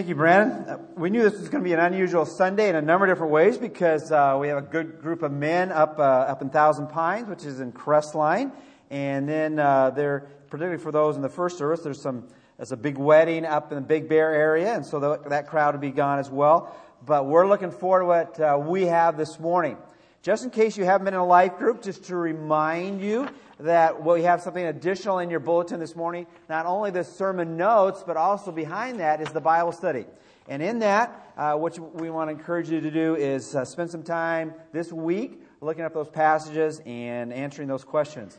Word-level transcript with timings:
Thank 0.00 0.08
you, 0.08 0.14
Brandon. 0.14 0.66
Uh, 0.66 0.78
we 0.96 1.10
knew 1.10 1.22
this 1.22 1.38
was 1.38 1.50
going 1.50 1.62
to 1.62 1.68
be 1.68 1.74
an 1.74 1.78
unusual 1.78 2.24
Sunday 2.24 2.70
in 2.70 2.74
a 2.74 2.80
number 2.80 3.04
of 3.04 3.10
different 3.10 3.32
ways 3.32 3.58
because 3.58 4.10
uh, 4.10 4.38
we 4.40 4.48
have 4.48 4.56
a 4.56 4.62
good 4.62 5.02
group 5.02 5.22
of 5.22 5.30
men 5.30 5.70
up 5.70 5.98
uh, 5.98 6.02
up 6.02 6.40
in 6.40 6.48
Thousand 6.48 6.86
Pines, 6.86 7.28
which 7.28 7.44
is 7.44 7.60
in 7.60 7.70
Crestline, 7.70 8.50
and 8.88 9.28
then 9.28 9.58
uh, 9.58 9.90
there, 9.90 10.20
particularly 10.48 10.82
for 10.82 10.90
those 10.90 11.16
in 11.16 11.22
the 11.22 11.28
first 11.28 11.58
service, 11.58 11.82
there's 11.82 12.00
some 12.00 12.28
there's 12.56 12.72
a 12.72 12.78
big 12.78 12.96
wedding 12.96 13.44
up 13.44 13.72
in 13.72 13.76
the 13.76 13.82
Big 13.82 14.08
Bear 14.08 14.32
area, 14.32 14.74
and 14.74 14.86
so 14.86 15.00
the, 15.00 15.18
that 15.28 15.48
crowd 15.48 15.74
will 15.74 15.82
be 15.82 15.90
gone 15.90 16.18
as 16.18 16.30
well. 16.30 16.74
But 17.04 17.26
we're 17.26 17.46
looking 17.46 17.70
forward 17.70 18.00
to 18.00 18.06
what 18.06 18.40
uh, 18.40 18.58
we 18.58 18.84
have 18.84 19.18
this 19.18 19.38
morning. 19.38 19.76
Just 20.22 20.44
in 20.44 20.50
case 20.50 20.78
you 20.78 20.86
haven't 20.86 21.04
been 21.04 21.12
in 21.12 21.20
a 21.20 21.26
life 21.26 21.58
group, 21.58 21.82
just 21.82 22.04
to 22.04 22.16
remind 22.16 23.02
you 23.02 23.28
that 23.60 24.04
we 24.04 24.22
have 24.22 24.40
something 24.40 24.64
additional 24.64 25.18
in 25.18 25.30
your 25.30 25.40
bulletin 25.40 25.80
this 25.80 25.94
morning. 25.94 26.26
Not 26.48 26.66
only 26.66 26.90
the 26.90 27.04
sermon 27.04 27.56
notes, 27.56 28.02
but 28.06 28.16
also 28.16 28.52
behind 28.52 29.00
that 29.00 29.20
is 29.20 29.30
the 29.30 29.40
Bible 29.40 29.72
study. 29.72 30.06
And 30.48 30.62
in 30.62 30.80
that, 30.80 31.32
uh, 31.36 31.54
what 31.54 31.78
we 31.94 32.10
want 32.10 32.28
to 32.28 32.32
encourage 32.32 32.70
you 32.70 32.80
to 32.80 32.90
do 32.90 33.14
is 33.14 33.54
uh, 33.54 33.64
spend 33.64 33.90
some 33.90 34.02
time 34.02 34.54
this 34.72 34.92
week 34.92 35.40
looking 35.60 35.84
up 35.84 35.94
those 35.94 36.08
passages 36.08 36.80
and 36.86 37.32
answering 37.32 37.68
those 37.68 37.84
questions. 37.84 38.38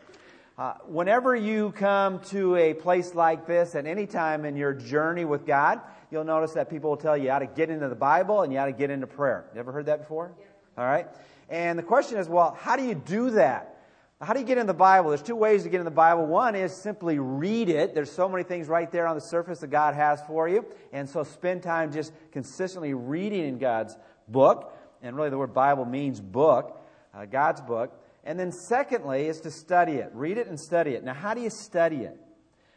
Uh, 0.58 0.74
whenever 0.86 1.36
you 1.36 1.72
come 1.72 2.20
to 2.20 2.56
a 2.56 2.74
place 2.74 3.16
like 3.16 3.48
this 3.48 3.76
at 3.76 3.86
any 3.86 4.06
time 4.06 4.44
in 4.44 4.56
your 4.58 4.74
journey 4.74 5.24
with 5.26 5.46
God, 5.46 5.80
you'll 6.12 6.24
notice 6.24 6.54
that 6.54 6.70
people 6.70 6.90
will 6.90 6.98
tell 6.98 7.18
you 7.18 7.30
how 7.30 7.40
to 7.40 7.48
get 7.48 7.70
into 7.70 7.88
the 7.88 7.96
Bible 7.96 8.42
and 8.42 8.52
you 8.52 8.60
how 8.60 8.66
to 8.66 8.72
get 8.74 8.90
into 8.90 9.08
prayer. 9.08 9.46
You 9.54 9.60
ever 9.60 9.72
heard 9.72 9.86
that 9.86 10.00
before? 10.00 10.34
Yeah. 10.38 10.46
All 10.78 10.86
right. 10.86 11.08
And 11.50 11.80
the 11.80 11.84
question 11.84 12.18
is, 12.18 12.28
well, 12.28 12.58
how 12.60 12.76
do 12.76 12.84
you 12.84 12.96
do 12.96 13.32
that? 13.32 13.81
How 14.22 14.34
do 14.34 14.40
you 14.40 14.46
get 14.46 14.60
in 14.60 14.68
the 14.68 14.74
Bible? 14.74 15.10
There's 15.10 15.24
two 15.24 15.36
ways 15.36 15.64
to 15.64 15.70
get 15.70 15.80
in 15.80 15.86
the 15.86 15.90
Bible. 15.90 16.28
One 16.28 16.54
is 16.54 16.76
simply 16.76 17.18
read 17.18 17.70
it. 17.70 17.96
There's 17.96 18.12
so 18.12 18.30
many 18.30 18.44
things 18.44 18.68
right 18.68 18.90
there 18.92 19.08
on 19.08 19.16
the 19.16 19.22
surface 19.22 19.60
that 19.62 19.72
God 19.72 19.96
has 19.96 20.22
for 20.28 20.48
you. 20.48 20.64
And 20.94 21.10
so 21.10 21.24
spend 21.24 21.64
time 21.64 21.92
just 21.92 22.14
consistently 22.32 22.94
reading 22.94 23.48
in 23.48 23.58
God's 23.58 23.98
book. 24.28 24.78
And 25.02 25.16
really, 25.16 25.32
the 25.32 25.40
word 25.40 25.56
Bible 25.56 25.86
means 25.86 26.22
book, 26.22 26.80
uh, 27.16 27.26
God's 27.26 27.62
book. 27.62 28.00
And 28.24 28.40
then, 28.40 28.52
secondly, 28.52 29.26
is 29.26 29.42
to 29.42 29.50
study 29.50 29.94
it. 29.94 30.12
Read 30.14 30.38
it 30.38 30.46
and 30.46 30.60
study 30.60 30.92
it. 30.92 31.04
Now, 31.04 31.16
how 31.16 31.34
do 31.34 31.42
you 31.42 31.50
study 31.50 32.02
it? 32.02 32.20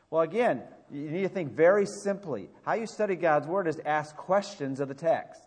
Well, 0.09 0.23
again, 0.23 0.63
you 0.91 1.11
need 1.11 1.23
to 1.23 1.29
think 1.29 1.53
very 1.53 1.85
simply. 1.85 2.49
How 2.65 2.73
you 2.73 2.87
study 2.87 3.17
God's 3.17 3.47
Word 3.47 3.69
is 3.69 3.79
ask 3.85 4.17
questions 4.17 4.81
of 4.81 4.89
the 4.89 4.95
text. 4.95 5.43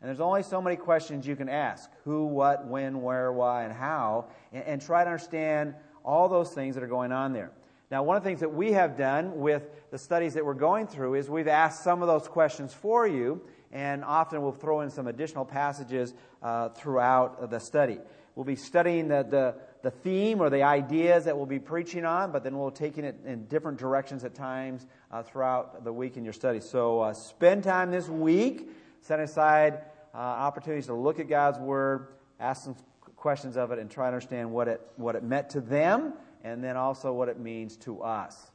And 0.00 0.08
there's 0.08 0.20
only 0.20 0.44
so 0.44 0.62
many 0.62 0.76
questions 0.76 1.26
you 1.26 1.34
can 1.34 1.48
ask 1.48 1.90
who, 2.04 2.26
what, 2.26 2.66
when, 2.66 3.02
where, 3.02 3.32
why, 3.32 3.64
and 3.64 3.72
how, 3.72 4.26
and, 4.52 4.64
and, 4.64 4.82
try 4.82 5.02
to 5.02 5.10
understand 5.10 5.74
all 6.04 6.28
those 6.28 6.52
things 6.52 6.76
that 6.76 6.84
are 6.84 6.88
going 6.88 7.10
on 7.10 7.32
there. 7.32 7.50
Now, 7.90 8.04
one 8.04 8.16
of 8.16 8.22
the 8.22 8.28
things 8.28 8.40
that 8.40 8.54
we 8.54 8.72
have 8.72 8.96
done 8.96 9.40
with 9.40 9.68
the 9.90 9.98
studies 9.98 10.34
that 10.34 10.44
we're 10.44 10.54
going 10.54 10.86
through 10.86 11.14
is 11.14 11.28
we've 11.28 11.48
asked 11.48 11.82
some 11.82 12.02
of 12.02 12.08
those 12.08 12.28
questions 12.28 12.72
for 12.72 13.08
you, 13.08 13.42
and 13.72 14.04
often 14.04 14.40
we'll 14.40 14.52
throw 14.52 14.82
in 14.82 14.90
some 14.90 15.08
additional 15.08 15.44
passages 15.44 16.14
uh, 16.42 16.68
throughout 16.68 17.50
the 17.50 17.58
study. 17.58 17.98
We'll 18.36 18.44
be 18.44 18.56
studying 18.56 19.08
the, 19.08 19.26
the, 19.28 19.54
the, 19.82 19.90
theme 19.90 20.40
or 20.40 20.48
the 20.48 20.62
ideas 20.62 21.24
that 21.24 21.36
we'll 21.36 21.46
be 21.46 21.58
preaching 21.58 22.04
on, 22.04 22.30
but 22.30 22.44
then 22.44 22.56
we'll 22.56 22.70
taking 22.70 23.04
it 23.04 23.16
in 23.24 23.46
different 23.46 23.78
directions 23.78 24.22
at 24.22 24.36
times 24.36 24.86
uh, 25.10 25.24
throughout 25.24 25.82
the 25.82 25.92
week 25.92 26.16
in 26.16 26.22
your 26.22 26.32
study. 26.32 26.60
So 26.60 27.00
uh, 27.00 27.14
spend 27.14 27.64
time 27.64 27.90
this 27.90 28.08
week 28.08 28.70
set 29.00 29.20
aside 29.20 29.80
uh, 30.14 30.18
opportunities 30.18 30.86
to 30.86 30.94
look 30.94 31.20
at 31.20 31.28
God's 31.28 31.58
Word, 31.58 32.08
ask 32.40 32.64
some 32.64 32.76
questions 33.16 33.56
of 33.56 33.72
it, 33.72 33.78
and 33.78 33.90
try 33.90 34.04
to 34.04 34.14
understand 34.14 34.50
what 34.50 34.68
it, 34.68 34.80
what 34.96 35.16
it 35.16 35.22
meant 35.22 35.50
to 35.50 35.60
them 35.60 36.14
and 36.44 36.62
then 36.62 36.76
also 36.76 37.12
what 37.12 37.28
it 37.28 37.38
means 37.38 37.76
to 37.76 38.02
us. 38.02 38.50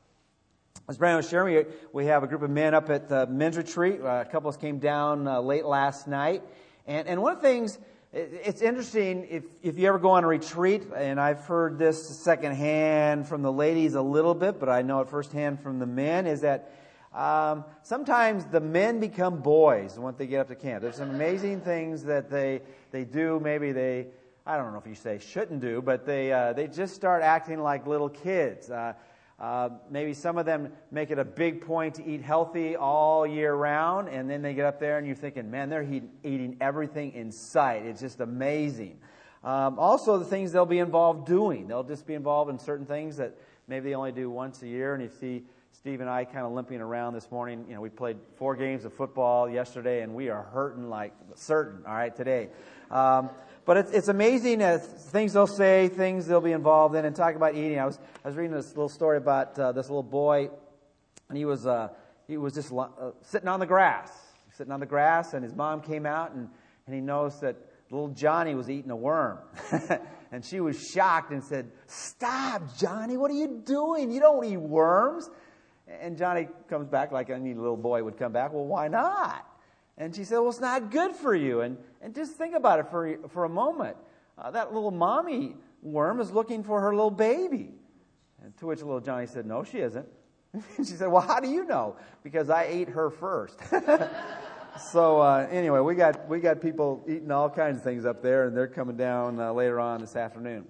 As 0.89 0.97
Brandon 0.97 1.17
was 1.17 1.29
sharing, 1.29 1.55
we, 1.55 1.65
we 1.93 2.05
have 2.07 2.23
a 2.23 2.27
group 2.27 2.41
of 2.41 2.49
men 2.49 2.73
up 2.73 2.89
at 2.89 3.07
the 3.07 3.27
men's 3.27 3.57
retreat. 3.57 4.01
Uh, 4.01 4.23
a 4.25 4.25
couple 4.25 4.49
of 4.49 4.55
us 4.55 4.61
came 4.61 4.79
down 4.79 5.27
uh, 5.27 5.39
late 5.39 5.65
last 5.65 6.07
night. 6.07 6.43
And, 6.87 7.07
and 7.07 7.21
one 7.21 7.35
of 7.35 7.41
the 7.41 7.47
things, 7.47 7.77
it's 8.11 8.61
interesting 8.61 9.25
if, 9.29 9.43
if 9.61 9.77
you 9.77 9.87
ever 9.87 9.99
go 9.99 10.11
on 10.11 10.23
a 10.23 10.27
retreat, 10.27 10.83
and 10.95 11.19
I've 11.19 11.45
heard 11.45 11.77
this 11.77 12.09
secondhand 12.19 13.27
from 13.27 13.41
the 13.41 13.51
ladies 13.51 13.95
a 13.95 14.01
little 14.01 14.35
bit, 14.35 14.59
but 14.59 14.69
I 14.69 14.81
know 14.81 14.99
it 15.01 15.09
firsthand 15.09 15.61
from 15.61 15.79
the 15.79 15.85
men, 15.85 16.27
is 16.27 16.41
that 16.41 16.73
um, 17.13 17.65
sometimes 17.83 18.45
the 18.45 18.59
men 18.59 18.99
become 18.99 19.41
boys 19.41 19.99
once 19.99 20.17
they 20.17 20.27
get 20.27 20.41
up 20.41 20.47
to 20.47 20.55
camp. 20.55 20.81
There's 20.81 20.95
some 20.95 21.11
amazing 21.11 21.61
things 21.61 22.03
that 22.05 22.29
they 22.29 22.61
they 22.91 23.03
do. 23.03 23.39
Maybe 23.39 23.71
they 23.71 24.07
I 24.45 24.57
don't 24.57 24.73
know 24.73 24.79
if 24.79 24.87
you 24.87 24.95
say 24.95 25.19
shouldn't 25.19 25.61
do, 25.61 25.81
but 25.81 26.05
they 26.05 26.31
uh, 26.31 26.53
they 26.53 26.67
just 26.67 26.95
start 26.95 27.21
acting 27.21 27.61
like 27.61 27.85
little 27.85 28.09
kids. 28.09 28.69
Uh, 28.69 28.93
uh, 29.39 29.69
maybe 29.89 30.13
some 30.13 30.37
of 30.37 30.45
them 30.45 30.71
make 30.91 31.11
it 31.11 31.19
a 31.19 31.25
big 31.25 31.65
point 31.65 31.95
to 31.95 32.05
eat 32.05 32.21
healthy 32.21 32.75
all 32.75 33.27
year 33.27 33.53
round, 33.53 34.07
and 34.07 34.29
then 34.29 34.41
they 34.41 34.53
get 34.53 34.65
up 34.65 34.79
there 34.79 34.97
and 34.97 35.05
you're 35.05 35.15
thinking, 35.15 35.51
man, 35.51 35.69
they're 35.69 35.83
he- 35.83 36.03
eating 36.23 36.55
everything 36.61 37.11
in 37.13 37.31
sight. 37.31 37.85
It's 37.85 37.99
just 37.99 38.21
amazing. 38.21 38.99
Um, 39.43 39.77
also, 39.77 40.17
the 40.17 40.25
things 40.25 40.51
they'll 40.51 40.65
be 40.65 40.79
involved 40.79 41.27
doing. 41.27 41.67
They'll 41.67 41.83
just 41.83 42.07
be 42.07 42.13
involved 42.13 42.49
in 42.51 42.59
certain 42.59 42.85
things 42.85 43.17
that 43.17 43.35
maybe 43.67 43.89
they 43.89 43.95
only 43.95 44.13
do 44.13 44.29
once 44.29 44.61
a 44.61 44.67
year, 44.67 44.93
and 44.93 45.03
you 45.03 45.09
see 45.19 45.43
Steve 45.83 45.99
and 45.99 46.09
I 46.09 46.23
kind 46.23 46.45
of 46.45 46.53
limping 46.53 46.79
around 46.79 47.13
this 47.13 47.29
morning. 47.29 47.65
You 47.67 47.75
know, 47.75 47.81
we 47.81 47.89
played 47.89 48.15
four 48.37 48.55
games 48.55 48.85
of 48.85 48.93
football 48.93 49.49
yesterday, 49.49 50.01
and 50.01 50.15
we 50.15 50.29
are 50.29 50.43
hurting 50.43 50.89
like 50.89 51.11
certain, 51.35 51.85
all 51.85 51.93
right, 51.93 52.15
today. 52.15 52.47
Um, 52.89 53.29
but 53.65 53.75
it's, 53.75 53.91
it's 53.91 54.07
amazing 54.07 54.61
things 55.11 55.33
they'll 55.33 55.45
say, 55.45 55.89
things 55.89 56.25
they'll 56.25 56.39
be 56.39 56.53
involved 56.53 56.95
in, 56.95 57.03
and 57.03 57.13
talk 57.13 57.35
about 57.35 57.55
eating. 57.55 57.79
I 57.79 57.85
was, 57.85 57.99
I 58.23 58.29
was 58.29 58.37
reading 58.37 58.55
this 58.55 58.69
little 58.69 58.87
story 58.87 59.17
about 59.17 59.59
uh, 59.59 59.73
this 59.73 59.89
little 59.89 60.03
boy, 60.03 60.49
and 61.27 61.37
he 61.37 61.43
was, 61.43 61.67
uh, 61.67 61.89
he 62.27 62.37
was 62.37 62.53
just 62.53 62.71
uh, 62.71 62.87
sitting 63.23 63.49
on 63.49 63.59
the 63.59 63.65
grass, 63.65 64.09
sitting 64.55 64.71
on 64.71 64.79
the 64.79 64.85
grass, 64.85 65.33
and 65.33 65.43
his 65.43 65.53
mom 65.53 65.81
came 65.81 66.05
out, 66.05 66.31
and, 66.31 66.47
and 66.85 66.95
he 66.95 67.01
noticed 67.01 67.41
that 67.41 67.57
little 67.91 68.07
Johnny 68.07 68.55
was 68.55 68.69
eating 68.69 68.89
a 68.89 68.95
worm. 68.95 69.37
and 70.31 70.45
she 70.45 70.61
was 70.61 70.81
shocked 70.81 71.31
and 71.31 71.43
said, 71.43 71.69
Stop, 71.87 72.77
Johnny, 72.77 73.17
what 73.17 73.29
are 73.29 73.35
you 73.35 73.61
doing? 73.65 74.11
You 74.11 74.21
don't 74.21 74.45
eat 74.45 74.55
worms. 74.55 75.29
And 75.87 76.17
Johnny 76.17 76.47
comes 76.69 76.87
back 76.87 77.11
like 77.11 77.29
any 77.29 77.53
little 77.53 77.77
boy 77.77 78.03
would 78.03 78.17
come 78.17 78.31
back. 78.31 78.53
Well, 78.53 78.65
why 78.65 78.87
not? 78.87 79.45
And 79.97 80.15
she 80.15 80.23
said, 80.23 80.39
Well, 80.39 80.49
it's 80.49 80.59
not 80.59 80.91
good 80.91 81.15
for 81.15 81.35
you. 81.35 81.61
And, 81.61 81.77
and 82.01 82.15
just 82.15 82.33
think 82.33 82.55
about 82.55 82.79
it 82.79 82.87
for, 82.89 83.17
for 83.29 83.45
a 83.45 83.49
moment. 83.49 83.97
Uh, 84.37 84.51
that 84.51 84.73
little 84.73 84.91
mommy 84.91 85.55
worm 85.81 86.19
is 86.19 86.31
looking 86.31 86.63
for 86.63 86.81
her 86.81 86.95
little 86.95 87.11
baby. 87.11 87.71
And 88.43 88.55
to 88.57 88.67
which 88.67 88.79
little 88.79 88.99
Johnny 88.99 89.27
said, 89.27 89.45
No, 89.45 89.63
she 89.63 89.79
isn't. 89.79 90.07
and 90.53 90.63
she 90.77 90.93
said, 90.93 91.07
Well, 91.07 91.21
how 91.21 91.39
do 91.39 91.49
you 91.49 91.65
know? 91.65 91.95
Because 92.23 92.49
I 92.49 92.63
ate 92.63 92.89
her 92.89 93.09
first. 93.09 93.59
so 94.91 95.21
uh, 95.21 95.47
anyway, 95.51 95.79
we 95.81 95.95
got 95.95 96.27
we 96.27 96.39
got 96.39 96.61
people 96.61 97.03
eating 97.07 97.31
all 97.31 97.49
kinds 97.49 97.77
of 97.77 97.83
things 97.83 98.05
up 98.05 98.21
there, 98.21 98.47
and 98.47 98.55
they're 98.55 98.67
coming 98.67 98.97
down 98.97 99.39
uh, 99.39 99.51
later 99.51 99.79
on 99.79 100.01
this 100.01 100.15
afternoon. 100.15 100.65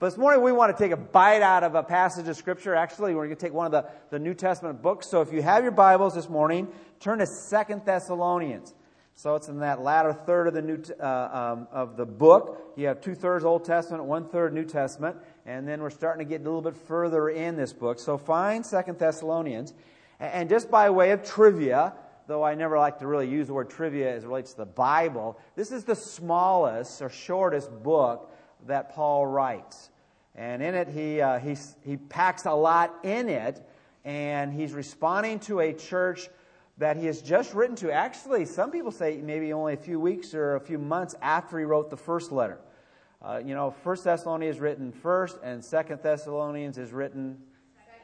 But 0.00 0.10
this 0.10 0.16
morning 0.18 0.42
we 0.42 0.52
want 0.52 0.76
to 0.76 0.80
take 0.80 0.92
a 0.92 0.96
bite 0.96 1.42
out 1.42 1.64
of 1.64 1.74
a 1.74 1.82
passage 1.82 2.28
of 2.28 2.36
Scripture. 2.36 2.72
Actually, 2.72 3.16
we're 3.16 3.24
going 3.24 3.36
to 3.36 3.44
take 3.44 3.52
one 3.52 3.66
of 3.66 3.72
the, 3.72 3.90
the 4.10 4.18
New 4.20 4.32
Testament 4.32 4.80
books. 4.80 5.08
So 5.08 5.22
if 5.22 5.32
you 5.32 5.42
have 5.42 5.64
your 5.64 5.72
Bibles 5.72 6.14
this 6.14 6.28
morning, 6.28 6.68
turn 7.00 7.18
to 7.18 7.26
Second 7.26 7.82
Thessalonians. 7.84 8.74
So 9.16 9.34
it's 9.34 9.48
in 9.48 9.58
that 9.58 9.80
latter 9.80 10.12
third 10.12 10.46
of 10.46 10.54
the 10.54 10.62
new 10.62 10.80
uh, 11.00 11.54
um, 11.56 11.68
of 11.72 11.96
the 11.96 12.06
book. 12.06 12.74
You 12.76 12.86
have 12.86 13.00
two 13.00 13.16
thirds 13.16 13.44
Old 13.44 13.64
Testament, 13.64 14.04
one 14.04 14.28
third 14.28 14.54
New 14.54 14.64
Testament, 14.64 15.16
and 15.44 15.66
then 15.66 15.82
we're 15.82 15.90
starting 15.90 16.24
to 16.24 16.30
get 16.30 16.42
a 16.42 16.44
little 16.44 16.62
bit 16.62 16.76
further 16.76 17.28
in 17.28 17.56
this 17.56 17.72
book. 17.72 17.98
So 17.98 18.16
find 18.16 18.64
Second 18.64 19.00
Thessalonians, 19.00 19.74
and 20.20 20.48
just 20.48 20.70
by 20.70 20.90
way 20.90 21.10
of 21.10 21.24
trivia, 21.24 21.94
though 22.28 22.44
I 22.44 22.54
never 22.54 22.78
like 22.78 23.00
to 23.00 23.08
really 23.08 23.28
use 23.28 23.48
the 23.48 23.54
word 23.54 23.68
trivia 23.68 24.14
as 24.14 24.22
it 24.22 24.28
relates 24.28 24.52
to 24.52 24.58
the 24.58 24.66
Bible, 24.66 25.40
this 25.56 25.72
is 25.72 25.82
the 25.82 25.96
smallest 25.96 27.02
or 27.02 27.08
shortest 27.08 27.82
book 27.82 28.32
that 28.66 28.94
Paul 28.94 29.26
writes. 29.26 29.90
And 30.34 30.62
in 30.62 30.74
it, 30.74 30.88
he, 30.88 31.20
uh, 31.20 31.38
he, 31.38 31.56
he 31.84 31.96
packs 31.96 32.44
a 32.46 32.52
lot 32.52 32.94
in 33.02 33.28
it, 33.28 33.60
and 34.04 34.52
he's 34.52 34.72
responding 34.72 35.40
to 35.40 35.60
a 35.60 35.72
church 35.72 36.28
that 36.78 36.96
he 36.96 37.06
has 37.06 37.20
just 37.22 37.54
written 37.54 37.74
to. 37.76 37.90
Actually, 37.90 38.44
some 38.44 38.70
people 38.70 38.92
say 38.92 39.20
maybe 39.22 39.52
only 39.52 39.74
a 39.74 39.78
few 39.78 39.98
weeks 39.98 40.34
or 40.34 40.54
a 40.54 40.60
few 40.60 40.78
months 40.78 41.14
after 41.20 41.58
he 41.58 41.64
wrote 41.64 41.90
the 41.90 41.96
first 41.96 42.30
letter. 42.30 42.58
Uh, 43.20 43.40
you 43.44 43.54
know, 43.54 43.72
First 43.82 44.04
Thessalonians 44.04 44.56
is 44.56 44.60
written 44.60 44.92
first, 44.92 45.38
and 45.42 45.64
Second 45.64 46.00
Thessalonians 46.02 46.78
is 46.78 46.92
written 46.92 47.38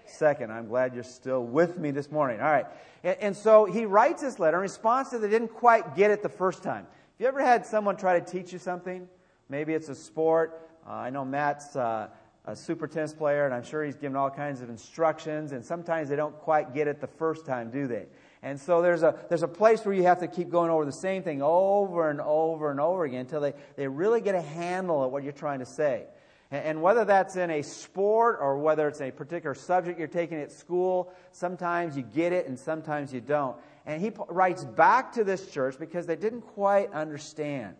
second. 0.06 0.52
I'm 0.52 0.68
glad 0.68 0.94
you're 0.94 1.02
still 1.02 1.44
with 1.44 1.78
me 1.78 1.90
this 1.90 2.10
morning. 2.10 2.40
All 2.40 2.50
right. 2.50 2.66
And, 3.02 3.16
and 3.20 3.36
so 3.36 3.64
he 3.64 3.86
writes 3.86 4.22
this 4.22 4.38
letter 4.38 4.58
in 4.58 4.62
response 4.62 5.10
to 5.10 5.18
they 5.18 5.28
didn't 5.28 5.48
quite 5.48 5.96
get 5.96 6.10
it 6.10 6.22
the 6.22 6.28
first 6.28 6.62
time. 6.62 6.84
Have 6.84 7.20
you 7.20 7.26
ever 7.26 7.42
had 7.42 7.64
someone 7.64 7.96
try 7.96 8.18
to 8.18 8.24
teach 8.24 8.52
you 8.52 8.58
something? 8.58 9.08
Maybe 9.48 9.74
it's 9.74 9.88
a 9.88 9.94
sport. 9.94 10.70
Uh, 10.86 10.92
I 10.92 11.10
know 11.10 11.24
Matt's 11.24 11.76
uh, 11.76 12.08
a 12.46 12.54
super 12.54 12.86
tennis 12.86 13.14
player, 13.14 13.46
and 13.46 13.54
I'm 13.54 13.62
sure 13.62 13.82
he's 13.84 13.96
given 13.96 14.16
all 14.16 14.30
kinds 14.30 14.60
of 14.60 14.68
instructions, 14.68 15.52
and 15.52 15.64
sometimes 15.64 16.10
they 16.10 16.16
don't 16.16 16.36
quite 16.40 16.74
get 16.74 16.88
it 16.88 17.00
the 17.00 17.06
first 17.06 17.46
time, 17.46 17.70
do 17.70 17.86
they? 17.86 18.06
And 18.42 18.60
so 18.60 18.82
there's 18.82 19.02
a, 19.02 19.18
there's 19.30 19.42
a 19.42 19.48
place 19.48 19.84
where 19.86 19.94
you 19.94 20.02
have 20.02 20.20
to 20.20 20.28
keep 20.28 20.50
going 20.50 20.70
over 20.70 20.84
the 20.84 20.92
same 20.92 21.22
thing 21.22 21.40
over 21.40 22.10
and 22.10 22.20
over 22.20 22.70
and 22.70 22.78
over 22.78 23.04
again 23.04 23.20
until 23.20 23.40
they, 23.40 23.54
they 23.76 23.88
really 23.88 24.20
get 24.20 24.34
a 24.34 24.42
handle 24.42 25.02
of 25.02 25.10
what 25.10 25.22
you're 25.22 25.32
trying 25.32 25.60
to 25.60 25.66
say. 25.66 26.04
And 26.50 26.82
whether 26.82 27.06
that's 27.06 27.36
in 27.36 27.50
a 27.50 27.62
sport 27.62 28.38
or 28.40 28.58
whether 28.58 28.86
it's 28.86 29.00
a 29.00 29.10
particular 29.10 29.54
subject 29.54 29.98
you're 29.98 30.06
taking 30.06 30.38
at 30.38 30.52
school, 30.52 31.12
sometimes 31.32 31.96
you 31.96 32.02
get 32.02 32.32
it 32.34 32.46
and 32.46 32.58
sometimes 32.58 33.12
you 33.12 33.22
don't. 33.22 33.56
And 33.86 34.00
he 34.00 34.12
writes 34.28 34.62
back 34.62 35.12
to 35.14 35.24
this 35.24 35.50
church 35.50 35.78
because 35.78 36.06
they 36.06 36.16
didn't 36.16 36.42
quite 36.42 36.92
understand. 36.92 37.74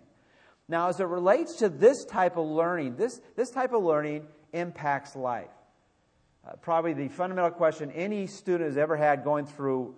Now, 0.69 0.89
as 0.89 0.99
it 1.01 1.05
relates 1.05 1.57
to 1.57 1.69
this 1.69 2.05
type 2.05 2.37
of 2.37 2.47
learning, 2.47 2.97
this, 2.97 3.21
this 3.37 3.51
type 3.51 3.73
of 3.73 3.83
learning 3.83 4.27
impacts 4.53 5.15
life. 5.15 5.51
Uh, 6.47 6.53
probably 6.63 6.93
the 6.93 7.09
fundamental 7.09 7.51
question 7.51 7.91
any 7.93 8.27
student 8.27 8.69
has 8.69 8.77
ever 8.77 8.97
had 8.97 9.25
going 9.25 9.47
through 9.47 9.95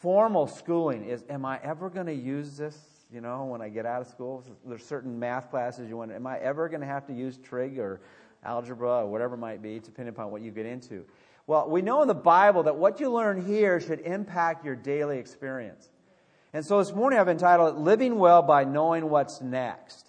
formal 0.00 0.46
schooling 0.46 1.04
is 1.04 1.24
Am 1.28 1.44
I 1.44 1.58
ever 1.62 1.90
going 1.90 2.06
to 2.06 2.14
use 2.14 2.56
this? 2.56 2.78
You 3.12 3.20
know, 3.20 3.44
when 3.44 3.62
I 3.62 3.68
get 3.68 3.86
out 3.86 4.02
of 4.02 4.08
school, 4.08 4.44
there's 4.64 4.84
certain 4.84 5.18
math 5.18 5.50
classes 5.50 5.88
you 5.88 5.96
wonder, 5.96 6.14
Am 6.14 6.26
I 6.26 6.38
ever 6.38 6.68
going 6.68 6.80
to 6.80 6.86
have 6.86 7.06
to 7.06 7.12
use 7.12 7.38
trig 7.38 7.78
or 7.78 8.00
algebra 8.44 9.04
or 9.04 9.06
whatever 9.06 9.34
it 9.34 9.38
might 9.38 9.62
be, 9.62 9.78
depending 9.78 10.14
upon 10.14 10.30
what 10.30 10.42
you 10.42 10.50
get 10.50 10.66
into? 10.66 11.04
Well, 11.46 11.68
we 11.68 11.82
know 11.82 12.02
in 12.02 12.08
the 12.08 12.14
Bible 12.14 12.64
that 12.64 12.76
what 12.76 13.00
you 13.00 13.10
learn 13.10 13.46
here 13.46 13.80
should 13.80 14.00
impact 14.00 14.64
your 14.64 14.74
daily 14.74 15.18
experience. 15.18 15.88
And 16.52 16.64
so 16.64 16.78
this 16.78 16.92
morning 16.92 17.18
I've 17.18 17.28
entitled 17.28 17.76
it 17.76 17.78
Living 17.78 18.18
Well 18.18 18.42
by 18.42 18.64
Knowing 18.64 19.08
What's 19.08 19.40
Next. 19.40 20.05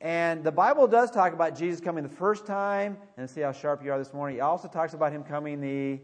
And 0.00 0.44
the 0.44 0.52
Bible 0.52 0.86
does 0.86 1.10
talk 1.10 1.32
about 1.32 1.56
Jesus 1.56 1.80
coming 1.80 2.02
the 2.02 2.10
first 2.10 2.46
time, 2.46 2.98
and 3.16 3.28
see 3.28 3.40
how 3.40 3.52
sharp 3.52 3.82
you 3.82 3.92
are 3.92 3.98
this 3.98 4.12
morning. 4.12 4.38
It 4.38 4.40
also 4.40 4.68
talks 4.68 4.94
about 4.94 5.12
him 5.12 5.24
coming 5.24 5.60
the 5.60 6.00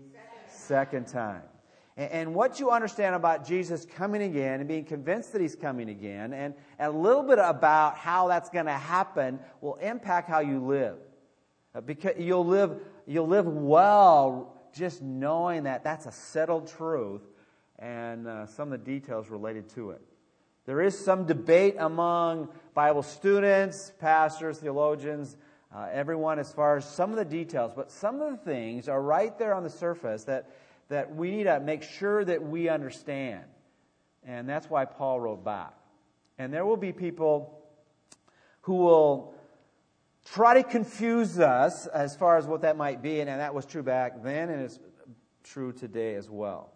second 0.49 1.07
time. 1.07 1.43
And 1.99 2.35
what 2.35 2.59
you 2.59 2.71
understand 2.71 3.15
about 3.15 3.47
Jesus 3.47 3.85
coming 3.85 4.23
again 4.23 4.61
and 4.61 4.69
being 4.69 4.85
convinced 4.85 5.33
that 5.33 5.43
he's 5.43 5.55
coming 5.55 5.91
again, 5.91 6.33
and 6.33 6.55
a 6.79 6.91
little 6.91 7.23
bit 7.23 7.39
about 7.39 7.97
how 7.97 8.29
that's 8.29 8.49
going 8.49 8.65
to 8.65 8.73
happen, 8.73 9.39
will 9.61 9.75
impact 9.75 10.29
how 10.29 10.41
you 10.41 10.65
live. 10.65 10.97
Uh, 11.75 11.83
because 11.83 12.15
you'll 12.19 12.47
live, 12.47 12.81
you'll 13.07 13.27
live 13.27 13.47
well 13.47 14.55
just 14.75 15.03
knowing 15.03 15.65
that 15.65 15.85
that's 15.85 16.07
a 16.07 16.13
settled 16.13 16.67
truth 16.67 17.23
and 17.79 18.27
uh, 18.27 18.47
some 18.47 18.73
of 18.73 18.85
the 18.85 18.91
details 18.91 19.29
related 19.29 19.69
to 19.69 19.91
it. 19.91 20.01
There 20.65 20.81
is 20.81 20.97
some 20.99 21.27
debate 21.27 21.77
among 21.79 22.49
Bible 22.75 23.03
students, 23.03 23.93
pastors, 23.99 24.59
theologians, 24.59 25.37
uh, 25.75 25.89
everyone 25.93 26.39
as 26.39 26.53
far 26.53 26.77
as 26.77 26.89
some 26.89 27.11
of 27.11 27.17
the 27.17 27.25
details, 27.25 27.73
but 27.75 27.91
some 27.91 28.21
of 28.21 28.31
the 28.31 28.37
things 28.37 28.89
are 28.89 29.01
right 29.01 29.37
there 29.39 29.55
on 29.55 29.65
the 29.65 29.71
surface 29.71 30.25
that, 30.25 30.51
that 30.89 31.15
we 31.15 31.31
need 31.31 31.45
to 31.45 31.59
make 31.61 31.83
sure 31.83 32.25
that 32.25 32.43
we 32.43 32.69
understand. 32.69 33.45
And 34.25 34.49
that's 34.49 34.71
why 34.71 34.85
Paul 34.85 35.21
wrote 35.21 35.45
back. 35.45 35.75
And 36.39 36.53
there 36.53 36.65
will 36.65 36.77
be 36.77 36.93
people 36.93 37.59
who 38.63 38.75
will 38.75 39.35
try 40.25 40.55
to 40.55 40.63
confuse 40.63 41.41
us 41.41 41.87
as 41.89 42.15
far 42.15 42.37
as 42.37 42.47
what 42.47 42.63
that 42.63 42.77
might 42.77 43.03
be, 43.03 43.21
and, 43.21 43.29
and 43.29 43.41
that 43.41 43.55
was 43.55 43.67
true 43.67 43.83
back 43.83 44.23
then, 44.23 44.49
and 44.49 44.63
it's 44.63 44.79
true 45.43 45.73
today 45.73 46.15
as 46.15 46.31
well. 46.31 46.73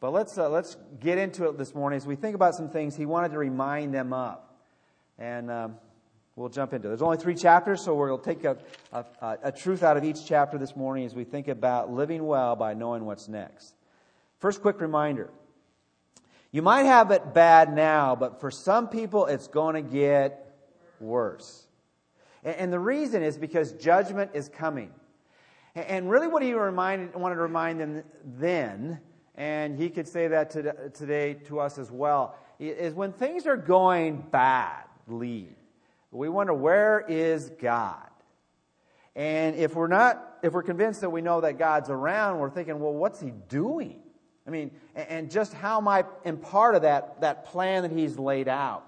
But 0.00 0.12
let's, 0.12 0.38
uh, 0.38 0.48
let's 0.48 0.78
get 0.98 1.18
into 1.18 1.44
it 1.44 1.58
this 1.58 1.74
morning 1.74 1.98
as 1.98 2.06
we 2.06 2.16
think 2.16 2.34
about 2.34 2.54
some 2.54 2.70
things 2.70 2.96
he 2.96 3.04
wanted 3.04 3.32
to 3.32 3.38
remind 3.38 3.92
them 3.92 4.14
of. 4.14 4.38
And 5.18 5.50
um, 5.50 5.76
we'll 6.36 6.48
jump 6.48 6.72
into 6.72 6.88
it. 6.88 6.90
There's 6.90 7.02
only 7.02 7.18
three 7.18 7.34
chapters, 7.34 7.84
so 7.84 7.94
we'll 7.94 8.16
take 8.16 8.44
a, 8.44 8.56
a, 8.92 9.04
a 9.42 9.52
truth 9.52 9.82
out 9.82 9.98
of 9.98 10.04
each 10.04 10.24
chapter 10.24 10.56
this 10.56 10.74
morning 10.74 11.04
as 11.04 11.14
we 11.14 11.24
think 11.24 11.48
about 11.48 11.92
living 11.92 12.24
well 12.24 12.56
by 12.56 12.72
knowing 12.72 13.04
what's 13.04 13.28
next. 13.28 13.74
First, 14.38 14.62
quick 14.62 14.80
reminder. 14.80 15.30
You 16.50 16.62
might 16.62 16.84
have 16.84 17.10
it 17.10 17.34
bad 17.34 17.74
now, 17.74 18.16
but 18.16 18.40
for 18.40 18.50
some 18.50 18.88
people, 18.88 19.26
it's 19.26 19.48
going 19.48 19.74
to 19.74 19.82
get 19.82 20.50
worse. 20.98 21.66
And, 22.42 22.56
and 22.56 22.72
the 22.72 22.80
reason 22.80 23.22
is 23.22 23.36
because 23.36 23.72
judgment 23.72 24.30
is 24.32 24.48
coming. 24.48 24.92
And, 25.74 25.86
and 25.86 26.10
really, 26.10 26.26
what 26.26 26.42
he 26.42 26.54
reminded, 26.54 27.14
wanted 27.14 27.34
to 27.34 27.42
remind 27.42 27.80
them 27.80 28.02
then 28.24 29.00
and 29.40 29.78
he 29.78 29.88
could 29.88 30.06
say 30.06 30.28
that 30.28 30.50
today 30.50 31.32
to 31.46 31.60
us 31.60 31.78
as 31.78 31.90
well, 31.90 32.36
is 32.58 32.92
when 32.92 33.10
things 33.10 33.46
are 33.46 33.56
going 33.56 34.22
badly, 34.30 35.48
we 36.10 36.28
wonder 36.28 36.52
where 36.52 37.02
is 37.08 37.48
God? 37.58 38.06
And 39.16 39.56
if 39.56 39.74
we're 39.74 39.86
not, 39.86 40.40
if 40.42 40.52
we're 40.52 40.62
convinced 40.62 41.00
that 41.00 41.08
we 41.08 41.22
know 41.22 41.40
that 41.40 41.58
God's 41.58 41.88
around, 41.88 42.38
we're 42.38 42.50
thinking, 42.50 42.80
well, 42.80 42.92
what's 42.92 43.18
he 43.18 43.30
doing? 43.48 44.02
I 44.46 44.50
mean, 44.50 44.72
and 44.94 45.30
just 45.30 45.54
how 45.54 45.78
am 45.78 45.88
I 45.88 46.04
in 46.26 46.36
part 46.36 46.74
of 46.74 46.82
that, 46.82 47.22
that 47.22 47.46
plan 47.46 47.84
that 47.84 47.92
he's 47.92 48.18
laid 48.18 48.46
out? 48.46 48.84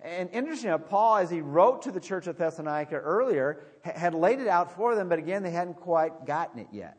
And 0.00 0.30
interesting, 0.32 0.70
uh, 0.70 0.78
Paul, 0.78 1.18
as 1.18 1.28
he 1.28 1.42
wrote 1.42 1.82
to 1.82 1.90
the 1.90 2.00
church 2.00 2.26
of 2.26 2.38
Thessalonica 2.38 2.94
earlier, 2.94 3.60
had 3.84 4.14
laid 4.14 4.40
it 4.40 4.48
out 4.48 4.74
for 4.74 4.94
them, 4.94 5.10
but 5.10 5.18
again, 5.18 5.42
they 5.42 5.50
hadn't 5.50 5.74
quite 5.74 6.24
gotten 6.24 6.60
it 6.60 6.68
yet 6.72 6.96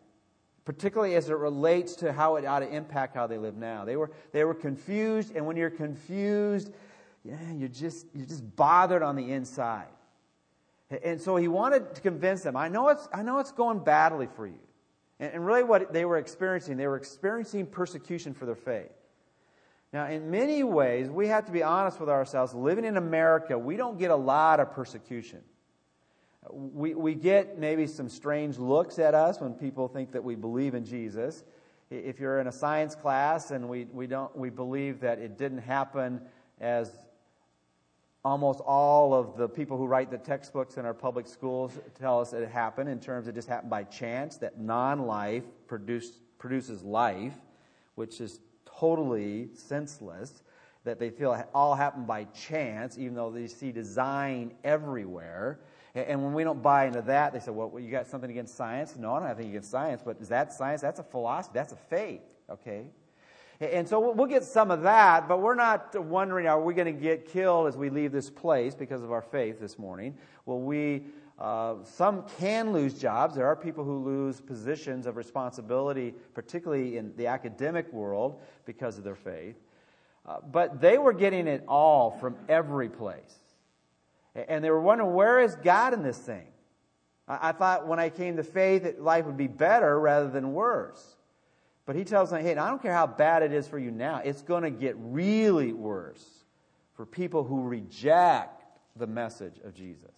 particularly 0.71 1.15
as 1.15 1.29
it 1.29 1.35
relates 1.35 1.95
to 1.97 2.13
how 2.13 2.37
it 2.37 2.45
ought 2.45 2.59
to 2.59 2.69
impact 2.69 3.13
how 3.13 3.27
they 3.27 3.37
live 3.37 3.57
now. 3.57 3.83
They 3.83 3.97
were, 3.97 4.09
they 4.31 4.45
were 4.45 4.53
confused, 4.53 5.35
and 5.35 5.45
when 5.45 5.57
you're 5.57 5.69
confused, 5.69 6.71
yeah, 7.25 7.35
you're 7.53 7.67
just, 7.67 8.05
you're 8.13 8.25
just 8.25 8.55
bothered 8.55 9.03
on 9.03 9.17
the 9.17 9.33
inside. 9.33 9.89
And 11.03 11.19
so 11.19 11.35
he 11.35 11.49
wanted 11.49 11.93
to 11.95 11.99
convince 12.01 12.41
them, 12.43 12.55
I 12.55 12.69
know 12.69 12.87
it's, 12.87 13.05
I 13.13 13.21
know 13.21 13.39
it's 13.39 13.51
going 13.51 13.79
badly 13.79 14.29
for 14.37 14.47
you. 14.47 14.59
And, 15.19 15.33
and 15.33 15.45
really 15.45 15.63
what 15.63 15.91
they 15.91 16.05
were 16.05 16.17
experiencing, 16.17 16.77
they 16.77 16.87
were 16.87 16.95
experiencing 16.95 17.65
persecution 17.65 18.33
for 18.33 18.45
their 18.45 18.55
faith. 18.55 18.91
Now, 19.91 20.07
in 20.07 20.31
many 20.31 20.63
ways, 20.63 21.09
we 21.09 21.27
have 21.27 21.47
to 21.47 21.51
be 21.51 21.63
honest 21.63 21.99
with 21.99 22.07
ourselves. 22.07 22.53
Living 22.53 22.85
in 22.85 22.95
America, 22.95 23.59
we 23.59 23.75
don't 23.75 23.99
get 23.99 24.09
a 24.09 24.15
lot 24.15 24.61
of 24.61 24.71
persecution. 24.71 25.41
We, 26.49 26.95
we 26.95 27.13
get 27.13 27.59
maybe 27.59 27.85
some 27.85 28.09
strange 28.09 28.57
looks 28.57 28.97
at 28.97 29.13
us 29.13 29.39
when 29.39 29.53
people 29.53 29.87
think 29.87 30.11
that 30.13 30.23
we 30.23 30.35
believe 30.35 30.73
in 30.73 30.85
Jesus. 30.85 31.43
If 31.91 32.19
you're 32.19 32.39
in 32.39 32.47
a 32.47 32.51
science 32.51 32.95
class 32.95 33.51
and 33.51 33.69
we, 33.69 33.85
we, 33.85 34.07
don't, 34.07 34.35
we 34.35 34.49
believe 34.49 35.01
that 35.01 35.19
it 35.19 35.37
didn't 35.37 35.59
happen 35.59 36.21
as 36.59 36.91
almost 38.23 38.59
all 38.61 39.13
of 39.13 39.35
the 39.35 39.49
people 39.49 39.77
who 39.77 39.85
write 39.85 40.11
the 40.11 40.17
textbooks 40.17 40.77
in 40.77 40.85
our 40.85 40.93
public 40.93 41.27
schools 41.27 41.77
tell 41.99 42.19
us 42.19 42.33
it 42.33 42.47
happened 42.49 42.87
in 42.89 42.99
terms 42.99 43.27
of 43.27 43.35
just 43.35 43.47
happened 43.47 43.69
by 43.69 43.83
chance, 43.83 44.37
that 44.37 44.59
non 44.59 45.05
life 45.05 45.43
produce, 45.67 46.19
produces 46.37 46.83
life, 46.83 47.33
which 47.95 48.21
is 48.21 48.39
totally 48.65 49.49
senseless, 49.53 50.43
that 50.83 50.99
they 50.99 51.09
feel 51.09 51.43
all 51.53 51.75
happened 51.75 52.07
by 52.07 52.23
chance, 52.25 52.97
even 52.97 53.15
though 53.15 53.31
they 53.31 53.47
see 53.47 53.71
design 53.71 54.53
everywhere. 54.63 55.59
And 55.93 56.23
when 56.23 56.33
we 56.33 56.43
don't 56.43 56.61
buy 56.61 56.85
into 56.85 57.01
that, 57.03 57.33
they 57.33 57.39
say, 57.39 57.51
well, 57.51 57.77
you 57.77 57.91
got 57.91 58.07
something 58.07 58.29
against 58.29 58.55
science? 58.55 58.95
No, 58.95 59.13
I 59.13 59.19
don't 59.19 59.27
have 59.27 59.37
anything 59.37 59.51
against 59.51 59.71
science, 59.71 60.01
but 60.03 60.21
is 60.21 60.29
that 60.29 60.53
science? 60.53 60.81
That's 60.81 60.99
a 60.99 61.03
philosophy. 61.03 61.51
That's 61.53 61.73
a 61.73 61.77
faith, 61.77 62.21
okay? 62.49 62.85
And 63.59 63.87
so 63.87 64.11
we'll 64.11 64.27
get 64.27 64.43
some 64.43 64.71
of 64.71 64.83
that, 64.83 65.27
but 65.27 65.41
we're 65.41 65.55
not 65.55 65.93
wondering, 66.01 66.47
are 66.47 66.59
we 66.59 66.73
going 66.73 66.93
to 66.93 66.99
get 66.99 67.27
killed 67.27 67.67
as 67.67 67.77
we 67.77 67.89
leave 67.89 68.11
this 68.11 68.29
place 68.29 68.73
because 68.73 69.03
of 69.03 69.11
our 69.11 69.21
faith 69.21 69.59
this 69.59 69.77
morning? 69.77 70.17
Well, 70.45 70.61
we, 70.61 71.03
uh, 71.37 71.75
some 71.83 72.23
can 72.39 72.71
lose 72.71 72.93
jobs. 72.93 73.35
There 73.35 73.45
are 73.45 73.55
people 73.55 73.83
who 73.83 73.99
lose 74.03 74.39
positions 74.39 75.05
of 75.05 75.17
responsibility, 75.17 76.15
particularly 76.33 76.97
in 76.97 77.13
the 77.17 77.27
academic 77.27 77.91
world, 77.91 78.41
because 78.65 78.97
of 78.97 79.03
their 79.03 79.15
faith. 79.15 79.57
Uh, 80.25 80.37
but 80.51 80.79
they 80.79 80.97
were 80.97 81.13
getting 81.13 81.47
it 81.47 81.63
all 81.67 82.11
from 82.11 82.37
every 82.47 82.89
place. 82.89 83.40
And 84.35 84.63
they 84.63 84.69
were 84.69 84.81
wondering, 84.81 85.13
where 85.13 85.39
is 85.39 85.55
God 85.55 85.93
in 85.93 86.03
this 86.03 86.17
thing? 86.17 86.47
I 87.27 87.51
thought 87.51 87.87
when 87.87 87.99
I 87.99 88.09
came 88.09 88.37
to 88.37 88.43
faith 88.43 88.83
that 88.83 89.01
life 89.01 89.25
would 89.25 89.37
be 89.37 89.47
better 89.47 89.97
rather 89.99 90.29
than 90.29 90.53
worse. 90.53 91.15
But 91.85 91.95
he 91.95 92.03
tells 92.03 92.31
me, 92.31 92.41
hey, 92.41 92.55
I 92.55 92.69
don't 92.69 92.81
care 92.81 92.93
how 92.93 93.07
bad 93.07 93.43
it 93.43 93.53
is 93.53 93.67
for 93.67 93.79
you 93.79 93.91
now, 93.91 94.21
it's 94.23 94.41
going 94.41 94.63
to 94.63 94.71
get 94.71 94.95
really 94.97 95.73
worse 95.73 96.25
for 96.93 97.05
people 97.05 97.43
who 97.43 97.63
reject 97.63 98.63
the 98.95 99.07
message 99.07 99.59
of 99.63 99.73
Jesus. 99.73 100.11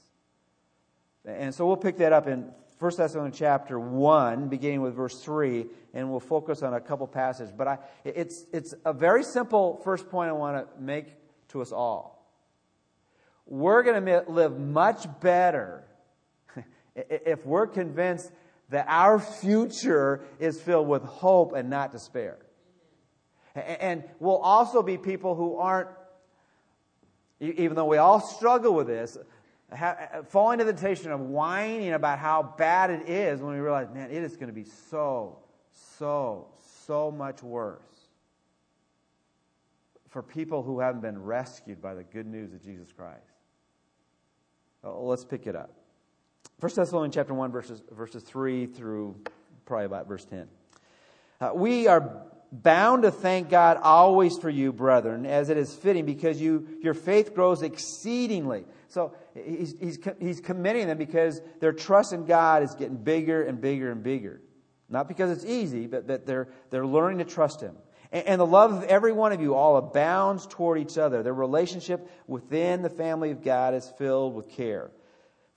And 1.25 1.53
so 1.53 1.65
we'll 1.65 1.77
pick 1.77 1.97
that 1.97 2.11
up 2.11 2.27
in 2.27 2.51
1 2.79 2.91
Thessalonians 2.97 3.37
chapter 3.37 3.79
1, 3.79 4.49
beginning 4.49 4.81
with 4.81 4.93
verse 4.93 5.19
3, 5.23 5.67
and 5.93 6.09
we'll 6.09 6.19
focus 6.19 6.63
on 6.63 6.73
a 6.73 6.81
couple 6.81 7.07
passages. 7.07 7.53
But 7.55 7.67
I, 7.67 7.77
it's, 8.03 8.45
it's 8.51 8.73
a 8.83 8.91
very 8.91 9.23
simple 9.23 9.79
first 9.83 10.09
point 10.09 10.29
I 10.29 10.33
want 10.33 10.57
to 10.57 10.81
make 10.81 11.13
to 11.49 11.61
us 11.61 11.71
all 11.71 12.12
we're 13.45 13.83
going 13.83 14.05
to 14.05 14.23
live 14.27 14.59
much 14.59 15.05
better 15.19 15.83
if 16.95 17.45
we're 17.45 17.67
convinced 17.67 18.31
that 18.69 18.85
our 18.87 19.19
future 19.19 20.21
is 20.39 20.61
filled 20.61 20.87
with 20.87 21.03
hope 21.03 21.53
and 21.53 21.69
not 21.69 21.91
despair. 21.91 22.37
And 23.55 24.03
we'll 24.19 24.37
also 24.37 24.81
be 24.81 24.97
people 24.97 25.35
who 25.35 25.57
aren't, 25.57 25.89
even 27.39 27.75
though 27.75 27.85
we 27.85 27.97
all 27.97 28.19
struggle 28.19 28.73
with 28.73 28.87
this, 28.87 29.17
falling 30.29 30.59
into 30.59 30.71
the 30.71 30.77
temptation 30.77 31.11
of 31.11 31.19
whining 31.19 31.93
about 31.93 32.19
how 32.19 32.55
bad 32.57 32.89
it 32.89 33.09
is 33.09 33.41
when 33.41 33.53
we 33.53 33.59
realize, 33.59 33.87
man, 33.93 34.09
it 34.09 34.23
is 34.23 34.35
going 34.35 34.47
to 34.47 34.53
be 34.53 34.65
so, 34.65 35.37
so, 35.97 36.47
so 36.85 37.11
much 37.11 37.43
worse 37.43 37.81
for 40.09 40.21
people 40.21 40.61
who 40.61 40.79
haven't 40.79 41.01
been 41.01 41.21
rescued 41.21 41.81
by 41.81 41.95
the 41.95 42.03
good 42.03 42.27
news 42.27 42.53
of 42.53 42.63
Jesus 42.63 42.91
Christ. 42.91 43.32
Uh, 44.83 44.93
let's 44.99 45.23
pick 45.23 45.47
it 45.47 45.55
up. 45.55 45.71
1 46.59 46.71
Thessalonians 46.75 47.15
chapter 47.15 47.33
1, 47.33 47.51
verses, 47.51 47.81
verses 47.91 48.23
3 48.23 48.65
through 48.67 49.15
probably 49.65 49.85
about 49.85 50.07
verse 50.07 50.25
10. 50.25 50.47
Uh, 51.39 51.51
we 51.53 51.87
are 51.87 52.23
bound 52.51 53.03
to 53.03 53.11
thank 53.11 53.49
God 53.49 53.77
always 53.81 54.37
for 54.37 54.49
you, 54.49 54.71
brethren, 54.71 55.25
as 55.25 55.49
it 55.49 55.57
is 55.57 55.73
fitting, 55.73 56.05
because 56.05 56.39
you, 56.39 56.67
your 56.81 56.93
faith 56.93 57.33
grows 57.33 57.61
exceedingly. 57.63 58.65
So 58.89 59.15
he's, 59.33 59.75
he's, 59.79 59.99
he's 60.19 60.39
commending 60.39 60.87
them 60.87 60.97
because 60.97 61.41
their 61.59 61.73
trust 61.73 62.13
in 62.13 62.25
God 62.25 62.61
is 62.63 62.75
getting 62.75 62.97
bigger 62.97 63.43
and 63.43 63.59
bigger 63.59 63.91
and 63.91 64.03
bigger. 64.03 64.41
Not 64.89 65.07
because 65.07 65.31
it's 65.31 65.45
easy, 65.45 65.87
but 65.87 66.07
that 66.07 66.25
they're, 66.25 66.49
they're 66.69 66.85
learning 66.85 67.17
to 67.19 67.25
trust 67.25 67.61
Him. 67.61 67.75
And, 68.13 68.39
the 68.39 68.45
love 68.45 68.71
of 68.71 68.83
every 68.83 69.11
one 69.11 69.33
of 69.33 69.41
you 69.41 69.55
all 69.55 69.75
abounds 69.75 70.47
toward 70.47 70.77
each 70.79 70.97
other. 70.97 71.23
Their 71.23 71.33
relationship 71.33 72.07
within 72.27 72.81
the 72.83 72.89
family 72.89 73.31
of 73.31 73.43
God 73.43 73.73
is 73.73 73.91
filled 73.97 74.35
with 74.35 74.49
care. 74.49 74.91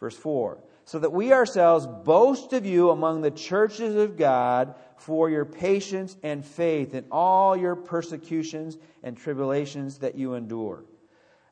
Verse 0.01 0.17
4 0.17 0.59
so 0.87 1.01
that 1.01 1.13
we 1.13 1.33
ourselves 1.33 1.85
boast 1.85 2.53
of 2.53 2.65
you 2.65 2.91
among 2.91 3.21
the 3.21 3.31
churches 3.33 3.97
of 3.97 4.17
God 4.17 4.77
for 4.97 5.29
your 5.29 5.45
patience 5.45 6.17
and 6.23 6.45
faith 6.45 6.95
in 6.95 7.05
all 7.11 7.57
your 7.57 7.75
persecutions 7.75 8.79
and 9.03 9.17
tribulations 9.17 9.99
that 9.99 10.15
you 10.15 10.35
endure. 10.35 10.85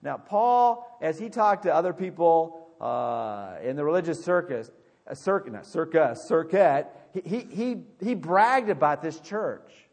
Now, 0.03 0.19
Paul, 0.19 0.87
as 1.03 1.19
he 1.19 1.29
talked 1.29 1.65
to 1.65 1.75
other 1.75 1.93
people 1.93 2.69
uh, 2.81 3.57
in 3.61 3.75
the 3.75 3.85
religious 3.85 4.25
circus, 4.25 4.71
uh, 5.05 5.15
not 5.51 5.67
circus, 5.67 6.23
circuit, 6.23 6.87
he, 7.13 7.41
he, 7.51 7.83
he 8.01 8.15
bragged 8.15 8.71
about 8.71 9.03
this 9.03 9.19
church. 9.19 9.84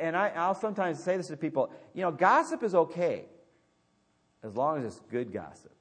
And 0.00 0.16
I, 0.16 0.28
I'll 0.28 0.54
sometimes 0.54 1.02
say 1.02 1.16
this 1.16 1.28
to 1.28 1.36
people 1.36 1.70
you 1.94 2.02
know, 2.02 2.10
gossip 2.10 2.62
is 2.62 2.74
okay 2.74 3.26
as 4.42 4.56
long 4.56 4.78
as 4.78 4.84
it's 4.84 5.00
good 5.10 5.32
gossip. 5.32 5.72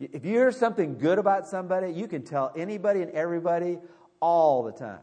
If 0.00 0.24
you 0.24 0.32
hear 0.32 0.52
something 0.52 0.98
good 0.98 1.18
about 1.18 1.48
somebody, 1.48 1.92
you 1.92 2.06
can 2.06 2.22
tell 2.22 2.52
anybody 2.56 3.02
and 3.02 3.10
everybody 3.10 3.78
all 4.20 4.62
the 4.62 4.72
time. 4.72 5.00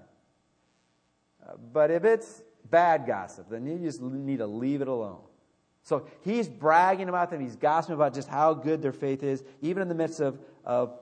Uh, 1.45 1.53
but 1.73 1.91
if 1.91 2.05
it's 2.05 2.43
bad 2.69 3.05
gossip, 3.05 3.49
then 3.49 3.65
you 3.65 3.77
just 3.77 4.01
need 4.01 4.37
to 4.37 4.47
leave 4.47 4.81
it 4.81 4.87
alone. 4.87 5.19
So 5.83 6.07
he's 6.21 6.47
bragging 6.47 7.09
about 7.09 7.29
them. 7.29 7.41
He's 7.41 7.55
gossiping 7.55 7.95
about 7.95 8.13
just 8.13 8.27
how 8.27 8.53
good 8.53 8.81
their 8.81 8.93
faith 8.93 9.21
is, 9.21 9.43
even 9.61 9.81
in 9.83 9.87
the 9.87 9.95
midst 9.95 10.19
of, 10.19 10.39
of 10.63 10.97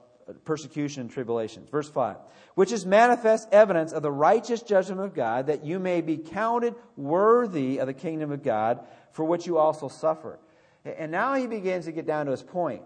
persecution 0.46 1.02
and 1.02 1.12
tribulations. 1.12 1.70
Verse 1.70 1.90
5 1.90 2.18
Which 2.56 2.72
is 2.72 2.86
manifest 2.86 3.50
evidence 3.52 3.92
of 3.92 4.04
the 4.04 4.12
righteous 4.12 4.62
judgment 4.62 5.02
of 5.02 5.14
God, 5.14 5.48
that 5.48 5.66
you 5.66 5.80
may 5.80 6.02
be 6.02 6.18
counted 6.18 6.76
worthy 6.96 7.80
of 7.80 7.88
the 7.88 7.94
kingdom 7.94 8.32
of 8.32 8.44
God, 8.44 8.86
for 9.12 9.26
which 9.26 9.48
you 9.48 9.58
also 9.58 9.88
suffer. 9.88 10.40
And 10.86 11.12
now 11.12 11.36
he 11.36 11.48
begins 11.48 11.86
to 11.86 11.92
get 11.92 12.06
down 12.06 12.26
to 12.26 12.32
his 12.32 12.44
point. 12.44 12.82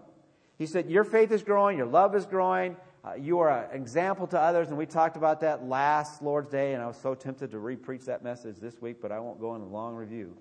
He 0.56 0.66
said, 0.66 0.90
Your 0.90 1.04
faith 1.04 1.32
is 1.32 1.42
growing, 1.42 1.76
your 1.76 1.86
love 1.86 2.14
is 2.14 2.26
growing, 2.26 2.76
uh, 3.04 3.14
you 3.14 3.38
are 3.38 3.64
an 3.64 3.80
example 3.80 4.26
to 4.28 4.38
others. 4.38 4.68
And 4.68 4.76
we 4.76 4.86
talked 4.86 5.16
about 5.16 5.40
that 5.40 5.64
last 5.64 6.22
Lord's 6.22 6.48
Day, 6.48 6.74
and 6.74 6.82
I 6.82 6.86
was 6.86 6.96
so 6.96 7.14
tempted 7.14 7.52
to 7.52 7.58
re 7.58 7.76
preach 7.76 8.04
that 8.06 8.22
message 8.22 8.56
this 8.56 8.80
week, 8.80 9.00
but 9.00 9.12
I 9.12 9.20
won't 9.20 9.40
go 9.40 9.54
in 9.54 9.62
a 9.62 9.66
long 9.66 9.94
review. 9.94 10.36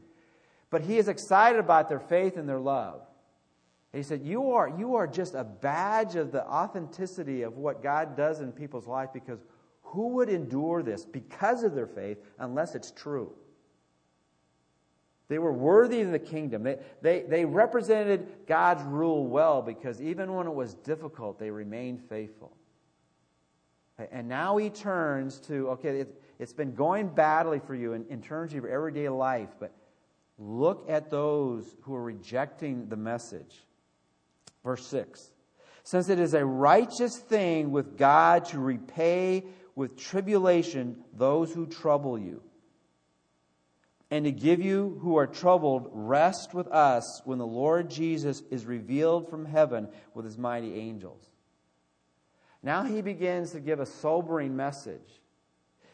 But 0.70 0.82
he 0.82 0.98
is 0.98 1.08
excited 1.08 1.60
about 1.60 1.88
their 1.88 2.00
faith 2.00 2.36
and 2.36 2.50
their 2.50 2.60
love. 2.60 3.02
He 3.98 4.04
said, 4.04 4.22
you 4.24 4.52
are, 4.52 4.70
you 4.70 4.96
are 4.96 5.08
just 5.08 5.34
a 5.34 5.44
badge 5.44 6.16
of 6.16 6.32
the 6.32 6.46
authenticity 6.46 7.42
of 7.42 7.58
what 7.58 7.82
God 7.82 8.16
does 8.16 8.42
in 8.42 8.52
people's 8.52 8.88
life 8.88 9.10
because 9.14 9.40
who 9.82 10.10
would 10.10 10.30
endure 10.30 10.84
this 10.84 11.06
because 11.06 11.64
of 11.64 11.74
their 11.74 11.88
faith 11.88 12.18
unless 12.40 12.76
it's 12.76 12.92
true? 12.92 13.34
They 15.30 15.40
were 15.40 15.52
worthy 15.52 16.02
of 16.02 16.12
the 16.12 16.20
kingdom. 16.20 16.64
They, 16.64 16.78
they, 17.02 17.22
they 17.22 17.46
represented 17.46 18.28
God's 18.48 18.84
rule 18.84 19.26
well 19.26 19.62
because 19.62 20.02
even 20.02 20.34
when 20.34 20.48
it 20.48 20.54
was 20.54 20.74
difficult, 20.74 21.40
they 21.40 21.52
remained 21.52 22.02
faithful. 22.08 22.56
And 24.12 24.28
now 24.28 24.58
he 24.58 24.70
turns 24.70 25.40
to, 25.42 25.70
okay, 25.70 26.02
it, 26.02 26.22
has 26.40 26.54
been 26.54 26.76
going 26.76 27.08
badly 27.08 27.60
for 27.60 27.74
you 27.74 27.94
in, 27.94 28.06
in 28.10 28.22
terms 28.22 28.52
of 28.52 28.58
your 28.58 28.70
everyday 28.70 29.10
life, 29.10 29.50
but 29.60 29.74
look 30.38 30.86
at 30.88 31.10
those 31.10 31.76
who 31.82 31.96
are 31.96 32.04
rejecting 32.04 32.88
the 32.90 32.96
message. 32.96 33.66
Verse 34.64 34.86
6 34.88 35.32
Since 35.84 36.10
it 36.10 36.20
is 36.20 36.34
a 36.34 36.46
righteous 36.46 37.18
thing 37.18 37.72
with 37.72 37.98
God 37.98 38.46
to 38.46 38.60
repay 38.60 39.44
with 39.76 39.98
tribulation 39.98 41.04
those 41.14 41.54
who 41.54 41.68
trouble 41.68 42.18
you 42.18 42.42
and 44.10 44.26
to 44.26 44.32
give 44.32 44.62
you 44.62 45.00
who 45.02 45.18
are 45.18 45.28
troubled 45.28 45.90
rest 45.92 46.54
with 46.54 46.68
us 46.68 47.22
when 47.26 47.38
the 47.38 47.46
Lord 47.46 47.90
Jesus 47.90 48.42
is 48.50 48.66
revealed 48.66 49.30
from 49.30 49.46
heaven 49.46 49.90
with 50.14 50.26
his 50.26 50.38
mighty 50.38 50.76
angels. 50.76 51.28
Now 52.64 52.84
he 52.84 53.02
begins 53.02 53.52
to 53.52 53.60
give 53.60 53.80
a 53.80 53.86
sobering 53.86 54.56
message. 54.56 55.22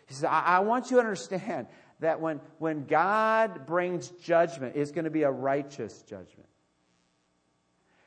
He 0.07 0.13
says, 0.13 0.25
I, 0.25 0.41
I 0.41 0.59
want 0.59 0.91
you 0.91 0.97
to 0.97 1.01
understand 1.01 1.67
that 1.99 2.19
when, 2.19 2.39
when 2.59 2.85
God 2.85 3.65
brings 3.65 4.09
judgment, 4.09 4.75
it's 4.75 4.91
going 4.91 5.05
to 5.05 5.11
be 5.11 5.23
a 5.23 5.31
righteous 5.31 6.03
judgment. 6.03 6.49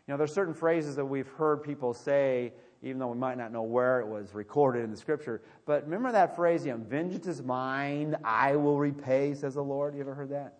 You 0.07 0.13
know, 0.13 0.19
there's 0.19 0.33
certain 0.33 0.55
phrases 0.55 0.97
that 0.97 1.05
we've 1.05 1.29
heard 1.29 1.63
people 1.63 1.95
say 1.95 2.53
even 2.83 2.99
though 2.99 3.09
we 3.09 3.19
might 3.19 3.39
not 3.39 3.53
know 3.53 3.63
where 3.63 4.01
it 4.01 4.07
was 4.07 4.35
recorded 4.35 4.85
in 4.85 4.91
the 4.91 4.97
scripture. 4.97 5.43
But 5.65 5.85
remember 5.85 6.13
that 6.13 6.37
phrase, 6.37 6.65
you 6.65 6.73
know, 6.73 6.79
vengeance 6.79 7.27
is 7.27 7.43
mine, 7.43 8.17
I 8.25 8.57
will 8.57 8.79
repay, 8.79 9.35
says 9.35 9.55
the 9.55 9.63
Lord. 9.63 9.95
You 9.95 10.03
ever 10.03 10.15
heard 10.15 10.31
that? 10.31 10.55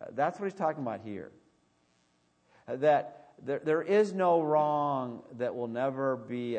Uh, 0.00 0.06
that's 0.14 0.38
what 0.38 0.50
he's 0.50 0.58
talking 0.58 0.82
about 0.82 1.00
here. 1.04 1.32
Uh, 2.68 2.76
that 2.76 3.32
there, 3.44 3.60
there 3.64 3.82
is 3.82 4.12
no 4.12 4.40
wrong 4.40 5.22
that 5.38 5.54
will 5.54 5.68
never 5.68 6.16
be 6.16 6.58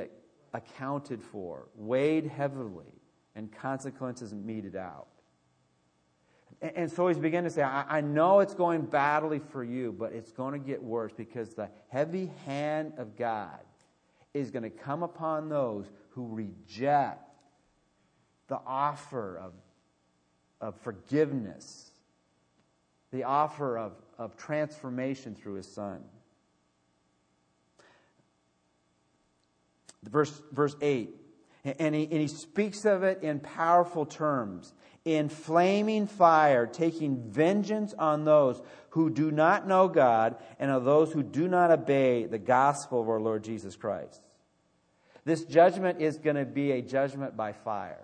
accounted 0.53 1.21
for, 1.21 1.67
weighed 1.75 2.25
heavily, 2.25 2.93
and 3.35 3.51
consequences 3.51 4.33
meted 4.33 4.75
out. 4.75 5.07
And, 6.63 6.89
so 6.89 7.09
he's 7.09 7.19
beginning 7.19 7.49
to 7.49 7.53
say, 7.53 7.61
I, 7.61 7.97
I 7.97 8.01
know 8.01 8.39
it's 8.39 8.53
going 8.53 8.83
badly 8.83 9.39
for 9.39 9.65
you, 9.65 9.91
but 9.91 10.13
it's 10.13 10.31
going 10.31 10.53
to 10.53 10.65
get 10.65 10.81
worse 10.81 11.11
because 11.11 11.53
the 11.53 11.69
heavy 11.89 12.31
hand 12.45 12.93
of 12.97 13.17
God 13.17 13.59
is 14.33 14.49
going 14.49 14.63
to 14.63 14.69
come 14.69 15.03
upon 15.03 15.49
those 15.49 15.91
who 16.11 16.25
reject 16.27 17.21
the 18.47 18.59
offer 18.65 19.37
of, 19.37 19.51
of 20.61 20.79
forgiveness, 20.79 21.91
the 23.11 23.25
offer 23.25 23.77
of, 23.77 23.91
of 24.17 24.37
transformation 24.37 25.35
through 25.35 25.55
his 25.55 25.67
son. 25.67 26.01
Verse, 30.03 30.41
verse 30.53 30.77
8, 30.81 31.09
and 31.65 31.93
he, 31.93 32.03
and 32.03 32.21
he 32.21 32.27
speaks 32.27 32.85
of 32.85 33.03
it 33.03 33.21
in 33.21 33.41
powerful 33.41 34.05
terms 34.05 34.73
in 35.05 35.27
flaming 35.27 36.07
fire, 36.07 36.65
taking 36.65 37.17
vengeance 37.29 37.93
on 37.97 38.23
those 38.23 38.61
who 38.91 39.09
do 39.09 39.31
not 39.31 39.67
know 39.67 39.87
God 39.87 40.35
and 40.59 40.71
on 40.71 40.85
those 40.85 41.11
who 41.11 41.23
do 41.23 41.47
not 41.47 41.71
obey 41.71 42.25
the 42.25 42.37
gospel 42.37 43.01
of 43.01 43.09
our 43.09 43.19
Lord 43.19 43.43
Jesus 43.43 43.75
Christ. 43.75 44.21
This 45.25 45.43
judgment 45.43 46.01
is 46.01 46.17
going 46.17 46.35
to 46.35 46.45
be 46.45 46.71
a 46.71 46.81
judgment 46.81 47.35
by 47.35 47.53
fire. 47.53 48.03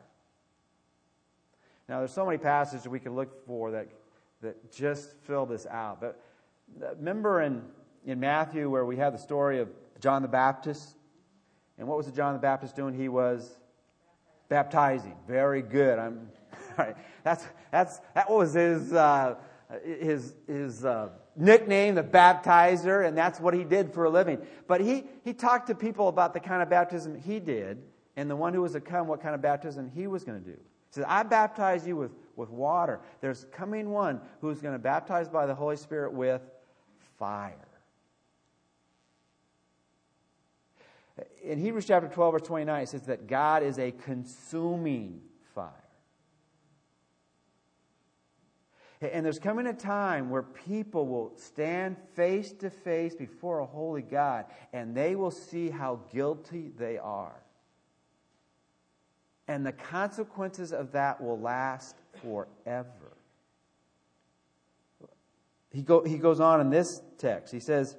Now, 1.88 2.00
there's 2.00 2.14
so 2.14 2.26
many 2.26 2.38
passages 2.38 2.88
we 2.88 3.00
can 3.00 3.16
look 3.16 3.46
for 3.46 3.72
that, 3.72 3.88
that 4.42 4.72
just 4.72 5.14
fill 5.24 5.46
this 5.46 5.66
out. 5.66 6.02
But 6.02 6.22
remember 6.98 7.42
in, 7.42 7.64
in 8.06 8.20
Matthew 8.20 8.70
where 8.70 8.86
we 8.86 8.98
have 8.98 9.14
the 9.14 9.20
story 9.20 9.60
of 9.60 9.70
John 10.00 10.22
the 10.22 10.28
Baptist? 10.28 10.96
And 11.78 11.88
what 11.88 11.98
was 11.98 12.08
John 12.12 12.34
the 12.34 12.40
Baptist 12.40 12.76
doing? 12.76 12.94
He 12.94 13.10
was 13.10 13.50
baptizing. 14.50 15.16
Very 15.28 15.62
good. 15.62 15.98
I'm 15.98 16.30
right. 16.80 16.96
That's 17.24 17.46
that's 17.72 18.00
that 18.16 18.30
was 18.30 18.54
his 18.54 18.94
uh, 18.94 19.36
his 19.84 20.34
his 20.48 20.86
uh, 20.86 21.10
nickname, 21.36 21.96
the 21.96 22.04
baptizer, 22.04 23.08
and 23.08 23.18
that's 23.18 23.40
what 23.40 23.54
he 23.54 23.64
did 23.64 23.94
for 23.94 24.06
a 24.06 24.10
living. 24.10 24.40
But 24.68 24.82
he 24.82 25.04
he 25.24 25.34
talked 25.34 25.68
to 25.68 25.76
people 25.76 26.08
about 26.08 26.34
the 26.34 26.40
kind 26.40 26.62
of 26.62 26.70
baptism 26.70 27.20
he 27.20 27.40
did, 27.40 27.82
and 28.16 28.30
the 28.30 28.36
one 28.36 28.54
who 28.54 28.62
was 28.62 28.74
to 28.74 28.82
come, 28.82 29.08
what 29.08 29.22
kind 29.22 29.36
of 29.36 29.42
baptism 29.42 29.92
he 29.94 30.08
was 30.08 30.24
going 30.24 30.42
to 30.42 30.46
do. 30.46 30.58
He 30.58 30.94
says, 30.94 31.06
"I 31.08 31.24
baptize 31.24 31.86
you 31.86 31.96
with 31.96 32.12
with 32.36 32.50
water. 32.50 33.00
There's 33.22 33.46
coming 33.52 33.92
one 33.92 34.22
who's 34.42 34.62
going 34.62 34.74
to 34.74 34.80
baptize 34.80 35.30
by 35.30 35.46
the 35.46 35.56
Holy 35.56 35.78
Spirit 35.78 36.14
with 36.14 36.42
fire." 37.18 37.66
In 41.44 41.60
Hebrews 41.60 41.86
chapter 41.86 42.08
12, 42.08 42.34
verse 42.34 42.42
29, 42.44 42.84
it 42.84 42.90
says 42.90 43.02
that 43.04 43.28
God 43.28 43.64
is 43.64 43.80
a 43.80 43.92
consuming 43.92 45.22
fire. 45.54 45.72
And 49.02 49.26
there's 49.26 49.40
coming 49.40 49.66
a 49.66 49.74
time 49.74 50.30
where 50.30 50.44
people 50.44 51.08
will 51.08 51.32
stand 51.38 51.96
face 52.16 52.52
to 52.54 52.70
face 52.70 53.16
before 53.16 53.60
a 53.60 53.66
holy 53.66 54.02
God 54.02 54.46
and 54.74 54.94
they 54.94 55.16
will 55.16 55.32
see 55.32 55.70
how 55.70 56.02
guilty 56.12 56.72
they 56.78 56.98
are. 56.98 57.36
And 59.48 59.66
the 59.66 59.72
consequences 59.72 60.74
of 60.74 60.92
that 60.92 61.22
will 61.22 61.40
last 61.40 61.96
forever. 62.22 63.18
He, 65.72 65.82
go, 65.82 66.04
he 66.04 66.18
goes 66.18 66.40
on 66.40 66.60
in 66.60 66.70
this 66.70 67.02
text. 67.18 67.54
He 67.54 67.60
says, 67.60 67.96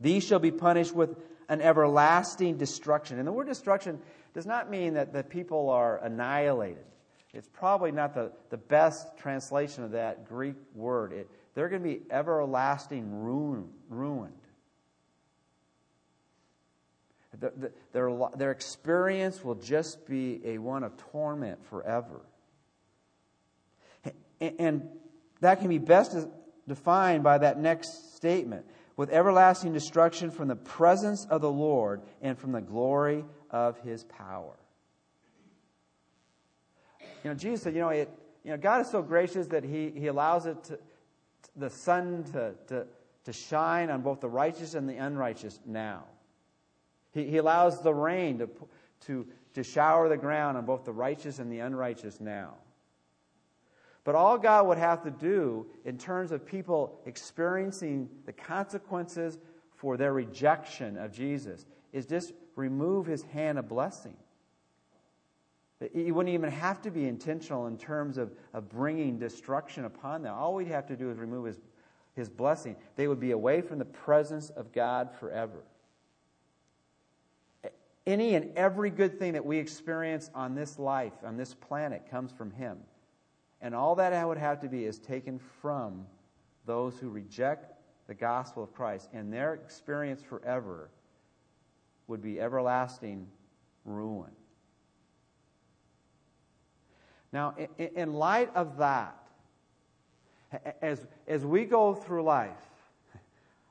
These 0.00 0.24
shall 0.24 0.40
be 0.40 0.50
punished 0.50 0.94
with 0.94 1.16
an 1.48 1.60
everlasting 1.60 2.56
destruction. 2.56 3.18
And 3.18 3.26
the 3.26 3.32
word 3.32 3.46
destruction 3.46 4.00
does 4.34 4.46
not 4.46 4.70
mean 4.70 4.94
that 4.94 5.12
the 5.12 5.22
people 5.22 5.70
are 5.70 5.98
annihilated. 5.98 6.84
It's 7.34 7.48
probably 7.48 7.92
not 7.92 8.14
the, 8.14 8.32
the 8.50 8.58
best 8.58 9.16
translation 9.16 9.84
of 9.84 9.92
that 9.92 10.28
Greek 10.28 10.56
word. 10.74 11.12
It, 11.12 11.30
they're 11.54 11.68
going 11.68 11.82
to 11.82 11.88
be 11.88 12.02
everlasting 12.10 13.22
ruin, 13.22 13.68
ruined. 13.88 14.34
The, 17.40 17.52
the, 17.56 17.72
their, 17.92 18.10
their 18.36 18.50
experience 18.50 19.42
will 19.42 19.54
just 19.54 20.06
be 20.06 20.40
a 20.44 20.58
one 20.58 20.84
of 20.84 20.96
torment 21.10 21.64
forever. 21.66 22.20
And, 24.40 24.54
and 24.58 24.88
that 25.40 25.60
can 25.60 25.68
be 25.68 25.78
best 25.78 26.14
defined 26.68 27.22
by 27.22 27.38
that 27.38 27.58
next 27.58 28.14
statement 28.14 28.66
with 28.96 29.10
everlasting 29.10 29.72
destruction 29.72 30.30
from 30.30 30.48
the 30.48 30.56
presence 30.56 31.26
of 31.30 31.40
the 31.40 31.50
Lord 31.50 32.02
and 32.20 32.38
from 32.38 32.52
the 32.52 32.60
glory 32.60 33.24
of 33.50 33.78
his 33.78 34.04
power. 34.04 34.54
You 37.22 37.30
know, 37.30 37.36
Jesus 37.36 37.62
said, 37.62 37.74
you 37.74 37.80
know, 37.80 37.90
it, 37.90 38.10
you 38.44 38.50
know, 38.50 38.56
God 38.56 38.80
is 38.80 38.90
so 38.90 39.02
gracious 39.02 39.46
that 39.48 39.64
he, 39.64 39.90
he 39.90 40.08
allows 40.08 40.46
it 40.46 40.62
to, 40.64 40.78
the 41.56 41.70
sun 41.70 42.24
to, 42.32 42.54
to, 42.68 42.86
to 43.24 43.32
shine 43.32 43.90
on 43.90 44.00
both 44.00 44.20
the 44.20 44.28
righteous 44.28 44.74
and 44.74 44.88
the 44.88 44.96
unrighteous 44.96 45.60
now. 45.66 46.04
He, 47.12 47.24
he 47.24 47.36
allows 47.36 47.82
the 47.82 47.94
rain 47.94 48.38
to, 48.38 48.48
to, 49.06 49.26
to 49.54 49.62
shower 49.62 50.08
the 50.08 50.16
ground 50.16 50.56
on 50.56 50.64
both 50.64 50.84
the 50.84 50.92
righteous 50.92 51.38
and 51.38 51.52
the 51.52 51.60
unrighteous 51.60 52.20
now. 52.20 52.54
But 54.04 54.16
all 54.16 54.36
God 54.38 54.66
would 54.66 54.78
have 54.78 55.02
to 55.04 55.10
do 55.10 55.66
in 55.84 55.96
terms 55.96 56.32
of 56.32 56.44
people 56.44 56.98
experiencing 57.06 58.08
the 58.26 58.32
consequences 58.32 59.38
for 59.76 59.96
their 59.96 60.12
rejection 60.12 60.96
of 60.96 61.12
Jesus 61.12 61.66
is 61.92 62.06
just 62.06 62.32
remove 62.56 63.06
his 63.06 63.22
hand 63.22 63.58
of 63.58 63.68
blessing. 63.68 64.16
He 65.92 66.12
wouldn't 66.12 66.34
even 66.34 66.50
have 66.50 66.82
to 66.82 66.90
be 66.90 67.06
intentional 67.06 67.66
in 67.66 67.78
terms 67.78 68.18
of, 68.18 68.32
of 68.52 68.68
bringing 68.68 69.18
destruction 69.18 69.84
upon 69.84 70.22
them. 70.22 70.34
All 70.34 70.54
we'd 70.54 70.68
have 70.68 70.86
to 70.86 70.96
do 70.96 71.10
is 71.10 71.18
remove 71.18 71.46
his, 71.46 71.60
his 72.14 72.28
blessing. 72.28 72.76
They 72.96 73.08
would 73.08 73.20
be 73.20 73.30
away 73.30 73.62
from 73.62 73.78
the 73.78 73.84
presence 73.84 74.50
of 74.50 74.72
God 74.72 75.10
forever. 75.18 75.64
Any 78.06 78.34
and 78.34 78.56
every 78.56 78.90
good 78.90 79.18
thing 79.18 79.32
that 79.34 79.44
we 79.46 79.58
experience 79.58 80.30
on 80.34 80.54
this 80.54 80.78
life, 80.78 81.12
on 81.24 81.36
this 81.36 81.54
planet, 81.54 82.10
comes 82.10 82.32
from 82.32 82.50
him. 82.50 82.78
And 83.60 83.74
all 83.74 83.94
that 83.94 84.12
I 84.12 84.24
would 84.24 84.38
have 84.38 84.60
to 84.60 84.68
be 84.68 84.84
is 84.84 84.98
taken 84.98 85.38
from 85.60 86.06
those 86.66 86.98
who 86.98 87.08
reject 87.08 87.72
the 88.08 88.14
gospel 88.14 88.62
of 88.62 88.74
Christ. 88.74 89.08
And 89.12 89.32
their 89.32 89.54
experience 89.54 90.20
forever 90.20 90.90
would 92.08 92.20
be 92.20 92.40
everlasting 92.40 93.28
ruin. 93.84 94.30
Now, 97.32 97.54
in 97.78 98.12
light 98.12 98.50
of 98.54 98.76
that, 98.78 99.16
as, 100.82 101.06
as 101.26 101.44
we 101.46 101.64
go 101.64 101.94
through 101.94 102.24
life, 102.24 102.50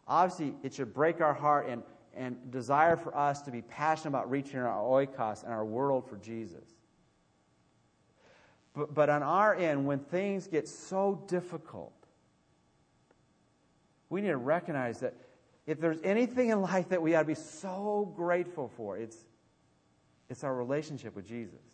obviously 0.08 0.56
it 0.63 0.74
should 0.74 0.94
break 0.94 1.22
our 1.22 1.34
heart 1.34 1.68
and, 1.70 1.84
and 2.15 2.51
desire 2.51 2.98
for 2.98 3.15
us 3.15 3.41
to 3.44 3.51
be 3.51 3.62
passionate 3.62 4.10
about 4.10 4.32
reaching 4.32 4.60
our 4.60 4.82
oikos 4.82 5.44
and 5.44 5.53
our 5.53 5.65
world 5.65 6.10
for 6.10 6.18
Jesus. 6.18 6.65
But, 8.74 8.94
but 8.96 9.10
on 9.10 9.22
our 9.22 9.53
end, 9.53 9.86
when 9.86 10.00
things 10.00 10.48
get 10.48 10.68
so 10.68 11.24
difficult, 11.27 11.94
we 14.10 14.22
need 14.22 14.30
to 14.30 14.38
recognize 14.38 15.00
that 15.01 15.13
if 15.68 15.80
there's 15.80 16.00
anything 16.03 16.50
in 16.50 16.62
life 16.62 16.89
that 16.89 17.01
we 17.01 17.13
ought 17.13 17.22
to 17.22 17.25
be 17.25 17.36
so 17.36 18.12
grateful 18.15 18.72
for, 18.75 18.98
it's, 18.98 19.18
it's 20.30 20.44
our 20.44 20.56
relationship 20.56 21.15
with 21.15 21.27
Jesus. 21.27 21.71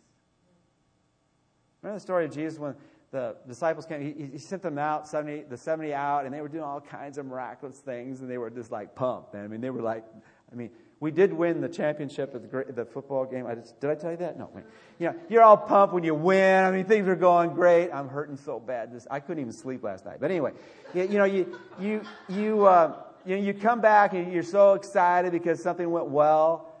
Remember 1.82 1.98
the 1.98 2.02
story 2.02 2.24
of 2.24 2.34
Jesus 2.34 2.58
when 2.58 2.74
the 3.10 3.36
disciples 3.46 3.86
came? 3.86 4.02
He, 4.02 4.26
he 4.32 4.38
sent 4.38 4.62
them 4.62 4.78
out, 4.78 5.06
70, 5.08 5.44
the 5.48 5.56
70 5.56 5.94
out, 5.94 6.24
and 6.24 6.34
they 6.34 6.40
were 6.40 6.48
doing 6.48 6.64
all 6.64 6.80
kinds 6.80 7.18
of 7.18 7.26
miraculous 7.26 7.78
things, 7.78 8.20
and 8.20 8.30
they 8.30 8.38
were 8.38 8.50
just 8.50 8.70
like 8.70 8.94
pumped. 8.94 9.34
I 9.34 9.46
mean, 9.46 9.60
they 9.60 9.70
were 9.70 9.82
like, 9.82 10.04
I 10.52 10.54
mean, 10.54 10.70
we 11.00 11.12
did 11.12 11.32
win 11.32 11.60
the 11.60 11.68
championship 11.68 12.34
at 12.34 12.50
the, 12.50 12.72
the 12.72 12.84
football 12.84 13.24
game. 13.24 13.46
I 13.46 13.54
just, 13.54 13.78
did 13.80 13.90
I 13.90 13.94
tell 13.94 14.10
you 14.10 14.16
that? 14.16 14.36
No. 14.36 14.50
Wait. 14.52 14.64
You 14.98 15.08
know, 15.08 15.14
you're 15.28 15.42
all 15.42 15.56
pumped 15.56 15.94
when 15.94 16.02
you 16.02 16.14
win. 16.14 16.64
I 16.64 16.72
mean, 16.72 16.86
things 16.86 17.06
are 17.06 17.14
going 17.14 17.50
great. 17.50 17.90
I'm 17.90 18.08
hurting 18.08 18.36
so 18.36 18.58
bad. 18.58 18.92
This, 18.92 19.06
I 19.08 19.20
couldn't 19.20 19.40
even 19.40 19.52
sleep 19.52 19.84
last 19.84 20.04
night. 20.04 20.16
But 20.20 20.32
anyway, 20.32 20.52
you, 20.94 21.02
you 21.02 21.18
know, 21.18 21.24
you, 21.24 21.58
you, 21.78 22.02
you, 22.28 22.66
uh, 22.66 22.96
you, 23.24 23.36
know, 23.36 23.42
you 23.42 23.54
come 23.54 23.80
back 23.80 24.12
and 24.12 24.32
you're 24.32 24.42
so 24.42 24.74
excited 24.74 25.30
because 25.30 25.62
something 25.62 25.88
went 25.88 26.08
well. 26.08 26.72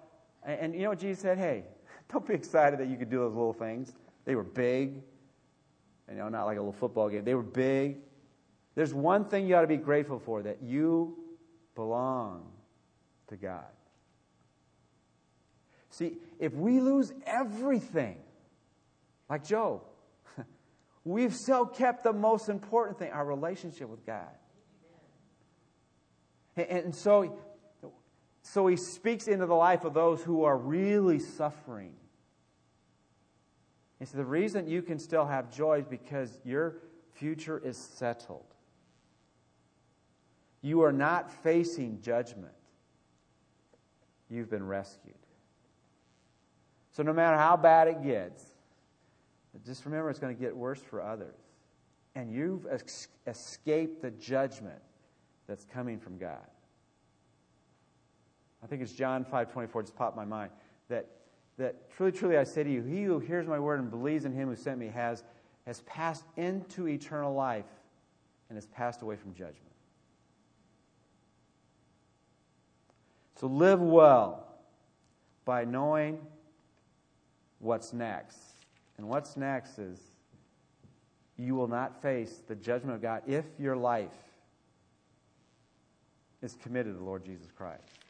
And, 0.44 0.60
and 0.60 0.74
you 0.74 0.82
know 0.82 0.90
what 0.90 0.98
Jesus 0.98 1.22
said? 1.22 1.38
Hey, 1.38 1.62
don't 2.12 2.26
be 2.26 2.34
excited 2.34 2.80
that 2.80 2.88
you 2.88 2.96
could 2.96 3.10
do 3.10 3.18
those 3.18 3.34
little 3.34 3.52
things. 3.52 3.92
They 4.28 4.34
were 4.34 4.44
big. 4.44 5.00
You 6.10 6.16
know, 6.16 6.28
not 6.28 6.44
like 6.44 6.58
a 6.58 6.60
little 6.60 6.74
football 6.74 7.08
game. 7.08 7.24
They 7.24 7.34
were 7.34 7.42
big. 7.42 7.96
There's 8.74 8.92
one 8.92 9.24
thing 9.24 9.46
you 9.46 9.56
ought 9.56 9.62
to 9.62 9.66
be 9.66 9.78
grateful 9.78 10.18
for 10.18 10.42
that 10.42 10.62
you 10.62 11.16
belong 11.74 12.44
to 13.28 13.36
God. 13.38 13.64
See, 15.88 16.18
if 16.38 16.52
we 16.52 16.78
lose 16.78 17.10
everything, 17.24 18.18
like 19.30 19.46
Job, 19.46 19.80
we've 21.04 21.34
still 21.34 21.64
kept 21.64 22.04
the 22.04 22.12
most 22.12 22.50
important 22.50 22.98
thing 22.98 23.10
our 23.10 23.24
relationship 23.24 23.88
with 23.88 24.04
God. 24.04 24.28
And 26.54 26.94
so, 26.94 27.38
so 28.42 28.66
he 28.66 28.76
speaks 28.76 29.26
into 29.26 29.46
the 29.46 29.54
life 29.54 29.84
of 29.86 29.94
those 29.94 30.22
who 30.22 30.44
are 30.44 30.58
really 30.58 31.18
suffering. 31.18 31.94
He 33.98 34.04
said, 34.04 34.18
The 34.18 34.24
reason 34.24 34.68
you 34.68 34.82
can 34.82 34.98
still 34.98 35.26
have 35.26 35.54
joy 35.54 35.80
is 35.80 35.86
because 35.86 36.40
your 36.44 36.76
future 37.12 37.60
is 37.64 37.76
settled. 37.76 38.54
You 40.62 40.82
are 40.82 40.92
not 40.92 41.30
facing 41.30 42.00
judgment, 42.00 42.54
you've 44.28 44.50
been 44.50 44.66
rescued. 44.66 45.14
So 46.90 47.02
no 47.02 47.12
matter 47.12 47.36
how 47.36 47.56
bad 47.56 47.86
it 47.86 48.02
gets, 48.02 48.44
just 49.64 49.84
remember 49.84 50.10
it's 50.10 50.18
going 50.18 50.34
to 50.34 50.40
get 50.40 50.56
worse 50.56 50.80
for 50.80 51.00
others. 51.00 51.38
And 52.14 52.32
you've 52.32 52.66
es- 52.66 53.08
escaped 53.26 54.02
the 54.02 54.10
judgment 54.10 54.80
that's 55.46 55.64
coming 55.64 55.98
from 55.98 56.18
God. 56.18 56.46
I 58.62 58.66
think 58.66 58.82
it's 58.82 58.92
John 58.92 59.24
5:24 59.24 59.82
just 59.82 59.96
popped 59.96 60.16
my 60.16 60.24
mind 60.24 60.50
that 60.88 61.06
that 61.58 61.90
truly 61.90 62.12
truly 62.12 62.38
I 62.38 62.44
say 62.44 62.64
to 62.64 62.70
you 62.70 62.82
he 62.82 63.02
who 63.02 63.18
hears 63.18 63.46
my 63.46 63.58
word 63.58 63.80
and 63.80 63.90
believes 63.90 64.24
in 64.24 64.32
him 64.32 64.48
who 64.48 64.56
sent 64.56 64.78
me 64.78 64.88
has 64.88 65.24
has 65.66 65.80
passed 65.82 66.24
into 66.36 66.88
eternal 66.88 67.34
life 67.34 67.66
and 68.48 68.56
has 68.56 68.66
passed 68.66 69.02
away 69.02 69.16
from 69.16 69.34
judgment. 69.34 69.56
So 73.36 73.46
live 73.46 73.80
well 73.80 74.46
by 75.44 75.64
knowing 75.64 76.18
what's 77.58 77.92
next. 77.92 78.38
And 78.96 79.08
what's 79.08 79.36
next 79.36 79.78
is 79.78 80.00
you 81.36 81.54
will 81.54 81.68
not 81.68 82.02
face 82.02 82.42
the 82.46 82.56
judgment 82.56 82.96
of 82.96 83.02
God 83.02 83.22
if 83.26 83.44
your 83.58 83.76
life 83.76 84.10
is 86.42 86.56
committed 86.62 86.94
to 86.94 86.98
the 86.98 87.04
Lord 87.04 87.24
Jesus 87.24 87.48
Christ. 87.56 88.07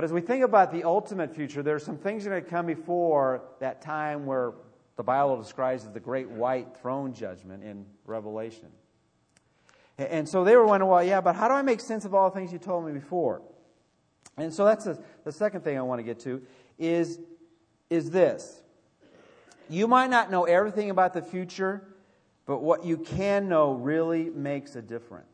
But 0.00 0.06
as 0.06 0.14
we 0.14 0.22
think 0.22 0.42
about 0.42 0.72
the 0.72 0.84
ultimate 0.84 1.34
future, 1.34 1.62
there 1.62 1.74
are 1.74 1.78
some 1.78 1.98
things 1.98 2.24
that 2.24 2.30
are 2.30 2.40
going 2.40 2.44
to 2.44 2.50
come 2.50 2.64
before 2.64 3.42
that 3.58 3.82
time 3.82 4.24
where 4.24 4.54
the 4.96 5.02
Bible 5.02 5.36
describes 5.36 5.84
as 5.84 5.92
the 5.92 6.00
great 6.00 6.30
white 6.30 6.74
throne 6.80 7.12
judgment 7.12 7.62
in 7.62 7.84
Revelation. 8.06 8.68
And 9.98 10.26
so 10.26 10.42
they 10.42 10.56
were 10.56 10.64
wondering, 10.64 10.90
well, 10.90 11.04
yeah, 11.04 11.20
but 11.20 11.36
how 11.36 11.48
do 11.48 11.52
I 11.52 11.60
make 11.60 11.80
sense 11.80 12.06
of 12.06 12.14
all 12.14 12.30
the 12.30 12.34
things 12.34 12.50
you 12.50 12.58
told 12.58 12.86
me 12.86 12.92
before? 12.92 13.42
And 14.38 14.54
so 14.54 14.64
that's 14.64 14.86
the, 14.86 14.98
the 15.24 15.32
second 15.32 15.64
thing 15.64 15.76
I 15.76 15.82
want 15.82 15.98
to 15.98 16.02
get 16.02 16.20
to 16.20 16.40
is, 16.78 17.20
is 17.90 18.10
this. 18.10 18.58
You 19.68 19.86
might 19.86 20.08
not 20.08 20.30
know 20.30 20.44
everything 20.44 20.88
about 20.88 21.12
the 21.12 21.20
future, 21.20 21.86
but 22.46 22.62
what 22.62 22.86
you 22.86 22.96
can 22.96 23.50
know 23.50 23.74
really 23.74 24.30
makes 24.30 24.76
a 24.76 24.80
difference. 24.80 25.29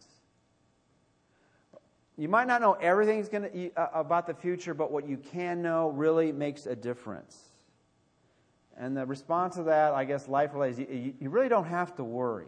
You 2.17 2.29
might 2.29 2.47
not 2.47 2.61
know 2.61 2.73
everything 2.75 3.23
gonna, 3.31 3.51
uh, 3.77 3.89
about 3.93 4.27
the 4.27 4.35
future, 4.35 4.75
but 4.75 4.91
what 4.91 5.07
you 5.09 5.17
can 5.19 5.63
know 5.63 5.91
really 5.91 6.33
makes 6.33 6.67
a 6.67 6.75
difference. 6.75 7.39
And 8.77 8.97
the 8.97 9.07
response 9.07 9.57
to 9.57 9.65
that, 9.65 9.95
I 9.95 10.05
guess, 10.05 10.29
life 10.29 10.53
related, 10.55 10.89
you, 10.89 11.15
you 11.21 11.31
really 11.31 11.49
don't 11.49 11.67
have 11.67 11.95
to 11.97 12.05
worry. 12.05 12.47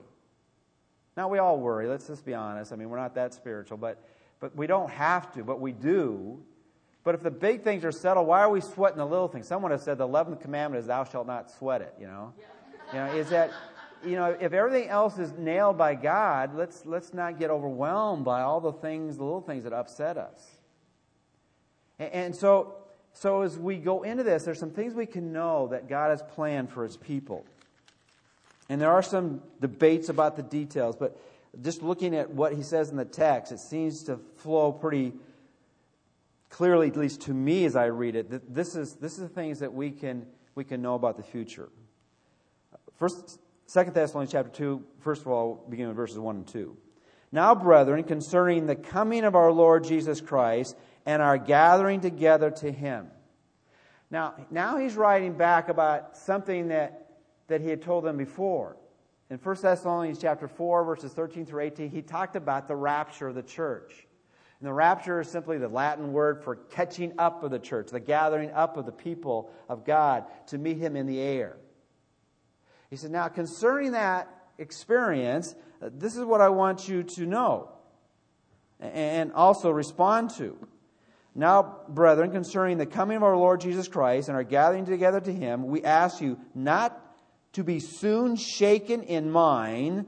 Now, 1.16 1.28
we 1.28 1.38
all 1.38 1.58
worry, 1.58 1.88
let's 1.88 2.06
just 2.06 2.24
be 2.24 2.34
honest. 2.34 2.72
I 2.72 2.76
mean, 2.76 2.90
we're 2.90 2.98
not 2.98 3.14
that 3.16 3.34
spiritual, 3.34 3.76
but, 3.76 4.02
but 4.40 4.54
we 4.56 4.66
don't 4.66 4.90
have 4.90 5.32
to, 5.32 5.44
but 5.44 5.60
we 5.60 5.72
do 5.72 6.40
but 7.08 7.14
if 7.14 7.22
the 7.22 7.30
big 7.30 7.62
things 7.62 7.86
are 7.86 7.90
settled, 7.90 8.26
why 8.26 8.40
are 8.40 8.50
we 8.50 8.60
sweating 8.60 8.98
the 8.98 9.06
little 9.06 9.28
things? 9.28 9.48
Someone 9.48 9.70
has 9.70 9.82
said 9.82 9.96
the 9.96 10.06
11th 10.06 10.42
commandment 10.42 10.80
is 10.82 10.88
thou 10.88 11.04
shalt 11.04 11.26
not 11.26 11.50
sweat 11.50 11.80
it, 11.80 11.94
you 11.98 12.06
know? 12.06 12.34
You 12.92 12.98
know, 12.98 13.06
is 13.14 13.30
that, 13.30 13.50
you 14.04 14.16
know, 14.16 14.36
if 14.40 14.52
everything 14.52 14.88
else 14.88 15.18
is 15.18 15.32
nailed 15.32 15.78
by 15.78 15.94
God, 15.94 16.54
let's, 16.54 16.84
let's 16.86 17.12
not 17.12 17.38
get 17.38 17.50
overwhelmed 17.50 18.24
by 18.24 18.42
all 18.42 18.60
the 18.60 18.72
things, 18.72 19.16
the 19.16 19.24
little 19.24 19.40
things 19.40 19.64
that 19.64 19.72
upset 19.72 20.16
us. 20.16 20.46
And 21.98 22.34
so, 22.34 22.76
so 23.12 23.42
as 23.42 23.58
we 23.58 23.76
go 23.76 24.02
into 24.02 24.22
this, 24.22 24.44
there's 24.44 24.60
some 24.60 24.70
things 24.70 24.94
we 24.94 25.06
can 25.06 25.32
know 25.32 25.68
that 25.68 25.88
God 25.88 26.10
has 26.10 26.22
planned 26.22 26.70
for 26.70 26.84
his 26.84 26.96
people. 26.96 27.44
And 28.68 28.80
there 28.80 28.90
are 28.90 29.02
some 29.02 29.42
debates 29.60 30.08
about 30.08 30.36
the 30.36 30.42
details, 30.42 30.94
but 30.94 31.18
just 31.62 31.82
looking 31.82 32.14
at 32.14 32.30
what 32.30 32.52
he 32.52 32.62
says 32.62 32.90
in 32.90 32.96
the 32.96 33.04
text, 33.04 33.50
it 33.50 33.60
seems 33.60 34.04
to 34.04 34.18
flow 34.36 34.70
pretty 34.70 35.14
clearly, 36.50 36.88
at 36.88 36.96
least 36.96 37.22
to 37.22 37.34
me 37.34 37.64
as 37.64 37.76
I 37.76 37.86
read 37.86 38.14
it, 38.14 38.54
this 38.54 38.74
is, 38.74 38.94
this 38.94 39.12
is 39.12 39.20
the 39.20 39.28
things 39.28 39.60
that 39.60 39.72
we 39.72 39.90
can, 39.90 40.26
we 40.54 40.64
can 40.64 40.82
know 40.82 40.94
about 40.94 41.16
the 41.16 41.22
future. 41.22 41.68
First, 42.96 43.38
Second 43.68 43.92
Thessalonians 43.92 44.32
chapter 44.32 44.50
2, 44.50 44.82
first 45.00 45.20
of 45.20 45.28
all, 45.28 45.62
beginning 45.68 45.88
with 45.88 45.96
verses 45.98 46.18
1 46.18 46.36
and 46.36 46.46
2. 46.46 46.74
Now, 47.30 47.54
brethren, 47.54 48.02
concerning 48.02 48.64
the 48.64 48.74
coming 48.74 49.24
of 49.24 49.36
our 49.36 49.52
Lord 49.52 49.84
Jesus 49.84 50.22
Christ 50.22 50.74
and 51.04 51.20
our 51.20 51.36
gathering 51.36 52.00
together 52.00 52.50
to 52.50 52.72
him. 52.72 53.08
Now, 54.10 54.36
now 54.50 54.78
he's 54.78 54.94
writing 54.96 55.34
back 55.34 55.68
about 55.68 56.16
something 56.16 56.68
that, 56.68 57.10
that 57.48 57.60
he 57.60 57.68
had 57.68 57.82
told 57.82 58.04
them 58.04 58.16
before. 58.16 58.78
In 59.28 59.36
1 59.36 59.56
Thessalonians 59.60 60.18
chapter 60.18 60.48
4, 60.48 60.84
verses 60.84 61.12
13 61.12 61.44
through 61.44 61.64
18, 61.64 61.90
he 61.90 62.00
talked 62.00 62.36
about 62.36 62.68
the 62.68 62.76
rapture 62.76 63.28
of 63.28 63.34
the 63.34 63.42
church. 63.42 64.06
And 64.60 64.66
the 64.66 64.72
rapture 64.72 65.20
is 65.20 65.28
simply 65.28 65.58
the 65.58 65.68
Latin 65.68 66.14
word 66.14 66.42
for 66.42 66.56
catching 66.56 67.12
up 67.18 67.44
of 67.44 67.50
the 67.50 67.58
church, 67.58 67.90
the 67.90 68.00
gathering 68.00 68.50
up 68.52 68.78
of 68.78 68.86
the 68.86 68.92
people 68.92 69.50
of 69.68 69.84
God 69.84 70.24
to 70.46 70.56
meet 70.56 70.78
him 70.78 70.96
in 70.96 71.04
the 71.04 71.20
air. 71.20 71.58
He 72.90 72.96
said, 72.96 73.10
Now, 73.10 73.28
concerning 73.28 73.92
that 73.92 74.28
experience, 74.58 75.54
this 75.80 76.16
is 76.16 76.24
what 76.24 76.40
I 76.40 76.48
want 76.48 76.88
you 76.88 77.02
to 77.02 77.26
know 77.26 77.70
and 78.80 79.32
also 79.32 79.70
respond 79.70 80.30
to. 80.36 80.56
Now, 81.34 81.82
brethren, 81.88 82.30
concerning 82.30 82.78
the 82.78 82.86
coming 82.86 83.16
of 83.16 83.22
our 83.22 83.36
Lord 83.36 83.60
Jesus 83.60 83.88
Christ 83.88 84.28
and 84.28 84.36
our 84.36 84.44
gathering 84.44 84.86
together 84.86 85.20
to 85.20 85.32
him, 85.32 85.66
we 85.66 85.84
ask 85.84 86.20
you 86.20 86.38
not 86.54 87.00
to 87.52 87.64
be 87.64 87.80
soon 87.80 88.36
shaken 88.36 89.02
in 89.02 89.30
mind 89.30 90.06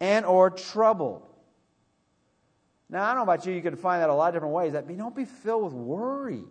and 0.00 0.24
or 0.24 0.50
troubled 0.50 1.22
now, 2.94 3.02
I 3.02 3.08
don't 3.08 3.26
know 3.26 3.32
about 3.32 3.46
you, 3.46 3.52
you 3.52 3.62
could 3.62 3.78
find 3.78 4.02
that 4.02 4.10
a 4.10 4.14
lot 4.14 4.28
of 4.28 4.34
different 4.34 4.54
ways. 4.54 4.74
That 4.74 4.86
don't 4.96 5.16
be 5.16 5.24
filled 5.24 5.64
with 5.64 5.72
worry. 5.72 6.44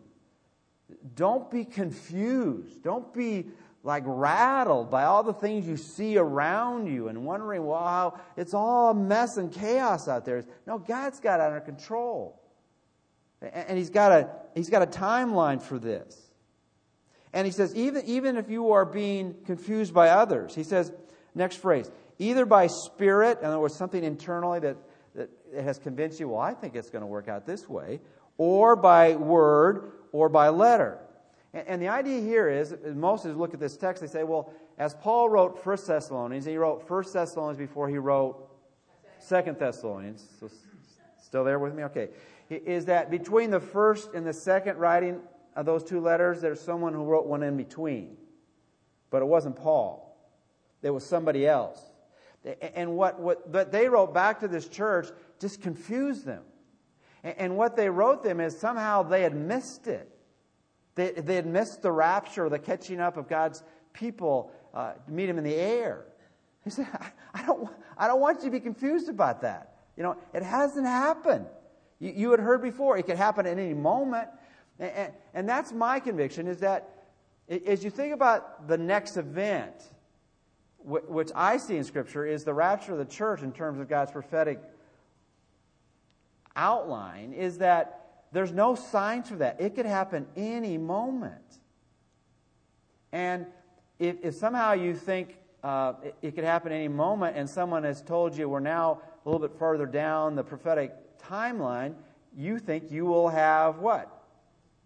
Don't 1.15 1.49
be 1.49 1.63
confused. 1.63 2.83
Don't 2.83 3.13
be 3.13 3.47
like 3.83 4.03
rattled 4.05 4.89
by 4.89 5.03
all 5.03 5.23
the 5.23 5.33
things 5.33 5.67
you 5.67 5.77
see 5.77 6.17
around 6.17 6.87
you 6.87 7.09
and 7.09 7.25
wondering, 7.25 7.63
wow, 7.63 8.19
it's 8.37 8.53
all 8.53 8.91
a 8.91 8.93
mess 8.93 9.37
and 9.37 9.51
chaos 9.51 10.07
out 10.07 10.25
there. 10.25 10.43
No, 10.65 10.79
God's 10.79 11.19
got 11.19 11.39
it 11.39 11.43
under 11.43 11.59
control. 11.59 12.39
And 13.41 13.77
he's 13.77 13.89
got 13.89 14.11
a, 14.13 14.29
he's 14.55 14.69
got 14.69 14.81
a 14.81 14.87
timeline 14.87 15.61
for 15.61 15.77
this. 15.77 16.17
And 17.33 17.45
he 17.45 17.51
says, 17.51 17.75
even, 17.75 18.05
even 18.05 18.37
if 18.37 18.49
you 18.49 18.71
are 18.71 18.85
being 18.85 19.35
confused 19.45 19.93
by 19.93 20.09
others, 20.09 20.55
he 20.55 20.63
says, 20.63 20.91
next 21.35 21.57
phrase, 21.57 21.91
either 22.19 22.45
by 22.45 22.67
spirit, 22.67 23.39
in 23.39 23.45
other 23.45 23.59
words, 23.59 23.75
something 23.75 24.03
internally 24.03 24.59
that 24.59 24.77
that 25.15 25.29
has 25.55 25.77
convinced 25.77 26.19
you, 26.19 26.29
well, 26.29 26.39
I 26.39 26.53
think 26.53 26.75
it's 26.75 26.89
going 26.89 27.01
to 27.01 27.07
work 27.07 27.27
out 27.27 27.45
this 27.45 27.69
way, 27.69 27.99
or 28.37 28.75
by 28.75 29.15
word 29.15 29.91
or 30.11 30.29
by 30.29 30.49
letter. 30.49 30.99
And, 31.53 31.79
the 31.79 31.87
idea 31.87 32.19
here 32.19 32.49
is, 32.49 32.75
most 32.95 33.25
of 33.25 33.31
us 33.31 33.37
look 33.37 33.53
at 33.53 33.59
this 33.59 33.77
text, 33.77 34.01
they 34.01 34.07
say, 34.07 34.23
well, 34.23 34.51
as 34.79 34.95
Paul 34.95 35.29
wrote 35.29 35.63
First 35.63 35.85
Thessalonians, 35.85 36.45
he 36.45 36.57
wrote 36.57 36.87
First 36.87 37.13
Thessalonians 37.13 37.59
before 37.59 37.87
he 37.87 37.99
wrote 37.99 38.49
Second 39.19 39.59
Thessalonians. 39.59 40.27
So, 40.39 40.49
still 41.21 41.43
there 41.43 41.59
with 41.59 41.75
me? 41.75 41.83
Okay. 41.83 42.09
Is 42.49 42.85
that 42.85 43.11
between 43.11 43.51
the 43.51 43.59
first 43.59 44.13
and 44.13 44.25
the 44.25 44.33
second 44.33 44.77
writing 44.77 45.19
of 45.55 45.65
those 45.65 45.83
two 45.83 45.99
letters, 45.99 46.41
there's 46.41 46.59
someone 46.59 46.93
who 46.93 47.03
wrote 47.03 47.27
one 47.27 47.43
in 47.43 47.55
between. 47.55 48.17
But 49.11 49.21
it 49.21 49.25
wasn't 49.25 49.55
Paul. 49.55 50.17
It 50.81 50.89
was 50.89 51.05
somebody 51.05 51.47
else. 51.47 51.79
And 52.75 52.95
what, 52.97 53.19
what, 53.19 53.47
what 53.47 53.71
they 53.71 53.87
wrote 53.87 54.13
back 54.13 54.39
to 54.41 54.47
this 54.47 54.67
church 54.67 55.07
just 55.39 55.61
confused 55.61 56.25
them. 56.25 56.43
And 57.23 57.55
what 57.55 57.77
they 57.77 57.89
wrote 57.89 58.23
them 58.23 58.41
is 58.41 58.57
somehow 58.57 59.03
they 59.03 59.21
had 59.21 59.35
missed 59.35 59.87
it. 59.87 60.12
They, 60.95 61.11
they 61.11 61.35
had 61.35 61.45
missed 61.45 61.81
the 61.81 61.91
rapture, 61.91 62.49
the 62.49 62.59
catching 62.59 62.99
up 62.99 63.17
of 63.17 63.27
God's 63.27 63.63
people 63.93 64.51
uh, 64.73 64.93
to 64.93 65.11
meet 65.11 65.29
him 65.29 65.37
in 65.37 65.43
the 65.43 65.55
air. 65.55 66.05
He 66.63 66.69
said, 66.69 66.87
I 67.33 67.45
don't, 67.45 67.69
I 67.97 68.07
don't 68.07 68.21
want 68.21 68.39
you 68.39 68.45
to 68.45 68.51
be 68.51 68.59
confused 68.59 69.09
about 69.09 69.41
that. 69.41 69.75
You 69.97 70.03
know, 70.03 70.17
it 70.33 70.43
hasn't 70.43 70.85
happened. 70.85 71.45
You, 71.99 72.13
you 72.15 72.31
had 72.31 72.39
heard 72.39 72.61
before, 72.61 72.97
it 72.97 73.03
could 73.03 73.17
happen 73.17 73.45
at 73.45 73.57
any 73.57 73.73
moment. 73.73 74.29
And, 74.79 74.91
and, 74.91 75.13
and 75.33 75.49
that's 75.49 75.71
my 75.71 75.99
conviction 75.99 76.47
is 76.47 76.59
that 76.59 76.89
as 77.67 77.83
you 77.83 77.89
think 77.89 78.13
about 78.13 78.67
the 78.67 78.77
next 78.77 79.17
event, 79.17 79.75
which 80.85 81.29
I 81.35 81.57
see 81.57 81.77
in 81.77 81.83
Scripture, 81.83 82.25
is 82.25 82.43
the 82.43 82.53
rapture 82.53 82.93
of 82.93 82.97
the 82.97 83.05
church 83.05 83.41
in 83.41 83.51
terms 83.51 83.79
of 83.79 83.87
God's 83.87 84.11
prophetic 84.11 84.59
outline, 86.55 87.33
is 87.33 87.57
that 87.59 88.02
there's 88.33 88.51
no 88.51 88.75
signs 88.75 89.29
for 89.29 89.35
that. 89.37 89.61
It 89.61 89.75
could 89.75 89.85
happen 89.85 90.25
any 90.35 90.77
moment. 90.77 91.59
And 93.11 93.45
if, 93.99 94.17
if 94.23 94.35
somehow 94.35 94.73
you 94.73 94.95
think 94.95 95.37
uh, 95.63 95.93
it, 96.03 96.15
it 96.21 96.35
could 96.35 96.43
happen 96.43 96.71
any 96.71 96.87
moment 96.87 97.37
and 97.37 97.49
someone 97.49 97.83
has 97.83 98.01
told 98.01 98.35
you 98.35 98.49
we're 98.49 98.59
now 98.59 99.01
a 99.25 99.29
little 99.29 99.47
bit 99.47 99.57
further 99.57 99.85
down 99.85 100.35
the 100.35 100.43
prophetic 100.43 100.93
timeline, 101.19 101.93
you 102.35 102.59
think 102.59 102.91
you 102.91 103.05
will 103.05 103.29
have 103.29 103.77
what? 103.77 104.09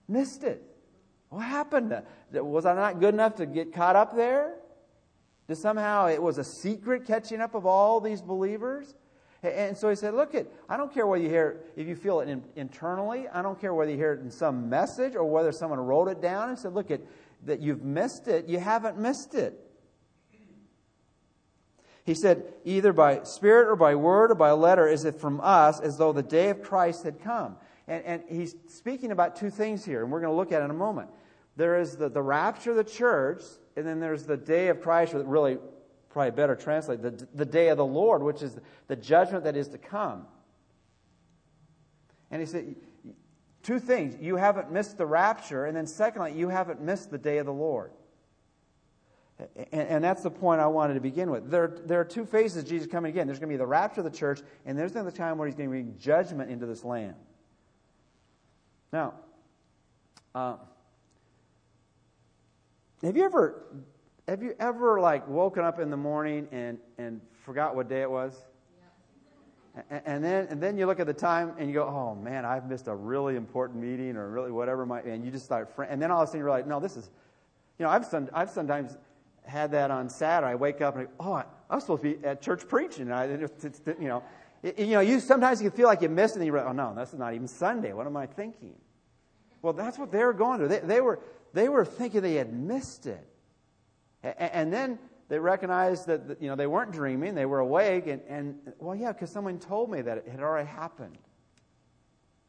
Missed 0.08 0.44
it. 0.44 0.62
What 1.30 1.46
happened? 1.46 2.02
Was 2.32 2.66
I 2.66 2.76
not 2.76 3.00
good 3.00 3.14
enough 3.14 3.36
to 3.36 3.46
get 3.46 3.74
caught 3.74 3.96
up 3.96 4.16
there? 4.16 4.56
That 5.48 5.58
somehow 5.58 6.08
it 6.08 6.22
was 6.22 6.38
a 6.38 6.44
secret 6.44 7.06
catching 7.06 7.42
up 7.42 7.56
of 7.56 7.66
all 7.66 8.02
these 8.02 8.22
believers. 8.22 8.94
And 9.56 9.78
so 9.78 9.90
he 9.90 9.96
said, 9.96 10.14
Look, 10.14 10.34
it, 10.34 10.52
I 10.70 10.78
don't 10.78 10.94
care 10.94 11.06
whether 11.06 11.24
you 11.24 11.30
hear 11.30 11.50
it, 11.50 11.82
if 11.82 11.88
you 11.88 11.96
feel 11.96 12.20
it 12.22 12.30
in, 12.30 12.44
internally. 12.56 13.28
I 13.28 13.42
don't 13.42 13.60
care 13.60 13.74
whether 13.74 13.92
you 13.92 13.98
hear 13.98 14.14
it 14.14 14.22
in 14.22 14.32
some 14.32 14.70
message 14.70 15.16
or 15.16 15.26
whether 15.26 15.52
someone 15.52 15.80
wrote 15.80 16.08
it 16.08 16.22
down 16.22 16.50
and 16.50 16.58
said, 16.58 16.74
Look, 16.74 16.92
it, 16.92 17.08
that 17.46 17.60
you've 17.60 17.84
missed 17.84 18.28
it. 18.28 18.48
You 18.48 18.60
haven't 18.60 18.98
missed 18.98 19.36
it. 19.36 19.64
He 22.08 22.14
said, 22.14 22.46
either 22.64 22.94
by 22.94 23.24
spirit 23.24 23.70
or 23.70 23.76
by 23.76 23.96
word 23.96 24.32
or 24.32 24.36
by 24.36 24.52
letter, 24.52 24.88
is 24.88 25.04
it 25.04 25.20
from 25.20 25.42
us 25.44 25.82
as 25.82 25.98
though 25.98 26.14
the 26.14 26.24
day 26.24 26.50
of 26.50 26.62
Christ 26.62 27.04
had 27.04 27.20
come. 27.22 27.58
And, 27.86 28.04
and 28.06 28.24
he's 28.30 28.56
speaking 28.70 29.12
about 29.12 29.36
two 29.36 29.50
things 29.50 29.84
here, 29.84 30.04
and 30.04 30.12
we're 30.12 30.22
going 30.22 30.32
to 30.32 30.38
look 30.38 30.54
at 30.54 30.62
in 30.62 30.72
a 30.72 30.74
moment. 30.74 31.10
There 31.58 31.78
is 31.82 31.98
the, 31.98 32.08
the 32.08 32.22
rapture 32.22 32.72
of 32.72 32.78
the 32.78 32.86
church, 32.86 33.42
and 33.76 33.86
then 33.86 34.00
there's 34.00 34.24
the 34.24 34.38
day 34.38 34.70
of 34.70 34.80
Christ, 34.80 35.16
or 35.16 35.24
really 35.24 35.58
probably 36.10 36.32
better 36.32 36.56
translate, 36.56 37.02
the, 37.02 37.28
the 37.34 37.46
day 37.46 37.70
of 37.70 37.78
the 37.78 37.86
Lord, 37.86 38.24
which 38.24 38.42
is 38.42 38.58
the 38.88 38.96
judgment 38.96 39.44
that 39.44 39.56
is 39.56 39.68
to 39.70 39.78
come. 39.78 40.26
And 42.32 42.42
he 42.42 42.46
said, 42.46 42.76
two 43.64 43.80
things. 43.80 44.16
You 44.20 44.36
haven't 44.36 44.72
missed 44.72 44.98
the 44.98 45.06
rapture, 45.06 45.66
and 45.66 45.76
then 45.76 45.88
secondly, 45.88 46.34
you 46.34 46.50
haven't 46.50 46.82
missed 46.82 47.12
the 47.12 47.18
day 47.18 47.38
of 47.38 47.46
the 47.46 47.54
Lord. 47.54 47.92
And, 49.72 49.88
and, 49.88 50.04
that's 50.04 50.24
the 50.24 50.32
point 50.32 50.62
I 50.62 50.66
wanted 50.66 50.96
to 50.96 51.00
begin 51.00 51.30
with. 51.30 51.52
There, 51.52 51.68
there 51.86 52.00
are 52.00 52.06
two 52.06 52.26
phases 52.26 52.64
of 52.64 52.68
Jesus 52.68 52.88
coming 52.88 53.12
again. 53.12 53.28
There's 53.28 53.38
going 53.38 53.50
to 53.50 53.54
be 53.54 53.58
the 53.58 53.68
rapture 53.68 54.02
of 54.02 54.06
the 54.06 54.18
church, 54.18 54.42
and 54.66 54.76
there's 54.76 54.92
going 54.92 55.06
to 55.06 55.12
be 55.12 55.16
the 55.16 55.22
time 55.22 55.38
where 55.38 55.48
he's 55.48 55.54
going 55.54 55.70
to 55.70 55.72
bring 55.72 55.96
judgment 56.00 56.50
into 56.50 56.66
this 56.66 56.84
land. 56.84 57.14
Now, 58.92 59.14
uh, 60.34 60.56
have 63.04 63.16
you 63.16 63.26
ever 63.26 63.64
have 64.28 64.44
you 64.44 64.56
ever 64.60 65.00
like 65.00 65.28
woken 65.28 65.64
up 65.64 65.80
in 65.80 65.90
the 65.90 65.98
morning 65.98 66.48
and, 66.52 66.78
and 66.98 67.22
forgot 67.46 67.76
what 67.76 67.88
day 67.88 68.02
it 68.02 68.12
was? 68.12 68.34
And, 69.90 70.02
and 70.06 70.24
then 70.24 70.48
and 70.48 70.62
then 70.62 70.78
you 70.78 70.86
look 70.86 71.00
at 71.00 71.08
the 71.08 71.14
time 71.14 71.54
and 71.58 71.68
you 71.68 71.74
go, 71.74 71.86
oh 71.86 72.16
man, 72.16 72.46
I've 72.46 72.68
missed 72.68 72.88
a 72.88 72.96
really 72.96 73.36
important 73.36 73.80
meeting 73.80 74.18
or 74.18 74.30
really 74.30 74.52
whatever 74.52 74.86
might, 74.86 75.06
and 75.06 75.24
you 75.24 75.32
just 75.32 75.46
start. 75.46 75.74
Fr- 75.76 75.84
and 75.84 76.02
then 76.02 76.12
all 76.12 76.22
of 76.22 76.28
a 76.28 76.28
sudden 76.28 76.42
you're 76.42 76.50
like, 76.50 76.68
no, 76.68 76.80
this 76.80 76.98
is, 76.98 77.10
you 77.80 77.86
know, 77.86 77.90
I've 77.90 78.06
some, 78.06 78.28
I've 78.34 78.50
sometimes 78.50 78.98
had 79.46 79.72
that 79.72 79.92
on 79.92 80.10
Saturday. 80.10 80.52
I 80.52 80.56
wake 80.56 80.82
up 80.82 80.96
and 80.96 81.04
I 81.04 81.06
go, 81.06 81.12
oh, 81.20 81.34
I, 81.34 81.46
I 81.70 81.76
was 81.76 81.84
supposed 81.84 82.04
to 82.04 82.16
be 82.16 82.26
at 82.26 82.42
church 82.42 82.68
preaching. 82.68 83.04
And 83.04 83.14
I, 83.14 83.26
you 83.28 84.08
know, 84.08 84.24
it, 84.62 84.80
you 84.80 84.88
know, 84.88 85.00
you 85.00 85.22
sometimes 85.22 85.62
you 85.62 85.70
can 85.70 85.78
feel 85.78 85.88
like 85.88 86.02
you 86.02 86.10
missed 86.10 86.36
it, 86.36 86.40
and 86.40 86.48
you're 86.48 86.58
like, 86.58 86.68
oh 86.68 86.74
no, 86.74 86.94
this 86.96 87.14
is 87.14 87.20
not 87.20 87.34
even 87.34 87.48
Sunday. 87.48 87.94
What 87.94 88.08
am 88.08 88.18
I 88.18 88.26
thinking? 88.26 88.74
Well, 89.62 89.74
that's 89.74 89.98
what 89.98 90.12
they 90.12 90.24
were 90.24 90.34
going 90.34 90.60
through. 90.60 90.68
They, 90.70 90.80
they 90.80 91.02
were 91.02 91.20
they 91.54 91.70
were 91.70 91.86
thinking 91.86 92.22
they 92.22 92.34
had 92.34 92.52
missed 92.52 93.06
it. 93.06 93.26
And 94.38 94.72
then 94.72 95.00
they 95.30 95.40
recognized 95.40 96.08
that 96.08 96.42
you 96.42 96.48
know 96.48 96.56
they 96.56 96.68
weren't 96.68 96.92
dreaming; 96.92 97.36
they 97.36 97.46
were 97.46 97.60
awake. 97.60 98.08
And, 98.08 98.22
and 98.28 98.56
well, 98.80 98.96
yeah, 98.96 99.12
because 99.12 99.32
someone 99.32 99.60
told 99.60 99.92
me 99.92 100.02
that 100.02 100.18
it 100.18 100.28
had 100.28 100.40
already 100.40 100.68
happened. 100.68 101.18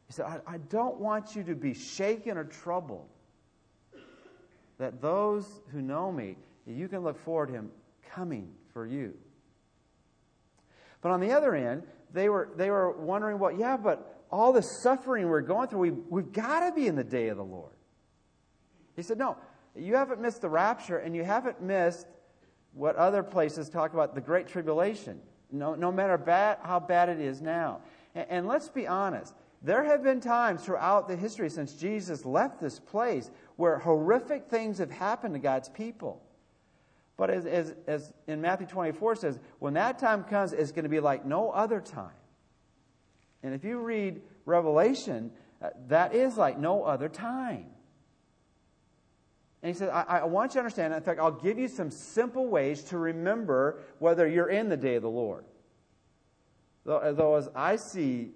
He 0.07 0.13
said, 0.13 0.25
I, 0.25 0.39
I 0.47 0.57
don't 0.57 0.99
want 0.99 1.35
you 1.35 1.43
to 1.43 1.55
be 1.55 1.73
shaken 1.73 2.37
or 2.37 2.43
troubled. 2.43 3.07
That 4.79 5.01
those 5.01 5.45
who 5.71 5.81
know 5.81 6.11
me, 6.11 6.37
you 6.65 6.87
can 6.87 7.01
look 7.03 7.19
forward 7.23 7.47
to 7.47 7.53
him 7.53 7.71
coming 8.11 8.49
for 8.73 8.87
you. 8.87 9.13
But 11.01 11.11
on 11.11 11.19
the 11.19 11.31
other 11.31 11.53
end, 11.53 11.83
they 12.11 12.29
were 12.29 12.49
they 12.55 12.71
were 12.71 12.91
wondering, 12.91 13.39
well, 13.39 13.51
yeah, 13.51 13.77
but 13.77 14.19
all 14.31 14.53
the 14.53 14.61
suffering 14.61 15.27
we're 15.27 15.41
going 15.41 15.67
through, 15.67 15.79
we, 15.79 15.91
we've 15.91 16.31
got 16.31 16.61
to 16.61 16.71
be 16.71 16.87
in 16.87 16.95
the 16.95 17.03
day 17.03 17.29
of 17.29 17.37
the 17.37 17.43
Lord. 17.43 17.73
He 18.95 19.01
said, 19.01 19.17
No, 19.17 19.37
you 19.79 19.95
haven't 19.95 20.21
missed 20.21 20.41
the 20.41 20.49
rapture, 20.49 20.97
and 20.97 21.15
you 21.15 21.23
haven't 21.23 21.61
missed 21.61 22.07
what 22.73 22.95
other 22.95 23.23
places 23.23 23.69
talk 23.69 23.93
about 23.93 24.15
the 24.15 24.21
Great 24.21 24.47
Tribulation, 24.47 25.19
no, 25.51 25.75
no 25.75 25.91
matter 25.91 26.17
bad, 26.17 26.59
how 26.61 26.79
bad 26.79 27.09
it 27.09 27.19
is 27.19 27.41
now. 27.41 27.81
And, 28.15 28.25
and 28.29 28.47
let's 28.47 28.69
be 28.69 28.87
honest. 28.87 29.33
There 29.61 29.83
have 29.83 30.03
been 30.03 30.21
times 30.21 30.63
throughout 30.63 31.07
the 31.07 31.15
history 31.15 31.49
since 31.49 31.73
Jesus 31.73 32.23
left 32.23 32.61
this 32.61 32.79
place 32.79 33.29
where 33.57 33.77
horrific 33.77 34.49
things 34.49 34.77
have 34.77 34.91
happened 34.91 35.33
to 35.33 35.39
God's 35.39 35.67
people. 35.67 36.21
But 37.17 37.29
as, 37.29 37.45
as, 37.45 37.75
as 37.85 38.13
in 38.27 38.39
Matthew 38.39 38.67
24 38.67 39.15
says, 39.17 39.39
when 39.59 39.73
that 39.73 39.99
time 39.99 40.23
comes, 40.23 40.53
it's 40.53 40.71
going 40.71 40.83
to 40.83 40.89
be 40.89 41.01
like 41.01 41.25
no 41.25 41.49
other 41.49 41.81
time. 41.81 42.11
And 43.43 43.53
if 43.53 43.65
you 43.65 43.79
read 43.79 44.21
Revelation, 44.45 45.31
uh, 45.61 45.69
that 45.89 46.15
is 46.15 46.37
like 46.37 46.57
no 46.57 46.83
other 46.83 47.09
time. 47.09 47.65
And 49.61 49.73
he 49.73 49.77
said, 49.77 49.89
I, 49.89 50.03
I, 50.03 50.23
want 50.23 50.51
you 50.51 50.53
to 50.53 50.59
understand. 50.59 50.93
In 50.93 51.01
fact, 51.01 51.19
I'll 51.19 51.31
give 51.31 51.59
you 51.59 51.67
some 51.67 51.91
simple 51.91 52.47
ways 52.47 52.81
to 52.83 52.97
remember 52.97 53.81
whether 53.99 54.25
you're 54.25 54.49
in 54.49 54.69
the 54.69 54.77
day 54.77 54.95
of 54.95 55.01
the 55.01 55.09
Lord. 55.09 55.43
Though, 56.85 57.13
though 57.13 57.35
as 57.35 57.49
I 57.53 57.75
see 57.75 58.31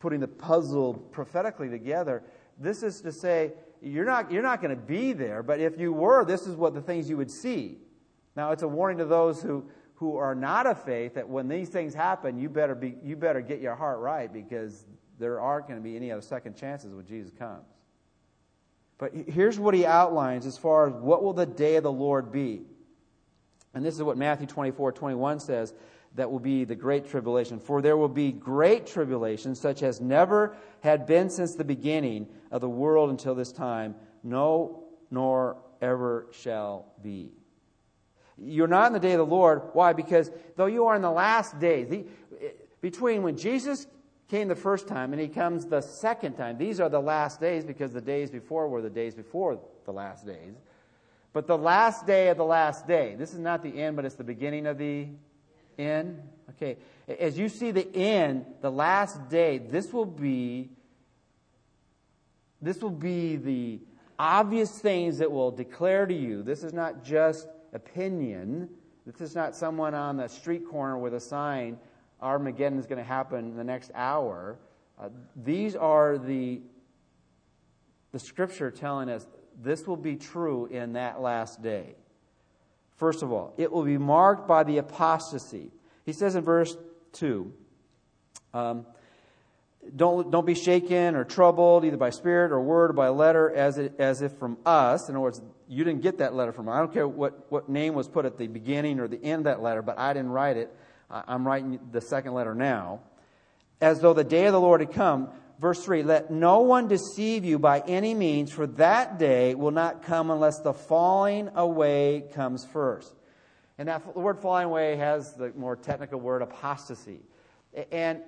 putting 0.00 0.20
the 0.20 0.28
puzzle 0.28 0.94
prophetically 0.94 1.70
together, 1.70 2.22
this 2.58 2.82
is 2.82 3.00
to 3.00 3.12
say, 3.12 3.52
you're 3.80 4.04
not, 4.04 4.30
you're 4.30 4.42
not 4.42 4.60
going 4.60 4.74
to 4.74 4.82
be 4.82 5.12
there, 5.12 5.42
but 5.42 5.60
if 5.60 5.78
you 5.78 5.92
were, 5.92 6.24
this 6.24 6.46
is 6.46 6.56
what 6.56 6.74
the 6.74 6.80
things 6.82 7.08
you 7.08 7.16
would 7.16 7.30
see. 7.30 7.78
Now, 8.36 8.52
it's 8.52 8.62
a 8.62 8.68
warning 8.68 8.98
to 8.98 9.04
those 9.06 9.42
who, 9.42 9.64
who 9.94 10.16
are 10.16 10.34
not 10.34 10.66
of 10.66 10.82
faith 10.82 11.14
that 11.14 11.28
when 11.28 11.48
these 11.48 11.70
things 11.70 11.94
happen, 11.94 12.38
you 12.38 12.48
better, 12.48 12.74
be, 12.74 12.96
you 13.02 13.16
better 13.16 13.40
get 13.40 13.60
your 13.60 13.74
heart 13.74 14.00
right 14.00 14.32
because 14.32 14.84
there 15.18 15.40
aren't 15.40 15.68
going 15.68 15.78
to 15.78 15.82
be 15.82 15.96
any 15.96 16.12
other 16.12 16.22
second 16.22 16.56
chances 16.56 16.92
when 16.92 17.06
Jesus 17.06 17.32
comes. 17.32 17.66
But 18.98 19.12
here's 19.14 19.58
what 19.58 19.74
he 19.74 19.86
outlines 19.86 20.44
as 20.44 20.58
far 20.58 20.88
as 20.88 20.92
what 20.92 21.22
will 21.22 21.32
the 21.32 21.46
day 21.46 21.76
of 21.76 21.84
the 21.84 21.92
Lord 21.92 22.32
be. 22.32 22.62
And 23.72 23.84
this 23.84 23.94
is 23.94 24.02
what 24.02 24.18
Matthew 24.18 24.46
24, 24.46 24.92
21 24.92 25.40
says 25.40 25.72
that 26.16 26.30
will 26.30 26.40
be 26.40 26.64
the 26.64 26.74
great 26.74 27.08
tribulation. 27.08 27.60
For 27.60 27.80
there 27.80 27.96
will 27.96 28.08
be 28.08 28.32
great 28.32 28.86
tribulation, 28.86 29.54
such 29.54 29.82
as 29.82 30.00
never 30.00 30.56
had 30.80 31.06
been 31.06 31.30
since 31.30 31.54
the 31.54 31.64
beginning 31.64 32.26
of 32.50 32.60
the 32.60 32.68
world 32.68 33.10
until 33.10 33.34
this 33.34 33.52
time, 33.52 33.94
no, 34.24 34.84
nor 35.10 35.58
ever 35.80 36.26
shall 36.32 36.92
be. 37.02 37.30
You're 38.36 38.66
not 38.66 38.88
in 38.88 38.92
the 38.94 39.00
day 39.00 39.12
of 39.12 39.18
the 39.18 39.26
Lord. 39.26 39.62
Why? 39.74 39.92
Because 39.92 40.30
though 40.56 40.66
you 40.66 40.86
are 40.86 40.96
in 40.96 41.02
the 41.02 41.10
last 41.10 41.58
days, 41.60 41.88
the, 41.88 42.04
between 42.80 43.22
when 43.22 43.36
Jesus 43.36 43.86
came 44.28 44.48
the 44.48 44.56
first 44.56 44.86
time 44.86 45.12
and 45.12 45.20
he 45.20 45.28
comes 45.28 45.66
the 45.66 45.80
second 45.80 46.34
time, 46.34 46.58
these 46.58 46.80
are 46.80 46.88
the 46.88 47.00
last 47.00 47.40
days 47.40 47.64
because 47.64 47.92
the 47.92 48.00
days 48.00 48.30
before 48.30 48.68
were 48.68 48.82
the 48.82 48.90
days 48.90 49.14
before 49.14 49.58
the 49.84 49.92
last 49.92 50.26
days. 50.26 50.54
But 51.32 51.46
the 51.46 51.58
last 51.58 52.06
day 52.06 52.28
of 52.28 52.36
the 52.36 52.44
last 52.44 52.86
day, 52.86 53.14
this 53.16 53.32
is 53.32 53.38
not 53.38 53.62
the 53.62 53.80
end, 53.80 53.96
but 53.96 54.04
it's 54.04 54.16
the 54.16 54.24
beginning 54.24 54.66
of 54.66 54.78
the 54.78 55.08
end. 55.78 56.22
Okay. 56.50 56.76
As 57.06 57.38
you 57.38 57.48
see 57.48 57.70
the 57.70 57.94
end, 57.94 58.44
the 58.60 58.70
last 58.70 59.28
day, 59.28 59.58
this 59.58 59.92
will 59.92 60.04
be 60.04 60.70
this 62.60 62.80
will 62.80 62.90
be 62.90 63.36
the 63.36 63.80
obvious 64.18 64.70
things 64.80 65.18
that 65.18 65.30
will 65.30 65.52
declare 65.52 66.06
to 66.06 66.14
you. 66.14 66.42
This 66.42 66.64
is 66.64 66.72
not 66.72 67.04
just 67.04 67.46
opinion. 67.72 68.68
This 69.06 69.20
is 69.20 69.34
not 69.34 69.54
someone 69.54 69.94
on 69.94 70.16
the 70.16 70.28
street 70.28 70.68
corner 70.68 70.98
with 70.98 71.14
a 71.14 71.20
sign, 71.20 71.78
Armageddon 72.20 72.78
is 72.78 72.86
going 72.86 72.98
to 72.98 73.04
happen 73.04 73.40
in 73.40 73.56
the 73.56 73.64
next 73.64 73.90
hour. 73.94 74.58
Uh, 75.00 75.08
these 75.36 75.76
are 75.76 76.18
the, 76.18 76.60
the 78.12 78.18
scripture 78.18 78.70
telling 78.70 79.08
us 79.08 79.26
this 79.62 79.86
will 79.86 79.96
be 79.96 80.16
true 80.16 80.66
in 80.66 80.94
that 80.94 81.20
last 81.20 81.62
day. 81.62 81.94
First 82.96 83.22
of 83.22 83.32
all, 83.32 83.54
it 83.56 83.70
will 83.70 83.84
be 83.84 83.98
marked 83.98 84.48
by 84.48 84.64
the 84.64 84.78
apostasy. 84.78 85.70
He 86.04 86.12
says 86.12 86.34
in 86.34 86.42
verse 86.42 86.76
2 87.12 87.52
um, 88.54 88.86
don't, 89.94 90.30
don't 90.30 90.46
be 90.46 90.54
shaken 90.54 91.14
or 91.14 91.24
troubled, 91.24 91.84
either 91.84 91.96
by 91.96 92.10
spirit 92.10 92.52
or 92.52 92.60
word 92.60 92.90
or 92.90 92.94
by 92.94 93.08
letter, 93.08 93.50
as, 93.50 93.78
it, 93.78 93.94
as 93.98 94.22
if 94.22 94.32
from 94.32 94.58
us. 94.66 95.08
In 95.08 95.14
other 95.14 95.20
words, 95.20 95.40
you 95.68 95.84
didn't 95.84 96.02
get 96.02 96.18
that 96.18 96.34
letter 96.34 96.52
from 96.52 96.68
us. 96.68 96.74
I 96.74 96.78
don't 96.78 96.92
care 96.92 97.06
what, 97.06 97.46
what 97.50 97.68
name 97.68 97.94
was 97.94 98.08
put 98.08 98.24
at 98.24 98.36
the 98.36 98.48
beginning 98.48 99.00
or 99.00 99.08
the 99.08 99.22
end 99.22 99.40
of 99.40 99.44
that 99.44 99.62
letter, 99.62 99.82
but 99.82 99.98
I 99.98 100.12
didn't 100.12 100.30
write 100.30 100.56
it. 100.56 100.74
I'm 101.10 101.46
writing 101.46 101.78
the 101.90 102.00
second 102.00 102.34
letter 102.34 102.54
now. 102.54 103.00
As 103.80 104.00
though 104.00 104.12
the 104.12 104.24
day 104.24 104.46
of 104.46 104.52
the 104.52 104.60
Lord 104.60 104.80
had 104.80 104.92
come. 104.92 105.30
Verse 105.58 105.82
3 105.84 106.02
Let 106.02 106.30
no 106.30 106.60
one 106.60 106.88
deceive 106.88 107.44
you 107.44 107.58
by 107.58 107.80
any 107.80 108.14
means, 108.14 108.52
for 108.52 108.66
that 108.66 109.18
day 109.18 109.54
will 109.54 109.70
not 109.70 110.02
come 110.02 110.30
unless 110.30 110.60
the 110.60 110.72
falling 110.72 111.50
away 111.54 112.24
comes 112.34 112.64
first. 112.64 113.12
And 113.78 113.88
that 113.88 114.02
the 114.12 114.20
word 114.20 114.40
falling 114.40 114.66
away 114.66 114.96
has 114.96 115.34
the 115.34 115.52
more 115.56 115.76
technical 115.76 116.20
word 116.20 116.42
apostasy. 116.42 117.20
And 117.92 118.20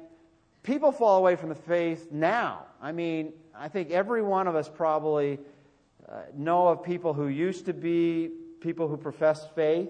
people 0.62 0.92
fall 0.92 1.18
away 1.18 1.36
from 1.36 1.48
the 1.48 1.54
faith 1.54 2.08
now. 2.12 2.66
I 2.80 2.92
mean, 2.92 3.32
I 3.54 3.68
think 3.68 3.90
every 3.90 4.22
one 4.22 4.46
of 4.46 4.54
us 4.54 4.68
probably 4.68 5.38
uh, 6.08 6.22
know 6.36 6.68
of 6.68 6.84
people 6.84 7.14
who 7.14 7.26
used 7.26 7.66
to 7.66 7.72
be 7.72 8.30
people 8.60 8.88
who 8.88 8.96
professed 8.96 9.54
faith, 9.54 9.88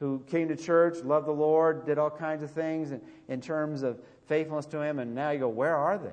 who 0.00 0.24
came 0.26 0.48
to 0.48 0.56
church, 0.56 1.04
loved 1.04 1.26
the 1.26 1.32
Lord, 1.32 1.86
did 1.86 1.98
all 1.98 2.10
kinds 2.10 2.42
of 2.42 2.50
things 2.50 2.90
in, 2.90 3.00
in 3.28 3.40
terms 3.40 3.82
of 3.82 4.00
faithfulness 4.26 4.66
to 4.66 4.80
Him, 4.80 4.98
and 4.98 5.14
now 5.14 5.30
you 5.30 5.38
go, 5.38 5.48
where 5.48 5.76
are 5.76 5.98
they? 5.98 6.10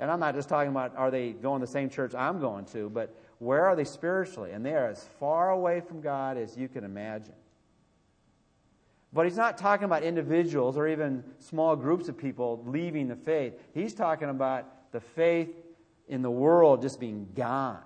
And 0.00 0.10
I'm 0.10 0.18
not 0.18 0.34
just 0.34 0.48
talking 0.48 0.70
about 0.70 0.96
are 0.96 1.10
they 1.10 1.30
going 1.30 1.60
to 1.60 1.66
the 1.66 1.72
same 1.72 1.88
church 1.88 2.14
I'm 2.14 2.40
going 2.40 2.64
to, 2.66 2.90
but 2.90 3.14
where 3.38 3.64
are 3.66 3.76
they 3.76 3.84
spiritually? 3.84 4.50
And 4.50 4.66
they 4.66 4.74
are 4.74 4.88
as 4.88 5.04
far 5.20 5.50
away 5.50 5.80
from 5.80 6.00
God 6.00 6.36
as 6.36 6.56
you 6.56 6.68
can 6.68 6.82
imagine. 6.82 7.34
But 9.12 9.26
he's 9.26 9.36
not 9.36 9.56
talking 9.56 9.84
about 9.84 10.02
individuals 10.02 10.76
or 10.76 10.88
even 10.88 11.22
small 11.38 11.76
groups 11.76 12.08
of 12.08 12.18
people 12.18 12.64
leaving 12.66 13.06
the 13.06 13.14
faith. 13.14 13.54
He's 13.72 13.94
talking 13.94 14.28
about 14.28 14.90
the 14.90 14.98
faith 14.98 15.50
in 16.08 16.22
the 16.22 16.30
world 16.30 16.82
just 16.82 16.98
being 16.98 17.28
gone. 17.36 17.78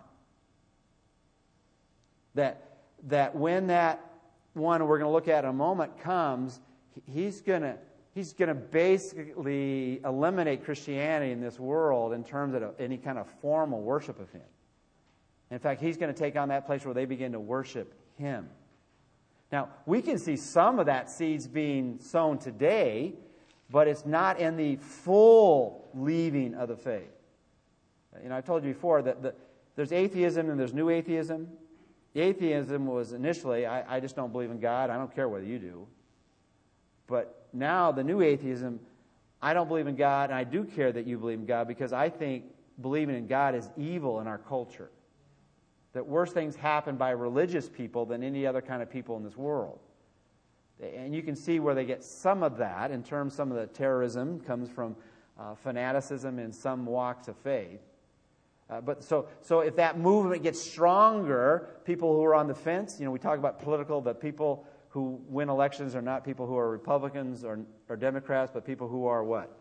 That, 2.34 2.78
that 3.08 3.36
when 3.36 3.66
that 3.66 4.07
one 4.54 4.86
we're 4.86 4.98
going 4.98 5.08
to 5.08 5.12
look 5.12 5.28
at 5.28 5.44
in 5.44 5.50
a 5.50 5.52
moment 5.52 6.00
comes, 6.00 6.60
he's 7.06 7.40
going 7.40 7.62
to 7.62 7.76
he's 8.14 8.32
going 8.32 8.48
to 8.48 8.54
basically 8.54 10.00
eliminate 10.04 10.64
Christianity 10.64 11.30
in 11.30 11.40
this 11.40 11.60
world 11.60 12.12
in 12.12 12.24
terms 12.24 12.54
of 12.54 12.74
any 12.78 12.96
kind 12.96 13.16
of 13.16 13.28
formal 13.40 13.80
worship 13.80 14.18
of 14.18 14.28
him. 14.32 14.42
In 15.50 15.58
fact, 15.60 15.80
he's 15.80 15.96
going 15.96 16.12
to 16.12 16.18
take 16.18 16.36
on 16.36 16.48
that 16.48 16.66
place 16.66 16.84
where 16.84 16.94
they 16.94 17.04
begin 17.04 17.32
to 17.32 17.40
worship 17.40 17.94
him. 18.16 18.48
Now, 19.52 19.68
we 19.86 20.02
can 20.02 20.18
see 20.18 20.36
some 20.36 20.78
of 20.78 20.86
that 20.86 21.10
seeds 21.10 21.46
being 21.46 21.98
sown 22.00 22.38
today, 22.38 23.14
but 23.70 23.88
it's 23.88 24.04
not 24.04 24.40
in 24.40 24.56
the 24.56 24.76
full 24.76 25.88
leaving 25.94 26.54
of 26.54 26.68
the 26.68 26.76
faith. 26.76 27.08
You 28.22 28.30
know, 28.30 28.36
I 28.36 28.40
told 28.40 28.64
you 28.64 28.72
before 28.72 29.00
that 29.02 29.22
the, 29.22 29.34
there's 29.76 29.92
atheism 29.92 30.50
and 30.50 30.58
there's 30.58 30.74
new 30.74 30.90
atheism. 30.90 31.48
The 32.18 32.24
atheism 32.24 32.84
was 32.84 33.12
initially, 33.12 33.64
I, 33.64 33.98
I 33.98 34.00
just 34.00 34.16
don't 34.16 34.32
believe 34.32 34.50
in 34.50 34.58
God. 34.58 34.90
I 34.90 34.96
don't 34.96 35.14
care 35.14 35.28
whether 35.28 35.44
you 35.44 35.60
do. 35.60 35.86
But 37.06 37.46
now 37.52 37.92
the 37.92 38.02
new 38.02 38.22
atheism, 38.22 38.80
I 39.40 39.54
don't 39.54 39.68
believe 39.68 39.86
in 39.86 39.94
God, 39.94 40.30
and 40.30 40.36
I 40.36 40.42
do 40.42 40.64
care 40.64 40.90
that 40.90 41.06
you 41.06 41.16
believe 41.16 41.38
in 41.38 41.46
God 41.46 41.68
because 41.68 41.92
I 41.92 42.08
think 42.08 42.46
believing 42.82 43.14
in 43.14 43.28
God 43.28 43.54
is 43.54 43.70
evil 43.76 44.18
in 44.18 44.26
our 44.26 44.38
culture 44.38 44.90
that 45.92 46.04
worse 46.04 46.32
things 46.32 46.56
happen 46.56 46.96
by 46.96 47.10
religious 47.10 47.68
people 47.68 48.04
than 48.04 48.24
any 48.24 48.48
other 48.48 48.62
kind 48.62 48.82
of 48.82 48.90
people 48.90 49.16
in 49.16 49.22
this 49.22 49.36
world. 49.36 49.78
And 50.82 51.14
you 51.14 51.22
can 51.22 51.36
see 51.36 51.60
where 51.60 51.76
they 51.76 51.84
get 51.84 52.02
some 52.02 52.42
of 52.42 52.56
that 52.56 52.90
in 52.90 53.04
terms 53.04 53.32
some 53.32 53.52
of 53.52 53.58
the 53.58 53.68
terrorism 53.68 54.40
comes 54.40 54.68
from 54.68 54.96
uh, 55.38 55.54
fanaticism 55.54 56.40
in 56.40 56.52
some 56.52 56.84
walks 56.84 57.28
of 57.28 57.36
faith. 57.36 57.78
Uh, 58.70 58.80
but 58.80 59.02
so, 59.02 59.28
so 59.40 59.60
if 59.60 59.76
that 59.76 59.98
movement 59.98 60.42
gets 60.42 60.60
stronger, 60.60 61.68
people 61.84 62.14
who 62.14 62.24
are 62.24 62.34
on 62.34 62.46
the 62.46 62.54
fence, 62.54 62.98
you 62.98 63.06
know, 63.06 63.10
we 63.10 63.18
talk 63.18 63.38
about 63.38 63.62
political, 63.62 64.00
the 64.00 64.14
people 64.14 64.66
who 64.90 65.20
win 65.28 65.48
elections 65.48 65.94
are 65.94 66.02
not 66.02 66.24
people 66.24 66.46
who 66.46 66.56
are 66.56 66.68
Republicans 66.68 67.44
or, 67.44 67.60
or 67.88 67.96
Democrats, 67.96 68.50
but 68.52 68.66
people 68.66 68.88
who 68.88 69.06
are 69.06 69.24
what? 69.24 69.56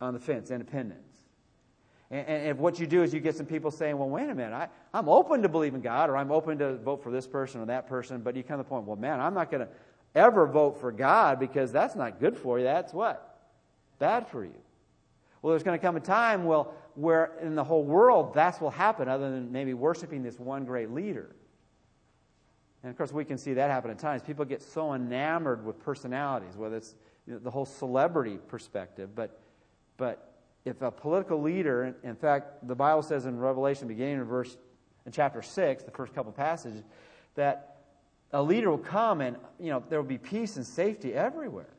On 0.00 0.12
the 0.12 0.20
fence, 0.20 0.50
independent. 0.50 1.00
And, 2.10 2.26
and, 2.26 2.46
if 2.48 2.56
what 2.56 2.78
you 2.78 2.86
do 2.86 3.02
is 3.02 3.12
you 3.12 3.20
get 3.20 3.36
some 3.36 3.46
people 3.46 3.70
saying, 3.70 3.98
well, 3.98 4.08
wait 4.08 4.28
a 4.28 4.34
minute, 4.34 4.54
I, 4.54 4.68
I'm 4.94 5.08
open 5.08 5.42
to 5.42 5.48
believe 5.48 5.74
in 5.74 5.80
God, 5.80 6.08
or 6.10 6.16
I'm 6.16 6.30
open 6.30 6.58
to 6.58 6.76
vote 6.76 7.02
for 7.02 7.10
this 7.10 7.26
person 7.26 7.60
or 7.60 7.66
that 7.66 7.86
person, 7.86 8.20
but 8.20 8.36
you 8.36 8.42
come 8.42 8.58
to 8.58 8.62
the 8.62 8.68
point, 8.68 8.84
well, 8.84 8.96
man, 8.96 9.20
I'm 9.20 9.34
not 9.34 9.50
going 9.50 9.66
to 9.66 9.68
ever 10.14 10.46
vote 10.46 10.80
for 10.80 10.92
God 10.92 11.38
because 11.38 11.72
that's 11.72 11.94
not 11.94 12.20
good 12.20 12.36
for 12.36 12.58
you. 12.58 12.64
That's 12.64 12.92
what? 12.92 13.38
Bad 13.98 14.28
for 14.28 14.44
you. 14.44 14.54
Well, 15.42 15.52
there's 15.52 15.62
going 15.62 15.78
to 15.78 15.82
come 15.82 15.96
a 15.96 16.00
time 16.00 16.44
well, 16.44 16.74
where 16.98 17.30
in 17.40 17.54
the 17.54 17.62
whole 17.62 17.84
world 17.84 18.34
that's 18.34 18.60
will 18.60 18.70
happen, 18.70 19.08
other 19.08 19.30
than 19.30 19.52
maybe 19.52 19.72
worshiping 19.72 20.24
this 20.24 20.36
one 20.38 20.64
great 20.64 20.90
leader. 20.90 21.36
And 22.82 22.90
of 22.90 22.96
course, 22.96 23.12
we 23.12 23.24
can 23.24 23.38
see 23.38 23.54
that 23.54 23.70
happen 23.70 23.92
at 23.92 24.00
times. 24.00 24.22
People 24.22 24.44
get 24.44 24.60
so 24.60 24.94
enamored 24.94 25.64
with 25.64 25.78
personalities, 25.78 26.56
whether 26.56 26.76
it's 26.76 26.96
you 27.24 27.34
know, 27.34 27.38
the 27.38 27.52
whole 27.52 27.64
celebrity 27.64 28.38
perspective, 28.48 29.10
but, 29.14 29.38
but 29.96 30.34
if 30.64 30.82
a 30.82 30.90
political 30.90 31.40
leader, 31.40 31.94
in 32.02 32.16
fact, 32.16 32.66
the 32.66 32.74
Bible 32.74 33.02
says 33.02 33.26
in 33.26 33.38
Revelation, 33.38 33.86
beginning 33.86 34.18
in 34.18 34.24
verse 34.24 34.56
in 35.06 35.12
chapter 35.12 35.40
six, 35.40 35.84
the 35.84 35.92
first 35.92 36.12
couple 36.14 36.32
passages, 36.32 36.82
that 37.36 37.76
a 38.32 38.42
leader 38.42 38.70
will 38.70 38.78
come 38.78 39.20
and 39.20 39.36
you 39.60 39.70
know 39.70 39.82
there 39.88 40.00
will 40.00 40.08
be 40.08 40.18
peace 40.18 40.56
and 40.56 40.66
safety 40.66 41.14
everywhere. 41.14 41.70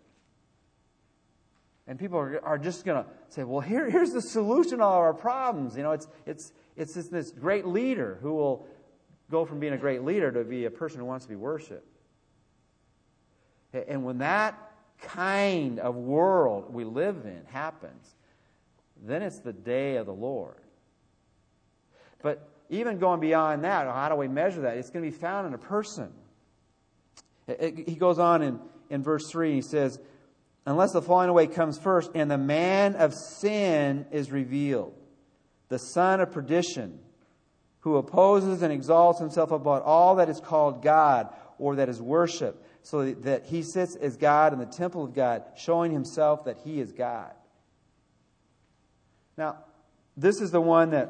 And 1.89 1.97
people 1.97 2.19
are, 2.19 2.39
are 2.45 2.59
just 2.59 2.85
going 2.85 3.03
to 3.03 3.09
say, 3.29 3.43
well, 3.43 3.61
here, 3.61 3.89
here's 3.89 4.11
the 4.11 4.21
solution 4.21 4.77
to 4.77 4.83
all 4.83 4.99
our 4.99 5.13
problems. 5.13 5.75
You 5.75 5.81
know, 5.81 5.91
it's, 5.91 6.07
it's, 6.27 6.53
it's 6.77 6.93
this, 6.93 7.07
this 7.07 7.31
great 7.31 7.65
leader 7.65 8.19
who 8.21 8.35
will 8.35 8.67
go 9.31 9.43
from 9.43 9.59
being 9.59 9.73
a 9.73 9.77
great 9.77 10.03
leader 10.03 10.31
to 10.31 10.43
be 10.43 10.65
a 10.65 10.71
person 10.71 10.99
who 10.99 11.05
wants 11.05 11.25
to 11.25 11.29
be 11.29 11.35
worshiped. 11.35 11.83
And 13.73 14.05
when 14.05 14.19
that 14.19 14.71
kind 15.01 15.79
of 15.79 15.95
world 15.95 16.71
we 16.71 16.83
live 16.83 17.25
in 17.25 17.41
happens, 17.47 18.15
then 19.03 19.23
it's 19.23 19.39
the 19.39 19.53
day 19.53 19.95
of 19.95 20.05
the 20.05 20.13
Lord. 20.13 20.61
But 22.21 22.47
even 22.69 22.99
going 22.99 23.19
beyond 23.19 23.63
that, 23.63 23.87
how 23.87 24.09
do 24.09 24.15
we 24.15 24.27
measure 24.27 24.61
that? 24.61 24.77
It's 24.77 24.91
going 24.91 25.03
to 25.03 25.09
be 25.09 25.17
found 25.17 25.47
in 25.47 25.55
a 25.55 25.59
person. 25.59 26.11
He 27.47 27.95
goes 27.95 28.19
on 28.19 28.43
in, 28.43 28.59
in 28.91 29.01
verse 29.01 29.27
3, 29.27 29.55
he 29.55 29.61
says, 29.61 29.99
Unless 30.65 30.93
the 30.93 31.01
falling 31.01 31.29
away 31.29 31.47
comes 31.47 31.79
first, 31.79 32.11
and 32.13 32.29
the 32.29 32.37
man 32.37 32.95
of 32.95 33.13
sin 33.13 34.05
is 34.11 34.31
revealed, 34.31 34.93
the 35.69 35.79
son 35.79 36.19
of 36.19 36.31
perdition, 36.31 36.99
who 37.81 37.95
opposes 37.95 38.61
and 38.61 38.73
exalts 38.73 39.19
himself 39.19 39.51
above 39.51 39.83
all 39.83 40.15
that 40.15 40.29
is 40.29 40.39
called 40.39 40.83
God 40.83 41.33
or 41.57 41.75
that 41.75 41.89
is 41.89 42.01
worship, 42.01 42.63
so 42.81 43.11
that 43.11 43.45
he 43.45 43.61
sits 43.61 43.95
as 43.95 44.17
God 44.17 44.53
in 44.53 44.59
the 44.59 44.65
temple 44.65 45.03
of 45.03 45.13
God, 45.13 45.43
showing 45.57 45.91
himself 45.91 46.45
that 46.45 46.57
he 46.63 46.79
is 46.79 46.91
God. 46.91 47.31
Now, 49.37 49.57
this 50.15 50.41
is 50.41 50.51
the 50.51 50.61
one 50.61 50.91
that, 50.91 51.09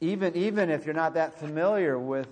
even, 0.00 0.36
even 0.36 0.70
if 0.70 0.84
you're 0.84 0.94
not 0.94 1.14
that 1.14 1.38
familiar 1.38 1.98
with 1.98 2.28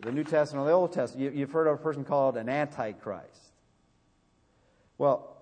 the 0.00 0.12
New 0.12 0.24
Testament 0.24 0.64
or 0.64 0.68
the 0.68 0.74
Old 0.74 0.92
Testament, 0.92 1.34
you, 1.34 1.40
have 1.40 1.52
heard 1.52 1.66
of 1.66 1.74
a 1.74 1.82
person 1.82 2.04
called 2.04 2.36
an 2.36 2.48
Antichrist. 2.48 3.49
Well, 5.00 5.34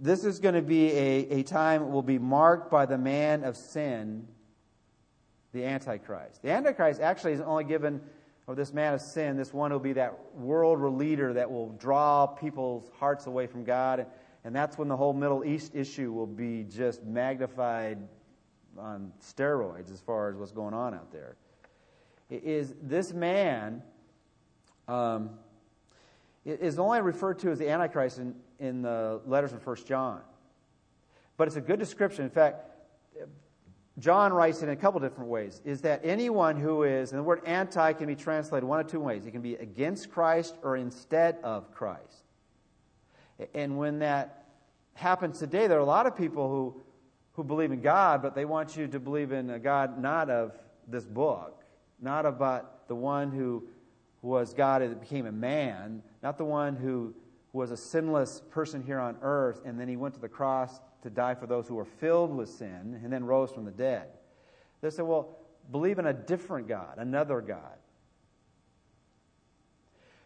this 0.00 0.24
is 0.24 0.38
going 0.38 0.54
to 0.54 0.62
be 0.62 0.90
a, 0.92 1.40
a 1.40 1.42
time 1.42 1.92
will 1.92 2.00
be 2.00 2.18
marked 2.18 2.70
by 2.70 2.86
the 2.86 2.96
man 2.96 3.44
of 3.44 3.54
sin, 3.54 4.26
the 5.52 5.66
Antichrist. 5.66 6.40
The 6.40 6.52
Antichrist 6.52 6.98
actually 6.98 7.34
is 7.34 7.42
only 7.42 7.64
given, 7.64 8.00
of 8.46 8.56
this 8.56 8.72
man 8.72 8.94
of 8.94 9.02
sin, 9.02 9.36
this 9.36 9.52
one 9.52 9.72
will 9.72 9.78
be 9.78 9.92
that 9.92 10.34
world 10.36 10.80
leader 10.96 11.34
that 11.34 11.50
will 11.50 11.68
draw 11.72 12.28
people's 12.28 12.90
hearts 12.98 13.26
away 13.26 13.46
from 13.46 13.62
God. 13.62 14.06
And, 14.42 14.56
that's 14.56 14.78
when 14.78 14.88
the 14.88 14.96
whole 14.96 15.12
Middle 15.12 15.44
East 15.44 15.74
issue 15.74 16.10
will 16.10 16.26
be 16.26 16.64
just 16.64 17.04
magnified 17.04 17.98
on 18.78 19.12
steroids 19.22 19.92
as 19.92 20.00
far 20.00 20.30
as 20.30 20.36
what's 20.36 20.52
going 20.52 20.72
on 20.72 20.94
out 20.94 21.12
there. 21.12 21.36
Is 22.30 22.72
this 22.80 23.12
man 23.12 23.82
um, 24.86 25.32
is 26.46 26.78
only 26.78 27.02
referred 27.02 27.40
to 27.40 27.50
as 27.50 27.58
the 27.58 27.68
Antichrist 27.68 28.16
in, 28.16 28.34
in 28.58 28.82
the 28.82 29.20
letters 29.26 29.52
of 29.52 29.62
First 29.62 29.86
John. 29.86 30.20
But 31.36 31.48
it's 31.48 31.56
a 31.56 31.60
good 31.60 31.78
description. 31.78 32.24
In 32.24 32.30
fact, 32.30 32.64
John 33.98 34.32
writes 34.32 34.62
it 34.62 34.66
in 34.66 34.70
a 34.70 34.76
couple 34.76 35.00
different 35.00 35.28
ways. 35.28 35.60
Is 35.64 35.80
that 35.82 36.00
anyone 36.04 36.56
who 36.56 36.84
is, 36.84 37.10
and 37.10 37.18
the 37.18 37.22
word 37.22 37.40
anti 37.44 37.92
can 37.94 38.06
be 38.06 38.14
translated 38.14 38.64
one 38.64 38.80
of 38.80 38.86
two 38.86 39.00
ways. 39.00 39.26
It 39.26 39.32
can 39.32 39.42
be 39.42 39.56
against 39.56 40.10
Christ 40.10 40.54
or 40.62 40.76
instead 40.76 41.38
of 41.42 41.72
Christ. 41.74 42.24
And 43.54 43.78
when 43.78 44.00
that 44.00 44.46
happens 44.94 45.38
today, 45.38 45.66
there 45.66 45.78
are 45.78 45.82
a 45.82 45.86
lot 45.86 46.06
of 46.06 46.16
people 46.16 46.48
who, 46.48 46.80
who 47.32 47.44
believe 47.44 47.72
in 47.72 47.80
God, 47.80 48.22
but 48.22 48.34
they 48.34 48.44
want 48.44 48.76
you 48.76 48.86
to 48.88 49.00
believe 49.00 49.32
in 49.32 49.50
a 49.50 49.58
God 49.58 50.00
not 50.00 50.30
of 50.30 50.52
this 50.86 51.04
book, 51.04 51.62
not 52.00 52.26
about 52.26 52.88
the 52.88 52.94
one 52.94 53.30
who 53.30 53.64
was 54.22 54.54
God 54.54 54.82
that 54.82 55.00
became 55.00 55.26
a 55.26 55.32
man, 55.32 56.02
not 56.22 56.38
the 56.38 56.44
one 56.44 56.76
who 56.76 57.14
was 57.52 57.70
a 57.70 57.76
sinless 57.76 58.42
person 58.50 58.82
here 58.82 59.00
on 59.00 59.16
earth, 59.22 59.62
and 59.64 59.80
then 59.80 59.88
he 59.88 59.96
went 59.96 60.14
to 60.14 60.20
the 60.20 60.28
cross 60.28 60.80
to 61.02 61.10
die 61.10 61.34
for 61.34 61.46
those 61.46 61.66
who 61.66 61.74
were 61.74 61.84
filled 61.84 62.36
with 62.36 62.48
sin, 62.48 63.00
and 63.02 63.12
then 63.12 63.24
rose 63.24 63.50
from 63.50 63.64
the 63.64 63.70
dead. 63.70 64.08
They 64.80 64.90
said, 64.90 65.06
well, 65.06 65.38
believe 65.70 65.98
in 65.98 66.06
a 66.06 66.12
different 66.12 66.68
God, 66.68 66.98
another 66.98 67.40
God. 67.40 67.78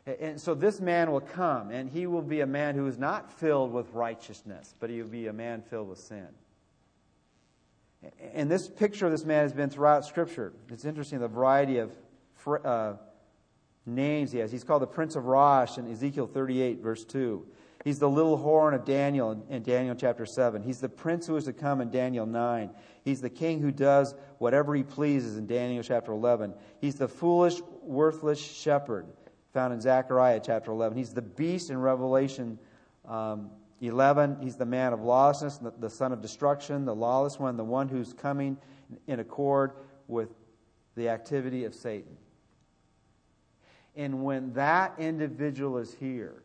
And 0.04 0.40
so 0.40 0.54
this 0.54 0.80
man 0.80 1.12
will 1.12 1.20
come, 1.20 1.70
and 1.70 1.88
he 1.88 2.06
will 2.06 2.22
be 2.22 2.40
a 2.40 2.46
man 2.46 2.74
who 2.74 2.88
is 2.88 2.98
not 2.98 3.32
filled 3.38 3.72
with 3.72 3.92
righteousness, 3.92 4.74
but 4.80 4.90
he 4.90 5.00
will 5.00 5.08
be 5.08 5.28
a 5.28 5.32
man 5.32 5.62
filled 5.62 5.88
with 5.88 6.00
sin. 6.00 6.26
And 8.34 8.50
this 8.50 8.68
picture 8.68 9.06
of 9.06 9.12
this 9.12 9.24
man 9.24 9.44
has 9.44 9.52
been 9.52 9.70
throughout 9.70 10.04
Scripture. 10.04 10.52
It's 10.70 10.84
interesting 10.84 11.20
the 11.20 11.28
variety 11.28 11.78
of 11.78 11.92
uh, 12.64 12.94
names 13.86 14.32
he 14.32 14.38
has. 14.38 14.52
He's 14.52 14.64
called 14.64 14.82
the 14.82 14.86
Prince 14.86 15.16
of 15.16 15.26
Rosh 15.26 15.78
in 15.78 15.90
Ezekiel 15.90 16.26
38, 16.26 16.80
verse 16.80 17.04
2. 17.04 17.46
He's 17.84 17.98
the 17.98 18.08
little 18.08 18.36
horn 18.36 18.74
of 18.74 18.84
Daniel 18.84 19.44
in 19.48 19.62
Daniel 19.62 19.96
chapter 19.96 20.24
7. 20.24 20.62
He's 20.62 20.80
the 20.80 20.88
prince 20.88 21.26
who 21.26 21.36
is 21.36 21.44
to 21.44 21.52
come 21.52 21.80
in 21.80 21.90
Daniel 21.90 22.26
9. 22.26 22.70
He's 23.04 23.20
the 23.20 23.30
king 23.30 23.60
who 23.60 23.72
does 23.72 24.14
whatever 24.38 24.74
he 24.74 24.84
pleases 24.84 25.36
in 25.36 25.46
Daniel 25.46 25.82
chapter 25.82 26.12
11. 26.12 26.54
He's 26.80 26.94
the 26.94 27.08
foolish, 27.08 27.60
worthless 27.82 28.38
shepherd 28.38 29.06
found 29.52 29.74
in 29.74 29.80
Zechariah 29.80 30.40
chapter 30.42 30.70
11. 30.70 30.96
He's 30.96 31.12
the 31.12 31.22
beast 31.22 31.70
in 31.70 31.78
Revelation 31.78 32.58
um, 33.06 33.50
11. 33.80 34.38
He's 34.40 34.56
the 34.56 34.64
man 34.64 34.92
of 34.92 35.02
lawlessness, 35.02 35.58
the, 35.58 35.72
the 35.78 35.90
son 35.90 36.12
of 36.12 36.22
destruction, 36.22 36.84
the 36.84 36.94
lawless 36.94 37.38
one, 37.38 37.56
the 37.56 37.64
one 37.64 37.88
who's 37.88 38.12
coming 38.12 38.56
in 39.08 39.18
accord 39.18 39.72
with 40.06 40.30
the 40.94 41.08
activity 41.08 41.64
of 41.64 41.74
Satan. 41.74 42.16
And 43.96 44.24
when 44.24 44.52
that 44.54 44.94
individual 44.98 45.78
is 45.78 45.94
here, 45.94 46.42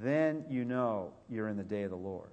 then 0.00 0.44
you 0.48 0.64
know 0.64 1.12
you're 1.28 1.48
in 1.48 1.56
the 1.56 1.62
day 1.62 1.82
of 1.82 1.90
the 1.90 1.96
Lord. 1.96 2.30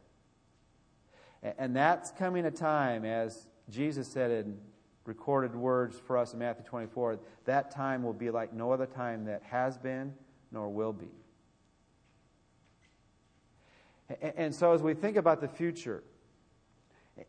And 1.58 1.76
that's 1.76 2.12
coming 2.12 2.46
a 2.46 2.52
time, 2.52 3.06
as 3.06 3.48
Jesus 3.70 4.08
said 4.08 4.32
in 4.32 4.58
recorded 5.06 5.56
words 5.56 5.98
for 6.06 6.18
us 6.18 6.34
in 6.34 6.40
Matthew 6.40 6.66
24, 6.66 7.20
that 7.46 7.72
time 7.72 8.04
will 8.04 8.14
be 8.14 8.30
like 8.30 8.54
no 8.54 8.72
other 8.72 8.86
time 8.86 9.26
that 9.26 9.42
has 9.44 9.78
been 9.78 10.14
nor 10.52 10.70
will 10.70 10.94
be. 10.94 11.10
And 14.22 14.54
so, 14.54 14.74
as 14.74 14.82
we 14.82 14.96
think 14.96 15.18
about 15.18 15.40
the 15.40 15.48
future 15.48 16.04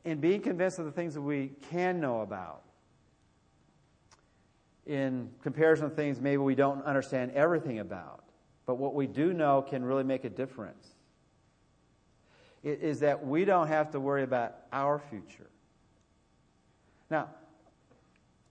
and 0.04 0.20
being 0.20 0.40
convinced 0.40 0.78
of 0.78 0.87
the 0.87 0.92
things 0.92 1.14
that 1.14 1.20
we 1.20 1.52
can 1.70 2.00
know 2.00 2.22
about, 2.22 2.62
in 4.90 5.31
comparison 5.40 5.88
to 5.88 5.94
things 5.94 6.20
maybe 6.20 6.38
we 6.38 6.57
don't 6.57 6.85
understand 6.85 7.31
everything 7.31 7.79
about, 7.79 8.24
but 8.66 8.74
what 8.74 8.92
we 8.92 9.07
do 9.07 9.33
know 9.33 9.62
can 9.62 9.85
really 9.85 10.03
make 10.03 10.24
a 10.24 10.29
difference, 10.29 10.85
is 12.64 12.98
that 12.98 13.24
we 13.24 13.44
don't 13.44 13.68
have 13.68 13.92
to 13.92 14.00
worry 14.00 14.24
about 14.24 14.57
our 14.72 14.98
future. 14.98 15.48
Now, 17.09 17.29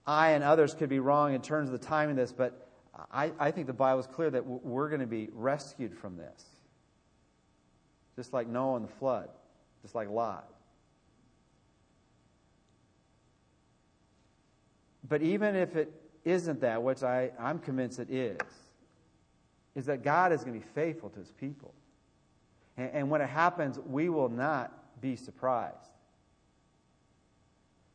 I 0.08 0.30
and 0.30 0.42
others 0.42 0.74
could 0.74 0.88
be 0.88 1.00
wrong 1.00 1.34
in 1.34 1.42
terms 1.42 1.68
of 1.68 1.74
the 1.78 1.86
timing 1.86 2.12
of 2.12 2.18
this, 2.18 2.32
but 2.32 2.70
I, 3.12 3.34
I 3.38 3.52
think 3.52 3.68
the 3.68 3.74
Bible 3.74 4.00
is 4.00 4.08
clear 4.08 4.30
that 4.30 4.46
we're 4.46 4.88
going 4.88 5.02
to 5.02 5.08
be 5.08 5.28
rescued 5.34 5.94
from 5.94 6.16
this. 6.16 6.46
Just 8.16 8.32
like 8.32 8.48
Noah 8.48 8.78
and 8.78 8.88
the 8.88 8.94
flood, 8.94 9.30
just 9.82 9.94
like 9.94 10.10
Lot. 10.10 10.50
But 15.08 15.22
even 15.22 15.56
if 15.56 15.76
it 15.76 15.92
isn't 16.30 16.62
that, 16.62 16.82
which 16.82 17.04
I, 17.04 17.32
I'm 17.40 17.60
convinced 17.60 18.00
it 18.00 18.10
is, 18.10 18.38
is 19.76 19.86
that 19.86 20.04
God 20.04 20.32
is 20.32 20.44
going 20.44 20.54
to 20.54 20.66
be 20.66 20.72
faithful 20.74 21.10
to 21.10 21.20
his 21.20 21.32
people. 21.32 21.74
And, 22.78 22.92
and 22.94 23.10
when 23.10 23.22
it 23.22 23.30
happens, 23.30 23.80
we 23.80 24.10
will 24.10 24.30
not 24.30 25.02
be 25.02 25.16
surprised. 25.16 25.76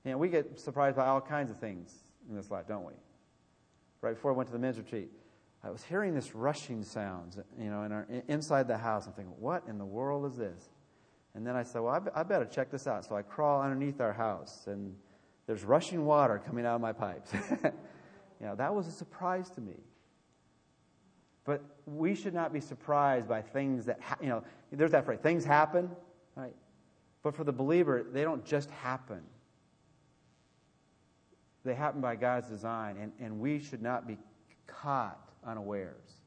You 0.04 0.12
know, 0.12 0.18
we 0.18 0.28
get 0.28 0.60
surprised 0.60 0.96
by 0.96 1.06
all 1.06 1.20
kinds 1.20 1.50
of 1.50 1.58
things 1.58 1.94
in 2.28 2.36
this 2.36 2.50
life, 2.50 2.66
don't 2.68 2.84
we? 2.84 2.92
Right 4.00 4.14
before 4.14 4.32
I 4.32 4.34
went 4.34 4.48
to 4.48 4.52
the 4.52 4.58
men's 4.58 4.78
retreat, 4.78 5.10
I 5.62 5.70
was 5.70 5.82
hearing 5.82 6.14
this 6.14 6.34
rushing 6.34 6.84
sounds, 6.84 7.38
you 7.58 7.70
know, 7.70 7.84
in 7.84 7.92
our, 7.92 8.06
inside 8.28 8.68
the 8.68 8.76
house. 8.76 9.06
I'm 9.06 9.14
thinking, 9.14 9.34
what 9.38 9.62
in 9.66 9.78
the 9.78 9.84
world 9.84 10.30
is 10.30 10.36
this? 10.36 10.68
And 11.34 11.46
then 11.46 11.56
I 11.56 11.62
said, 11.62 11.80
well, 11.80 12.10
I, 12.14 12.20
I 12.20 12.22
better 12.22 12.44
check 12.44 12.70
this 12.70 12.86
out. 12.86 13.06
So 13.06 13.16
I 13.16 13.22
crawl 13.22 13.62
underneath 13.62 14.00
our 14.00 14.12
house, 14.12 14.64
and 14.66 14.94
there's 15.46 15.64
rushing 15.64 16.04
water 16.04 16.40
coming 16.44 16.66
out 16.66 16.74
of 16.74 16.80
my 16.82 16.92
pipes. 16.92 17.32
You 18.44 18.50
know, 18.50 18.56
that 18.56 18.74
was 18.74 18.86
a 18.86 18.92
surprise 18.92 19.48
to 19.52 19.62
me. 19.62 19.72
But 21.46 21.62
we 21.86 22.14
should 22.14 22.34
not 22.34 22.52
be 22.52 22.60
surprised 22.60 23.26
by 23.26 23.40
things 23.40 23.86
that, 23.86 23.98
ha- 24.02 24.18
you 24.20 24.28
know, 24.28 24.44
there's 24.70 24.90
that 24.90 25.06
phrase, 25.06 25.20
things 25.22 25.46
happen, 25.46 25.90
right? 26.36 26.54
But 27.22 27.34
for 27.34 27.42
the 27.42 27.54
believer, 27.54 28.04
they 28.12 28.22
don't 28.22 28.44
just 28.44 28.68
happen. 28.70 29.22
They 31.64 31.72
happen 31.72 32.02
by 32.02 32.16
God's 32.16 32.50
design, 32.50 32.98
and, 33.00 33.12
and 33.18 33.40
we 33.40 33.60
should 33.60 33.80
not 33.80 34.06
be 34.06 34.18
caught 34.66 35.30
unawares. 35.42 36.20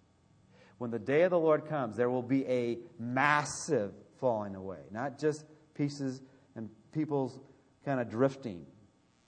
When 0.79 0.89
the 0.89 0.97
day 0.97 1.21
of 1.21 1.29
the 1.29 1.37
Lord 1.37 1.67
comes, 1.67 1.95
there 1.95 2.09
will 2.09 2.23
be 2.23 2.47
a 2.47 2.79
massive 2.97 3.91
falling 4.19 4.55
away, 4.55 4.79
not 4.89 5.19
just 5.19 5.45
pieces 5.75 6.23
and 6.55 6.67
people's 6.91 7.39
kind 7.85 7.99
of 7.99 8.09
drifting. 8.09 8.65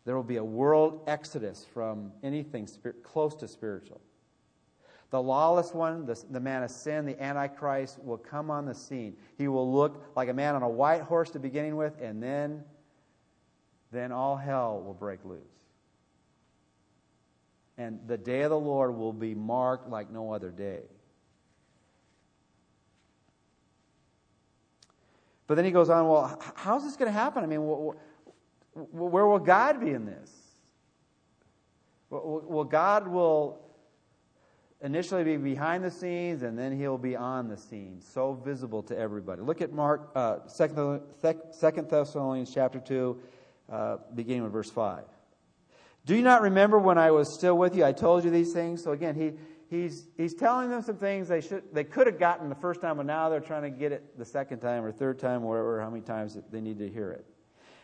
There 0.09 0.15
will 0.15 0.23
be 0.23 0.37
a 0.37 0.43
world 0.43 1.03
exodus 1.05 1.67
from 1.71 2.11
anything 2.23 2.67
close 3.03 3.35
to 3.35 3.47
spiritual. 3.47 4.01
The 5.11 5.21
lawless 5.21 5.71
one, 5.71 6.07
the, 6.07 6.19
the, 6.31 6.39
man 6.39 6.63
of 6.63 6.71
sin, 6.71 7.05
the 7.05 7.21
Antichrist, 7.21 8.03
will 8.03 8.17
come 8.17 8.49
on 8.49 8.65
the 8.65 8.73
scene. 8.73 9.15
He 9.37 9.47
will 9.47 9.71
look 9.71 10.11
like 10.15 10.27
a 10.27 10.33
man 10.33 10.55
on 10.55 10.63
a 10.63 10.67
white 10.67 11.03
horse 11.03 11.29
to 11.29 11.39
beginning 11.39 11.75
with, 11.75 11.93
and 12.01 12.23
then, 12.23 12.63
then 13.91 14.11
all 14.11 14.35
hell 14.35 14.81
will 14.81 14.95
break 14.95 15.23
loose. 15.25 15.43
And 17.77 17.99
the 18.07 18.17
day 18.17 18.41
of 18.41 18.49
the 18.49 18.59
Lord 18.59 18.95
will 18.95 19.13
be 19.13 19.35
marked 19.35 19.91
like 19.91 20.09
no 20.09 20.33
other 20.33 20.49
day. 20.49 20.81
But 25.45 25.53
then 25.53 25.65
he 25.65 25.71
goes 25.71 25.91
on, 25.91 26.07
well, 26.07 26.41
how's 26.55 26.83
this 26.83 26.95
going 26.95 27.11
to 27.11 27.19
happen? 27.19 27.43
I 27.43 27.45
mean, 27.45 27.93
where 28.91 29.25
will 29.27 29.39
God 29.39 29.79
be 29.79 29.91
in 29.91 30.05
this? 30.05 30.31
Well, 32.09 32.63
God 32.63 33.07
will 33.07 33.59
initially 34.81 35.23
be 35.23 35.37
behind 35.37 35.83
the 35.83 35.91
scenes 35.91 36.41
and 36.41 36.57
then 36.57 36.77
he'll 36.77 36.97
be 36.97 37.15
on 37.15 37.47
the 37.47 37.57
scene, 37.57 38.01
so 38.01 38.33
visible 38.33 38.81
to 38.83 38.97
everybody. 38.97 39.41
Look 39.41 39.61
at 39.61 39.71
Mark, 39.71 40.11
uh, 40.15 40.37
2 40.57 41.01
Thessalonians 41.21 42.53
chapter 42.53 42.79
2, 42.79 43.19
uh, 43.71 43.97
beginning 44.15 44.43
with 44.43 44.53
verse 44.53 44.71
5. 44.71 45.03
Do 46.05 46.15
you 46.15 46.21
not 46.21 46.41
remember 46.41 46.79
when 46.79 46.97
I 46.97 47.11
was 47.11 47.33
still 47.35 47.57
with 47.57 47.75
you? 47.75 47.85
I 47.85 47.91
told 47.91 48.23
you 48.23 48.31
these 48.31 48.53
things. 48.53 48.83
So 48.83 48.93
again, 48.93 49.13
he, 49.15 49.33
he's, 49.69 50.07
he's 50.17 50.33
telling 50.33 50.69
them 50.69 50.81
some 50.81 50.97
things 50.97 51.27
they, 51.27 51.41
should, 51.41 51.63
they 51.73 51.83
could 51.83 52.07
have 52.07 52.17
gotten 52.17 52.49
the 52.49 52.55
first 52.55 52.81
time, 52.81 52.97
but 52.97 53.05
now 53.05 53.29
they're 53.29 53.39
trying 53.39 53.63
to 53.63 53.69
get 53.69 53.91
it 53.91 54.17
the 54.17 54.25
second 54.25 54.59
time 54.59 54.83
or 54.83 54.91
third 54.91 55.19
time, 55.19 55.43
or 55.43 55.49
whatever, 55.49 55.81
how 55.81 55.89
many 55.89 56.01
times 56.01 56.37
they 56.51 56.61
need 56.61 56.79
to 56.79 56.89
hear 56.89 57.11
it. 57.11 57.25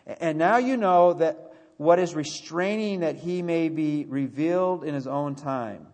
And 0.05 0.37
now 0.37 0.57
you 0.57 0.77
know 0.77 1.13
that 1.13 1.53
what 1.77 1.99
is 1.99 2.15
restraining 2.15 3.01
that 3.01 3.15
he 3.15 3.41
may 3.41 3.69
be 3.69 4.05
revealed 4.05 4.83
in 4.83 4.93
his 4.93 5.07
own 5.07 5.35
time. 5.35 5.87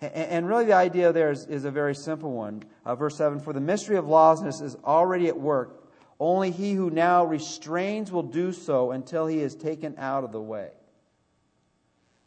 And 0.00 0.46
really, 0.46 0.66
the 0.66 0.74
idea 0.74 1.12
there 1.12 1.30
is, 1.30 1.46
is 1.46 1.64
a 1.64 1.70
very 1.70 1.94
simple 1.94 2.30
one. 2.30 2.64
Uh, 2.84 2.94
verse 2.94 3.16
7 3.16 3.40
For 3.40 3.54
the 3.54 3.60
mystery 3.60 3.96
of 3.96 4.06
lawlessness 4.06 4.60
is 4.60 4.76
already 4.84 5.28
at 5.28 5.40
work. 5.40 5.84
Only 6.20 6.50
he 6.50 6.74
who 6.74 6.90
now 6.90 7.24
restrains 7.24 8.12
will 8.12 8.22
do 8.22 8.52
so 8.52 8.90
until 8.90 9.26
he 9.26 9.40
is 9.40 9.54
taken 9.54 9.94
out 9.98 10.22
of 10.22 10.32
the 10.32 10.40
way. 10.40 10.70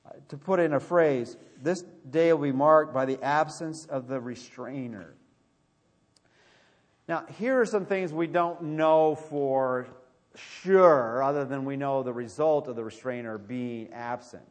Uh, 0.05 0.11
to 0.29 0.37
put 0.37 0.59
in 0.59 0.73
a 0.73 0.79
phrase, 0.79 1.37
this 1.61 1.83
day 2.09 2.33
will 2.33 2.43
be 2.43 2.51
marked 2.51 2.93
by 2.93 3.05
the 3.05 3.21
absence 3.23 3.85
of 3.85 4.07
the 4.07 4.19
restrainer. 4.19 5.13
Now, 7.07 7.25
here 7.37 7.59
are 7.59 7.65
some 7.65 7.85
things 7.85 8.11
we 8.11 8.27
don't 8.27 8.61
know 8.61 9.15
for 9.15 9.87
sure, 10.35 11.23
other 11.23 11.45
than 11.45 11.65
we 11.65 11.75
know 11.75 12.03
the 12.03 12.13
result 12.13 12.67
of 12.67 12.75
the 12.75 12.83
restrainer 12.83 13.37
being 13.37 13.91
absent. 13.93 14.43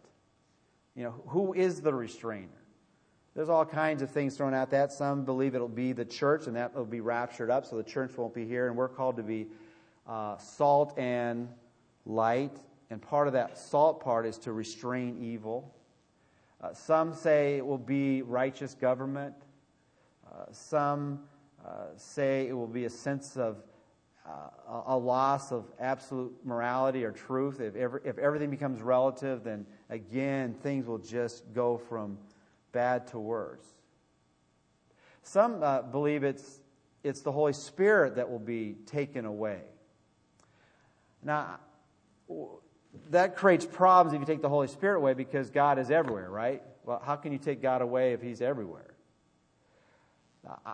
You 0.94 1.04
know, 1.04 1.14
who 1.26 1.52
is 1.52 1.80
the 1.80 1.94
restrainer? 1.94 2.48
There's 3.34 3.48
all 3.48 3.64
kinds 3.64 4.02
of 4.02 4.10
things 4.10 4.36
thrown 4.36 4.52
at 4.52 4.70
that. 4.70 4.90
Some 4.92 5.24
believe 5.24 5.54
it'll 5.54 5.68
be 5.68 5.92
the 5.92 6.04
church 6.04 6.48
and 6.48 6.56
that 6.56 6.74
will 6.74 6.84
be 6.84 7.00
raptured 7.00 7.50
up, 7.50 7.64
so 7.64 7.76
the 7.76 7.84
church 7.84 8.16
won't 8.16 8.34
be 8.34 8.44
here. 8.44 8.66
And 8.66 8.76
we're 8.76 8.88
called 8.88 9.16
to 9.16 9.22
be 9.22 9.46
uh, 10.08 10.36
salt 10.38 10.98
and 10.98 11.48
light. 12.04 12.56
And 12.90 13.00
part 13.00 13.28
of 13.28 13.34
that 13.34 13.56
salt 13.56 14.02
part 14.02 14.26
is 14.26 14.38
to 14.38 14.52
restrain 14.52 15.18
evil. 15.22 15.72
Uh, 16.60 16.72
some 16.72 17.14
say 17.14 17.58
it 17.58 17.64
will 17.64 17.78
be 17.78 18.22
righteous 18.22 18.74
government. 18.74 19.34
Uh, 20.26 20.46
some 20.50 21.20
uh, 21.64 21.84
say 21.96 22.48
it 22.48 22.52
will 22.54 22.66
be 22.66 22.86
a 22.86 22.90
sense 22.90 23.36
of 23.36 23.62
uh, 24.28 24.82
a 24.86 24.96
loss 24.96 25.52
of 25.52 25.64
absolute 25.80 26.34
morality 26.44 27.04
or 27.04 27.12
truth. 27.12 27.60
If, 27.60 27.74
if 28.04 28.18
everything 28.18 28.50
becomes 28.50 28.82
relative, 28.82 29.44
then 29.44 29.66
again, 29.88 30.54
things 30.54 30.86
will 30.86 30.98
just 30.98 31.44
go 31.54 31.78
from 31.78 32.18
bad 32.72 33.06
to 33.08 33.18
worse. 33.18 33.64
Some 35.22 35.62
uh, 35.62 35.82
believe 35.82 36.24
it's, 36.24 36.60
it's 37.02 37.22
the 37.22 37.32
Holy 37.32 37.52
Spirit 37.52 38.16
that 38.16 38.30
will 38.30 38.38
be 38.38 38.76
taken 38.86 39.24
away. 39.24 39.60
Now, 41.22 41.58
that 43.10 43.36
creates 43.36 43.64
problems 43.64 44.14
if 44.14 44.20
you 44.20 44.26
take 44.26 44.42
the 44.42 44.48
Holy 44.48 44.68
Spirit 44.68 44.98
away 44.98 45.14
because 45.14 45.50
God 45.50 45.78
is 45.78 45.90
everywhere, 45.90 46.30
right? 46.30 46.62
Well, 46.84 47.00
how 47.04 47.16
can 47.16 47.32
you 47.32 47.38
take 47.38 47.62
God 47.62 47.82
away 47.82 48.12
if 48.12 48.22
He's 48.22 48.40
everywhere? 48.40 48.94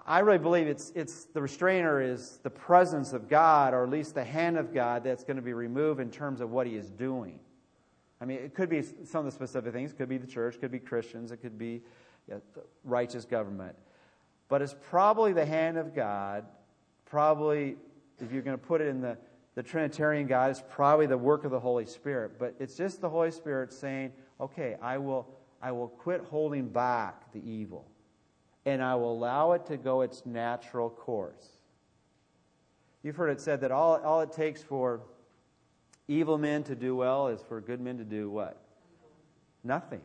I 0.06 0.20
really 0.20 0.38
believe 0.38 0.66
it's, 0.66 0.92
it's 0.94 1.24
the 1.26 1.42
restrainer 1.42 2.00
is 2.00 2.38
the 2.42 2.50
presence 2.50 3.12
of 3.12 3.28
God, 3.28 3.74
or 3.74 3.82
at 3.82 3.90
least 3.90 4.14
the 4.14 4.24
hand 4.24 4.56
of 4.56 4.72
God, 4.72 5.04
that's 5.04 5.24
going 5.24 5.36
to 5.36 5.42
be 5.42 5.52
removed 5.52 6.00
in 6.00 6.10
terms 6.10 6.40
of 6.40 6.50
what 6.50 6.66
He 6.66 6.76
is 6.76 6.90
doing. 6.90 7.40
I 8.20 8.24
mean, 8.24 8.38
it 8.38 8.54
could 8.54 8.68
be 8.68 8.82
some 8.82 9.20
of 9.20 9.24
the 9.24 9.32
specific 9.32 9.72
things. 9.72 9.92
It 9.92 9.98
could 9.98 10.08
be 10.08 10.18
the 10.18 10.26
church, 10.26 10.54
it 10.56 10.60
could 10.60 10.70
be 10.70 10.78
Christians, 10.78 11.32
it 11.32 11.38
could 11.38 11.58
be 11.58 11.82
righteous 12.84 13.24
government. 13.24 13.74
But 14.48 14.62
it's 14.62 14.74
probably 14.90 15.32
the 15.32 15.46
hand 15.46 15.78
of 15.78 15.94
God, 15.94 16.44
probably, 17.06 17.76
if 18.20 18.30
you're 18.30 18.42
going 18.42 18.58
to 18.58 18.64
put 18.64 18.80
it 18.80 18.88
in 18.88 19.00
the, 19.00 19.16
the 19.54 19.62
Trinitarian 19.62 20.26
God, 20.26 20.50
it's 20.50 20.62
probably 20.68 21.06
the 21.06 21.18
work 21.18 21.44
of 21.44 21.50
the 21.50 21.60
Holy 21.60 21.86
Spirit. 21.86 22.38
But 22.38 22.54
it's 22.58 22.76
just 22.76 23.00
the 23.00 23.08
Holy 23.08 23.30
Spirit 23.30 23.72
saying, 23.72 24.12
okay, 24.40 24.76
I 24.80 24.98
will, 24.98 25.28
I 25.62 25.72
will 25.72 25.88
quit 25.88 26.22
holding 26.22 26.68
back 26.68 27.32
the 27.32 27.40
evil, 27.40 27.86
and 28.66 28.82
I 28.82 28.94
will 28.94 29.12
allow 29.12 29.52
it 29.52 29.66
to 29.66 29.76
go 29.76 30.02
its 30.02 30.24
natural 30.24 30.90
course. 30.90 31.48
You've 33.02 33.16
heard 33.16 33.30
it 33.30 33.40
said 33.40 33.60
that 33.60 33.70
all, 33.70 34.00
all 34.02 34.20
it 34.22 34.32
takes 34.32 34.62
for 34.62 35.00
evil 36.08 36.38
men 36.38 36.62
to 36.64 36.74
do 36.74 36.96
well 36.96 37.28
is 37.28 37.42
for 37.42 37.60
good 37.60 37.80
men 37.80 37.98
to 37.98 38.04
do 38.04 38.30
what? 38.30 38.58
Nothing. 39.62 40.00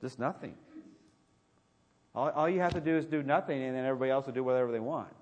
Just 0.00 0.18
nothing. 0.18 0.54
All, 2.14 2.30
all 2.30 2.48
you 2.48 2.60
have 2.60 2.72
to 2.74 2.80
do 2.80 2.96
is 2.96 3.04
do 3.04 3.22
nothing, 3.22 3.62
and 3.62 3.76
then 3.76 3.84
everybody 3.84 4.10
else 4.10 4.26
will 4.26 4.32
do 4.32 4.42
whatever 4.42 4.72
they 4.72 4.80
want. 4.80 5.14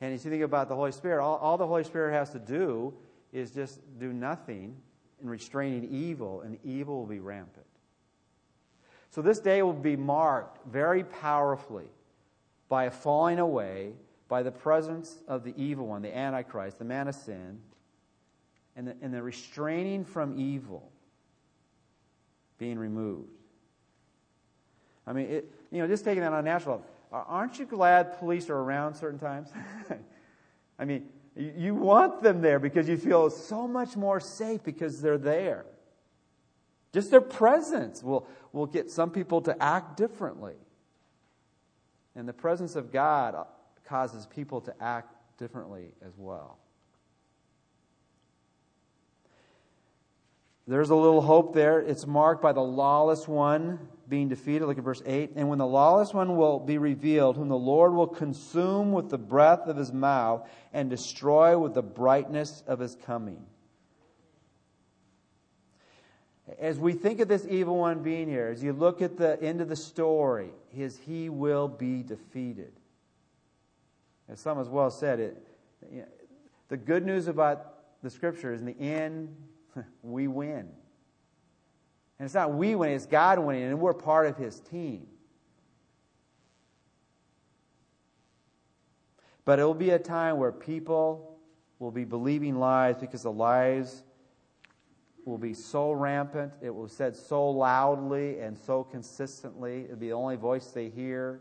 And 0.00 0.14
if 0.14 0.24
you 0.24 0.30
think 0.30 0.42
about 0.42 0.68
the 0.68 0.74
Holy 0.74 0.92
Spirit, 0.92 1.22
all, 1.22 1.36
all 1.36 1.58
the 1.58 1.66
Holy 1.66 1.84
Spirit 1.84 2.12
has 2.12 2.30
to 2.30 2.38
do 2.38 2.94
is 3.32 3.50
just 3.50 3.80
do 3.98 4.12
nothing 4.12 4.74
in 5.22 5.28
restraining 5.28 5.84
evil, 5.90 6.40
and 6.40 6.58
evil 6.64 7.00
will 7.00 7.06
be 7.06 7.20
rampant. 7.20 7.66
So 9.10 9.22
this 9.22 9.40
day 9.40 9.62
will 9.62 9.72
be 9.72 9.96
marked 9.96 10.64
very 10.66 11.02
powerfully 11.04 11.90
by 12.68 12.84
a 12.84 12.90
falling 12.90 13.40
away, 13.40 13.92
by 14.28 14.42
the 14.42 14.52
presence 14.52 15.18
of 15.26 15.42
the 15.42 15.52
evil 15.56 15.88
one, 15.88 16.02
the 16.02 16.16
Antichrist, 16.16 16.78
the 16.78 16.84
man 16.84 17.08
of 17.08 17.14
sin, 17.16 17.58
and 18.76 18.86
the, 18.86 18.96
and 19.02 19.12
the 19.12 19.22
restraining 19.22 20.04
from 20.04 20.38
evil 20.38 20.90
being 22.58 22.78
removed. 22.78 23.28
I 25.06 25.12
mean, 25.12 25.26
it, 25.26 25.50
you 25.72 25.78
know, 25.78 25.88
just 25.88 26.04
taking 26.04 26.20
that 26.20 26.32
on 26.32 26.38
a 26.38 26.42
national 26.42 26.76
level. 26.76 26.86
Aren't 27.12 27.58
you 27.58 27.64
glad 27.64 28.18
police 28.20 28.48
are 28.48 28.56
around 28.56 28.94
certain 28.94 29.18
times? 29.18 29.50
I 30.78 30.84
mean, 30.84 31.08
you 31.34 31.74
want 31.74 32.22
them 32.22 32.40
there 32.40 32.60
because 32.60 32.88
you 32.88 32.96
feel 32.96 33.30
so 33.30 33.66
much 33.66 33.96
more 33.96 34.20
safe 34.20 34.62
because 34.62 35.00
they're 35.00 35.18
there. 35.18 35.64
Just 36.92 37.10
their 37.10 37.20
presence 37.20 38.02
will, 38.02 38.26
will 38.52 38.66
get 38.66 38.90
some 38.90 39.10
people 39.10 39.40
to 39.42 39.62
act 39.62 39.96
differently. 39.96 40.54
And 42.14 42.28
the 42.28 42.32
presence 42.32 42.76
of 42.76 42.92
God 42.92 43.46
causes 43.84 44.26
people 44.26 44.60
to 44.62 44.74
act 44.82 45.14
differently 45.38 45.94
as 46.04 46.12
well. 46.16 46.58
There's 50.66 50.90
a 50.90 50.94
little 50.94 51.20
hope 51.20 51.52
there. 51.52 51.80
It's 51.80 52.06
marked 52.06 52.42
by 52.42 52.52
the 52.52 52.60
lawless 52.60 53.26
one 53.26 53.88
being 54.08 54.28
defeated. 54.28 54.66
Look 54.66 54.78
at 54.78 54.84
verse 54.84 55.02
8. 55.04 55.32
And 55.34 55.48
when 55.48 55.58
the 55.58 55.66
lawless 55.66 56.14
one 56.14 56.36
will 56.36 56.60
be 56.60 56.78
revealed, 56.78 57.36
whom 57.36 57.48
the 57.48 57.56
Lord 57.56 57.92
will 57.92 58.06
consume 58.06 58.92
with 58.92 59.08
the 59.08 59.18
breath 59.18 59.66
of 59.66 59.76
his 59.76 59.92
mouth 59.92 60.48
and 60.72 60.88
destroy 60.88 61.58
with 61.58 61.74
the 61.74 61.82
brightness 61.82 62.62
of 62.68 62.78
his 62.78 62.94
coming. 62.94 63.44
As 66.58 66.78
we 66.78 66.92
think 66.92 67.20
of 67.20 67.28
this 67.28 67.46
evil 67.48 67.76
one 67.76 68.02
being 68.02 68.28
here, 68.28 68.48
as 68.48 68.62
you 68.62 68.72
look 68.72 69.02
at 69.02 69.16
the 69.16 69.40
end 69.42 69.60
of 69.60 69.68
the 69.68 69.76
story, 69.76 70.50
his 70.68 70.98
he 70.98 71.28
will 71.28 71.68
be 71.68 72.02
defeated. 72.02 72.72
As 74.28 74.40
some 74.40 74.58
as 74.58 74.68
well 74.68 74.90
said, 74.90 75.20
it, 75.20 75.46
you 75.92 76.00
know, 76.00 76.06
the 76.68 76.76
good 76.76 77.04
news 77.04 77.28
about 77.28 78.02
the 78.02 78.10
scripture 78.10 78.52
is 78.52 78.60
in 78.60 78.66
the 78.66 78.80
end, 78.80 79.34
we 80.02 80.28
win. 80.28 80.68
And 82.18 82.26
it's 82.26 82.34
not 82.34 82.52
we 82.54 82.74
winning, 82.74 82.96
it's 82.96 83.06
God 83.06 83.38
winning, 83.38 83.64
and 83.64 83.80
we're 83.80 83.94
part 83.94 84.26
of 84.26 84.36
His 84.36 84.60
team. 84.60 85.06
But 89.44 89.58
it 89.58 89.64
will 89.64 89.74
be 89.74 89.90
a 89.90 89.98
time 89.98 90.36
where 90.36 90.52
people 90.52 91.38
will 91.78 91.90
be 91.90 92.04
believing 92.04 92.58
lies 92.58 92.96
because 92.98 93.22
the 93.22 93.32
lies 93.32 94.04
will 95.30 95.38
be 95.38 95.54
so 95.54 95.92
rampant, 95.92 96.52
it 96.60 96.74
will 96.74 96.86
be 96.86 96.90
said 96.90 97.16
so 97.16 97.48
loudly 97.48 98.40
and 98.40 98.58
so 98.58 98.84
consistently, 98.84 99.84
it'll 99.84 99.96
be 99.96 100.08
the 100.08 100.12
only 100.12 100.36
voice 100.36 100.66
they 100.66 100.88
hear. 100.88 101.40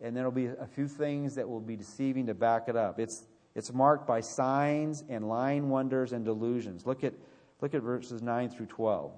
and 0.00 0.16
there 0.16 0.24
will 0.24 0.32
be 0.32 0.46
a 0.46 0.66
few 0.66 0.88
things 0.88 1.36
that 1.36 1.48
will 1.48 1.60
be 1.60 1.76
deceiving 1.76 2.26
to 2.26 2.34
back 2.34 2.68
it 2.68 2.76
up. 2.76 2.98
It's, 2.98 3.24
it's 3.54 3.72
marked 3.72 4.06
by 4.06 4.20
signs 4.20 5.04
and 5.08 5.28
lying 5.28 5.68
wonders 5.68 6.12
and 6.12 6.24
delusions. 6.24 6.84
Look 6.86 7.04
at, 7.04 7.14
look 7.60 7.74
at 7.74 7.82
verses 7.82 8.20
9 8.20 8.50
through 8.50 8.66
12. 8.66 9.12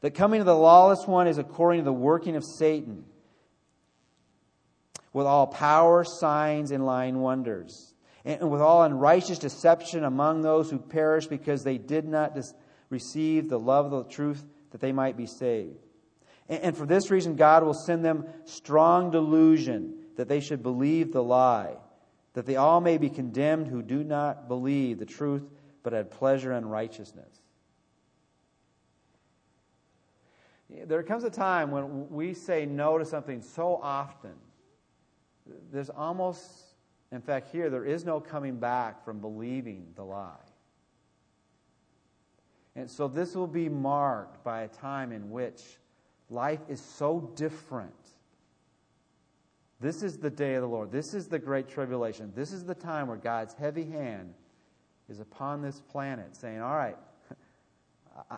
The 0.00 0.10
coming 0.10 0.40
of 0.40 0.46
the 0.46 0.56
lawless 0.56 1.06
one 1.06 1.26
is 1.26 1.38
according 1.38 1.80
to 1.80 1.84
the 1.84 1.92
working 1.92 2.36
of 2.36 2.44
Satan, 2.44 3.04
with 5.12 5.26
all 5.26 5.46
power, 5.46 6.04
signs, 6.04 6.70
and 6.70 6.84
lying 6.84 7.20
wonders, 7.20 7.93
and 8.24 8.50
with 8.50 8.60
all 8.60 8.82
unrighteous 8.82 9.38
deception 9.38 10.04
among 10.04 10.42
those 10.42 10.70
who 10.70 10.78
perish 10.78 11.26
because 11.26 11.62
they 11.62 11.78
did 11.78 12.06
not 12.06 12.34
dis- 12.34 12.54
receive 12.88 13.48
the 13.48 13.58
love 13.58 13.92
of 13.92 14.06
the 14.06 14.12
truth 14.12 14.44
that 14.70 14.80
they 14.80 14.92
might 14.92 15.16
be 15.16 15.26
saved. 15.26 15.76
And, 16.48 16.62
and 16.62 16.76
for 16.76 16.86
this 16.86 17.10
reason, 17.10 17.36
God 17.36 17.62
will 17.64 17.74
send 17.74 18.04
them 18.04 18.26
strong 18.44 19.10
delusion 19.10 19.94
that 20.16 20.28
they 20.28 20.40
should 20.40 20.62
believe 20.62 21.12
the 21.12 21.22
lie, 21.22 21.76
that 22.32 22.46
they 22.46 22.56
all 22.56 22.80
may 22.80 22.98
be 22.98 23.10
condemned 23.10 23.68
who 23.68 23.82
do 23.82 24.02
not 24.02 24.48
believe 24.48 24.98
the 24.98 25.06
truth 25.06 25.42
but 25.82 25.92
had 25.92 26.10
pleasure 26.10 26.52
in 26.52 26.66
righteousness. 26.66 27.42
There 30.86 31.02
comes 31.02 31.24
a 31.24 31.30
time 31.30 31.70
when 31.70 32.08
we 32.10 32.34
say 32.34 32.66
no 32.66 32.98
to 32.98 33.04
something 33.04 33.42
so 33.42 33.78
often, 33.80 34.32
there's 35.70 35.90
almost, 35.90 36.63
in 37.14 37.22
fact, 37.22 37.50
here, 37.52 37.70
there 37.70 37.84
is 37.84 38.04
no 38.04 38.18
coming 38.20 38.56
back 38.56 39.04
from 39.04 39.20
believing 39.20 39.86
the 39.94 40.02
lie. 40.02 40.32
And 42.76 42.90
so 42.90 43.06
this 43.06 43.34
will 43.34 43.46
be 43.46 43.68
marked 43.68 44.42
by 44.42 44.62
a 44.62 44.68
time 44.68 45.12
in 45.12 45.30
which 45.30 45.62
life 46.28 46.60
is 46.68 46.80
so 46.80 47.32
different. 47.36 47.92
This 49.80 50.02
is 50.02 50.18
the 50.18 50.30
day 50.30 50.54
of 50.54 50.62
the 50.62 50.68
Lord. 50.68 50.90
This 50.90 51.14
is 51.14 51.28
the 51.28 51.38
great 51.38 51.68
tribulation. 51.68 52.32
This 52.34 52.52
is 52.52 52.64
the 52.64 52.74
time 52.74 53.06
where 53.06 53.16
God's 53.16 53.54
heavy 53.54 53.84
hand 53.84 54.34
is 55.08 55.20
upon 55.20 55.62
this 55.62 55.80
planet 55.80 56.34
saying, 56.34 56.60
All 56.60 56.74
right, 56.74 56.96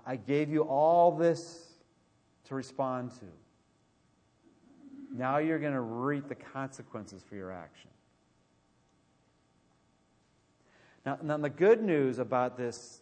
I 0.05 0.17
gave 0.17 0.51
you 0.51 0.63
all 0.63 1.13
this 1.13 1.63
to 2.45 2.55
respond 2.55 3.13
to. 3.13 3.27
Now 5.15 5.39
you're 5.39 5.59
going 5.59 5.73
to 5.73 5.81
reap 5.81 6.29
the 6.29 6.35
consequences 6.35 7.23
for 7.27 7.37
your 7.37 7.53
action. 7.53 7.91
Now, 11.07 11.19
now, 11.23 11.37
the 11.37 11.49
good 11.49 11.83
news 11.83 12.19
about 12.19 12.57
this 12.57 13.01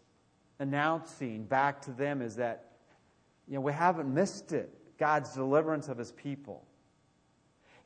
announcing 0.58 1.44
back 1.44 1.80
to 1.82 1.90
them 1.90 2.20
is 2.20 2.36
that 2.36 2.72
you 3.48 3.54
know, 3.54 3.62
we 3.62 3.72
haven't 3.72 4.12
missed 4.12 4.52
it 4.52 4.70
God's 4.98 5.32
deliverance 5.32 5.88
of 5.88 5.96
his 5.96 6.12
people. 6.12 6.66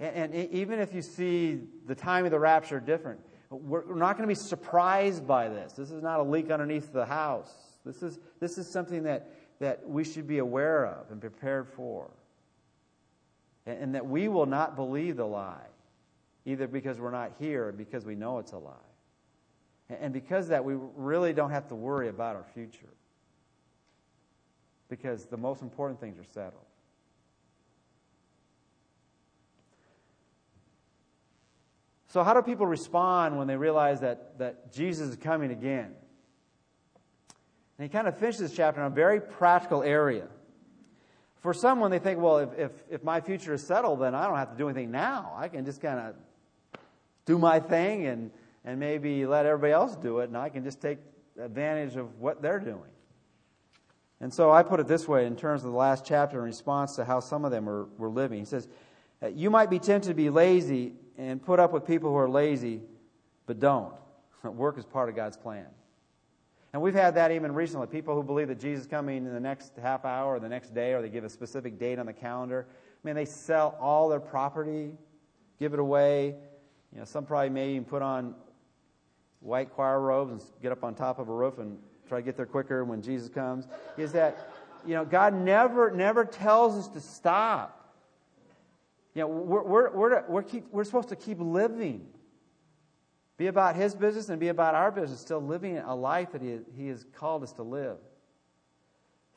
And, 0.01 0.35
and 0.35 0.53
even 0.53 0.81
if 0.81 0.93
you 0.93 1.03
see 1.03 1.61
the 1.87 1.95
time 1.95 2.25
of 2.25 2.33
the 2.33 2.39
rapture 2.39 2.81
different, 2.81 3.21
we're, 3.51 3.87
we're 3.87 3.95
not 3.95 4.17
going 4.17 4.29
to 4.29 4.29
be 4.29 4.35
surprised 4.35 5.27
by 5.27 5.49
this. 5.49 5.73
This 5.73 5.93
is 5.93 6.03
not 6.03 6.19
a 6.19 6.23
leak 6.25 6.51
underneath 6.51 6.93
the 6.93 7.07
house. 7.07 7.55
This 7.87 8.03
is, 8.03 8.19
this 8.41 8.59
is 8.59 8.69
something 8.69 9.05
that, 9.05 9.31
that 9.61 9.89
we 9.89 10.03
should 10.03 10.27
be 10.27 10.39
aware 10.39 10.87
of 10.87 11.11
and 11.13 11.21
prepared 11.21 11.69
for. 11.69 12.11
And, 13.67 13.79
and 13.79 13.95
that 13.95 14.07
we 14.07 14.27
will 14.27 14.47
not 14.47 14.75
believe 14.75 15.17
the 15.17 15.27
lie, 15.27 15.67
either 16.45 16.67
because 16.67 16.99
we're 16.99 17.13
not 17.13 17.33
here 17.39 17.69
or 17.69 17.73
because 17.73 18.05
we 18.05 18.17
know 18.17 18.39
it's 18.39 18.53
a 18.53 18.59
lie. 18.59 18.75
And, 19.91 20.13
because 20.13 20.47
of 20.47 20.51
that, 20.51 20.65
we 20.65 20.75
really 20.97 21.33
don't 21.33 21.51
have 21.51 21.69
to 21.69 21.75
worry 21.75 22.09
about 22.09 22.37
our 22.37 22.45
future. 22.55 22.93
Because 24.89 25.25
the 25.27 25.37
most 25.37 25.63
important 25.63 26.01
things 26.01 26.19
are 26.19 26.31
settled. 26.33 26.65
So, 32.09 32.23
how 32.23 32.35
do 32.35 32.43
people 32.43 32.67
respond 32.67 33.39
when 33.39 33.47
they 33.47 33.57
realize 33.57 34.01
that, 34.01 34.39
that 34.39 34.73
Jesus 34.73 35.11
is 35.11 35.17
coming 35.17 35.51
again? 35.51 35.95
And 37.79 37.85
he 37.85 37.89
kind 37.89 38.09
of 38.09 38.19
finishes 38.19 38.41
this 38.41 38.55
chapter 38.55 38.81
in 38.81 38.87
a 38.87 38.95
very 38.95 39.21
practical 39.21 39.83
area. 39.83 40.27
For 41.41 41.55
some, 41.55 41.81
when 41.81 41.91
they 41.91 41.99
think, 41.99 42.19
well, 42.19 42.39
if, 42.39 42.59
if, 42.59 42.73
if 42.91 43.05
my 43.05 43.21
future 43.21 43.55
is 43.55 43.63
settled, 43.63 44.01
then 44.01 44.15
I 44.15 44.27
don't 44.27 44.37
have 44.37 44.51
to 44.51 44.59
do 44.59 44.69
anything 44.69 44.91
now. 44.91 45.35
I 45.37 45.49
can 45.49 45.65
just 45.65 45.81
kind 45.81 46.01
of 46.01 46.15
do 47.27 47.39
my 47.39 47.61
thing 47.61 48.07
and, 48.07 48.31
and 48.65 48.79
maybe 48.79 49.27
let 49.27 49.47
everybody 49.47 49.73
else 49.73 49.97
do 49.97 50.19
it, 50.21 50.29
and 50.29 50.37
I 50.37 50.49
can 50.49 50.65
just 50.65 50.81
take 50.81 50.99
advantage 51.41 51.97
of 51.97 52.19
what 52.19 52.43
they're 52.43 52.61
doing. 52.61 52.91
And 54.21 54.33
so 54.33 54.51
I 54.51 54.63
put 54.63 54.81
it 54.81 54.89
this 54.89 55.07
way 55.07 55.27
in 55.27 55.37
terms 55.37 55.65
of 55.65 55.71
the 55.71 55.77
last 55.77 56.05
chapter 56.05 56.39
in 56.39 56.45
response 56.45 56.97
to 56.97 57.05
how 57.05 57.21
some 57.21 57.45
of 57.45 57.51
them 57.51 57.67
were, 57.67 57.85
were 57.99 58.09
living. 58.09 58.41
He 58.41 58.45
says, 58.45 58.69
uh, 59.23 59.29
You 59.29 59.49
might 59.49 59.71
be 59.71 59.79
tempted 59.79 60.09
to 60.09 60.15
be 60.15 60.29
lazy 60.29 60.95
and 61.17 61.43
put 61.43 61.61
up 61.61 61.73
with 61.73 61.87
people 61.87 62.11
who 62.11 62.17
are 62.17 62.29
lazy, 62.29 62.81
but 63.47 63.61
don't. 63.61 63.95
Work 64.43 64.79
is 64.79 64.85
part 64.85 65.09
of 65.09 65.15
God's 65.15 65.37
plan. 65.37 65.67
And 66.73 66.83
we've 66.83 66.95
had 66.95 67.15
that 67.15 67.31
even 67.31 67.55
recently. 67.55 67.87
People 67.87 68.15
who 68.15 68.23
believe 68.23 68.49
that 68.49 68.61
Jesus 68.61 68.83
is 68.83 68.87
coming 68.87 69.19
in 69.19 69.33
the 69.33 69.41
next 69.41 69.73
half 69.81 70.05
hour 70.05 70.35
or 70.35 70.41
the 70.41 70.49
next 70.49 70.75
day, 70.75 70.93
or 70.93 71.01
they 71.01 71.09
give 71.09 71.25
a 71.25 71.31
specific 71.31 71.79
date 71.79 71.99
on 71.99 72.07
the 72.07 72.13
calendar. 72.13 72.67
I 72.71 73.07
mean, 73.07 73.15
they 73.15 73.25
sell 73.25 73.77
all 73.81 74.09
their 74.09 74.21
property, 74.21 74.93
give 75.59 75.73
it 75.73 75.81
away. 75.81 76.35
You 76.93 76.99
know, 76.99 77.05
some 77.05 77.25
probably 77.25 77.51
may 77.51 77.71
even 77.71 77.85
put 77.85 78.03
on 78.03 78.35
white 79.41 79.73
choir 79.73 80.01
robes 80.01 80.33
and 80.33 80.43
get 80.63 80.73
up 80.73 80.85
on 80.85 80.95
top 80.95 81.19
of 81.19 81.29
a 81.29 81.33
roof 81.33 81.59
and 81.59 81.79
try 82.09 82.19
to 82.19 82.25
get 82.25 82.37
there 82.37 82.47
quicker 82.47 82.85
when 82.85 83.03
Jesus 83.03 83.29
comes. 83.29 83.67
Is 83.97 84.13
that, 84.13 84.53
you 84.87 84.95
know, 84.95 85.05
God 85.05 85.35
never, 85.35 85.91
never 85.91 86.25
tells 86.25 86.77
us 86.77 86.89
to 86.89 87.01
stop. 87.01 87.75
You 89.15 89.23
know, 89.23 89.29
we're, 89.29 89.63
we're, 89.63 89.91
we're, 89.91 90.25
we're, 90.29 90.43
keep, 90.43 90.67
we're 90.71 90.85
supposed 90.85 91.09
to 91.11 91.17
keep 91.17 91.39
living. 91.41 92.07
Be 93.37 93.47
about 93.47 93.77
His 93.77 93.95
business 93.95 94.29
and 94.29 94.41
be 94.41 94.49
about 94.49 94.75
our 94.75 94.91
business, 94.91 95.21
still 95.21 95.41
living 95.41 95.79
a 95.79 95.95
life 95.95 96.33
that 96.33 96.43
He, 96.43 96.59
he 96.77 96.89
has 96.89 97.05
called 97.15 97.43
us 97.43 97.53
to 97.55 97.63
live. 97.63 97.99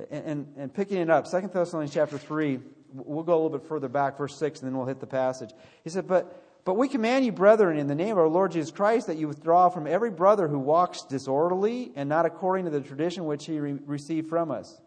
And, 0.09 0.25
and, 0.25 0.53
and 0.57 0.73
picking 0.73 0.97
it 0.97 1.09
up, 1.09 1.29
2 1.29 1.49
Thessalonians 1.53 1.93
chapter 1.93 2.17
3, 2.17 2.59
we'll 2.93 3.23
go 3.23 3.33
a 3.33 3.39
little 3.41 3.57
bit 3.57 3.67
further 3.67 3.87
back, 3.87 4.17
verse 4.17 4.35
6, 4.35 4.61
and 4.61 4.69
then 4.69 4.77
we'll 4.77 4.87
hit 4.87 4.99
the 4.99 5.07
passage. 5.07 5.51
He 5.83 5.89
said, 5.89 6.07
But 6.07 6.43
but 6.63 6.75
we 6.75 6.87
command 6.87 7.25
you, 7.25 7.31
brethren, 7.31 7.77
in 7.77 7.87
the 7.87 7.95
name 7.95 8.11
of 8.11 8.19
our 8.19 8.27
Lord 8.27 8.51
Jesus 8.51 8.71
Christ, 8.71 9.07
that 9.07 9.17
you 9.17 9.27
withdraw 9.27 9.69
from 9.69 9.87
every 9.87 10.11
brother 10.11 10.47
who 10.47 10.59
walks 10.59 11.03
disorderly 11.03 11.91
and 11.95 12.07
not 12.07 12.25
according 12.25 12.65
to 12.65 12.71
the 12.71 12.81
tradition 12.81 13.25
which 13.25 13.45
he 13.45 13.59
re- 13.59 13.79
received 13.85 14.29
from 14.29 14.51
us. 14.51 14.79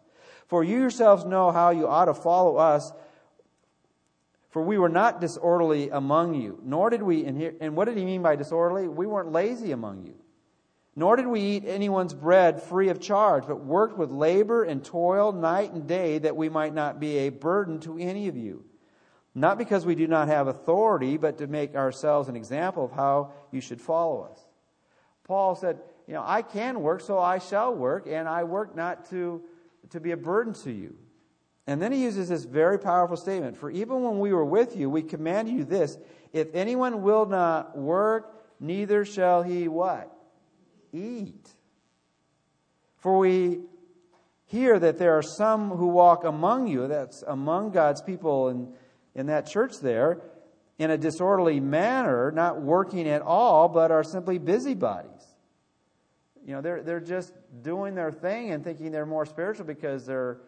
For 0.47 0.63
you 0.63 0.79
yourselves 0.79 1.25
know 1.25 1.51
how 1.51 1.71
you 1.71 1.87
ought 1.87 2.05
to 2.05 2.13
follow 2.13 2.55
us, 2.55 2.93
for 4.51 4.61
we 4.61 4.77
were 4.77 4.89
not 4.89 5.19
disorderly 5.19 5.89
among 5.89 6.35
you, 6.35 6.59
nor 6.63 6.89
did 6.89 7.03
we, 7.03 7.25
and 7.25 7.75
what 7.75 7.85
did 7.85 7.97
he 7.97 8.05
mean 8.05 8.21
by 8.21 8.37
disorderly? 8.37 8.87
We 8.87 9.05
weren't 9.05 9.33
lazy 9.33 9.71
among 9.71 10.05
you. 10.05 10.15
Nor 10.95 11.17
did 11.17 11.27
we 11.27 11.41
eat 11.41 11.65
anyone's 11.65 12.13
bread 12.13 12.63
free 12.63 12.87
of 12.87 13.01
charge, 13.01 13.45
but 13.47 13.65
worked 13.65 13.97
with 13.97 14.11
labor 14.11 14.63
and 14.63 14.81
toil 14.81 15.33
night 15.33 15.73
and 15.73 15.87
day 15.87 16.19
that 16.19 16.37
we 16.37 16.47
might 16.47 16.73
not 16.73 17.01
be 17.01 17.17
a 17.17 17.29
burden 17.29 17.81
to 17.81 17.97
any 17.97 18.29
of 18.29 18.37
you. 18.37 18.63
Not 19.37 19.57
because 19.57 19.85
we 19.85 19.95
do 19.95 20.07
not 20.07 20.29
have 20.29 20.47
authority, 20.47 21.17
but 21.17 21.37
to 21.39 21.47
make 21.47 21.75
ourselves 21.75 22.29
an 22.29 22.37
example 22.37 22.85
of 22.85 22.93
how 22.93 23.33
you 23.51 23.59
should 23.59 23.81
follow 23.81 24.29
us. 24.31 24.39
Paul 25.25 25.55
said, 25.55 25.79
You 26.07 26.13
know, 26.13 26.23
I 26.25 26.41
can 26.41 26.81
work, 26.81 27.01
so 27.01 27.19
I 27.19 27.39
shall 27.39 27.75
work, 27.75 28.07
and 28.07 28.29
I 28.29 28.45
work 28.45 28.75
not 28.75 29.09
to, 29.09 29.41
to 29.89 29.99
be 29.99 30.11
a 30.11 30.17
burden 30.17 30.53
to 30.63 30.71
you. 30.71 30.95
And 31.67 31.81
then 31.81 31.91
he 31.91 32.03
uses 32.03 32.29
this 32.29 32.45
very 32.45 32.79
powerful 32.79 33.17
statement 33.17 33.57
For 33.57 33.69
even 33.69 34.03
when 34.03 34.19
we 34.19 34.31
were 34.31 34.45
with 34.45 34.77
you, 34.77 34.89
we 34.89 35.01
commanded 35.01 35.53
you 35.53 35.65
this 35.65 35.97
if 36.31 36.53
anyone 36.53 37.01
will 37.01 37.25
not 37.25 37.77
work, 37.77 38.33
neither 38.59 39.03
shall 39.03 39.43
he 39.43 39.67
what? 39.67 40.15
Eat. 40.93 41.49
For 42.97 43.17
we 43.17 43.61
hear 44.45 44.79
that 44.79 44.97
there 44.97 45.17
are 45.17 45.21
some 45.21 45.71
who 45.71 45.87
walk 45.87 46.23
among 46.23 46.67
you, 46.67 46.87
that's 46.87 47.21
among 47.23 47.71
God's 47.71 48.01
people 48.01 48.49
in, 48.49 48.73
in 49.15 49.27
that 49.27 49.47
church 49.47 49.79
there, 49.79 50.21
in 50.77 50.91
a 50.91 50.97
disorderly 50.97 51.59
manner, 51.59 52.31
not 52.31 52.61
working 52.61 53.07
at 53.07 53.21
all, 53.21 53.69
but 53.69 53.91
are 53.91 54.03
simply 54.03 54.37
busybodies. 54.37 55.09
You 56.45 56.53
know, 56.53 56.61
they're, 56.61 56.83
they're 56.83 56.99
just 56.99 57.33
doing 57.63 57.95
their 57.95 58.11
thing 58.11 58.51
and 58.51 58.63
thinking 58.63 58.91
they're 58.91 59.05
more 59.05 59.25
spiritual 59.25 59.65
because 59.65 60.05
they're 60.05 60.39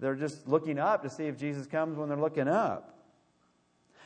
they're 0.00 0.14
just 0.16 0.48
looking 0.48 0.78
up 0.78 1.02
to 1.02 1.10
see 1.10 1.24
if 1.24 1.36
Jesus 1.36 1.66
comes 1.66 1.96
when 1.98 2.08
they're 2.08 2.18
looking 2.18 2.48
up. 2.48 2.96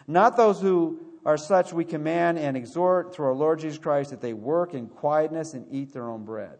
Not 0.08 0.36
those 0.36 0.60
who 0.60 0.98
are 1.24 1.36
such 1.36 1.72
we 1.72 1.84
command 1.84 2.38
and 2.38 2.56
exhort 2.56 3.14
through 3.14 3.26
our 3.26 3.34
Lord 3.34 3.60
Jesus 3.60 3.78
Christ 3.78 4.10
that 4.10 4.20
they 4.20 4.32
work 4.32 4.74
in 4.74 4.88
quietness 4.88 5.54
and 5.54 5.66
eat 5.70 5.92
their 5.92 6.10
own 6.10 6.24
bread. 6.24 6.58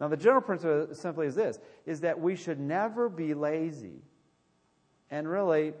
Now 0.00 0.08
the 0.08 0.16
general 0.16 0.40
principle 0.40 0.94
simply 0.94 1.26
is 1.26 1.34
this 1.34 1.58
is 1.84 2.00
that 2.00 2.18
we 2.18 2.34
should 2.34 2.58
never 2.58 3.08
be 3.08 3.34
lazy 3.34 4.02
and 5.10 5.28
really 5.28 5.74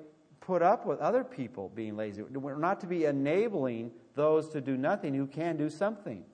put 0.46 0.62
up 0.62 0.86
with 0.86 1.00
other 1.00 1.24
people 1.24 1.72
being 1.74 1.96
lazy. 1.96 2.22
We're 2.22 2.56
not 2.56 2.80
to 2.80 2.86
be 2.86 3.04
enabling 3.04 3.90
those 4.14 4.48
to 4.50 4.60
do 4.60 4.76
nothing 4.76 5.12
who 5.12 5.26
can 5.26 5.56
do 5.56 5.68
something. 5.68 6.24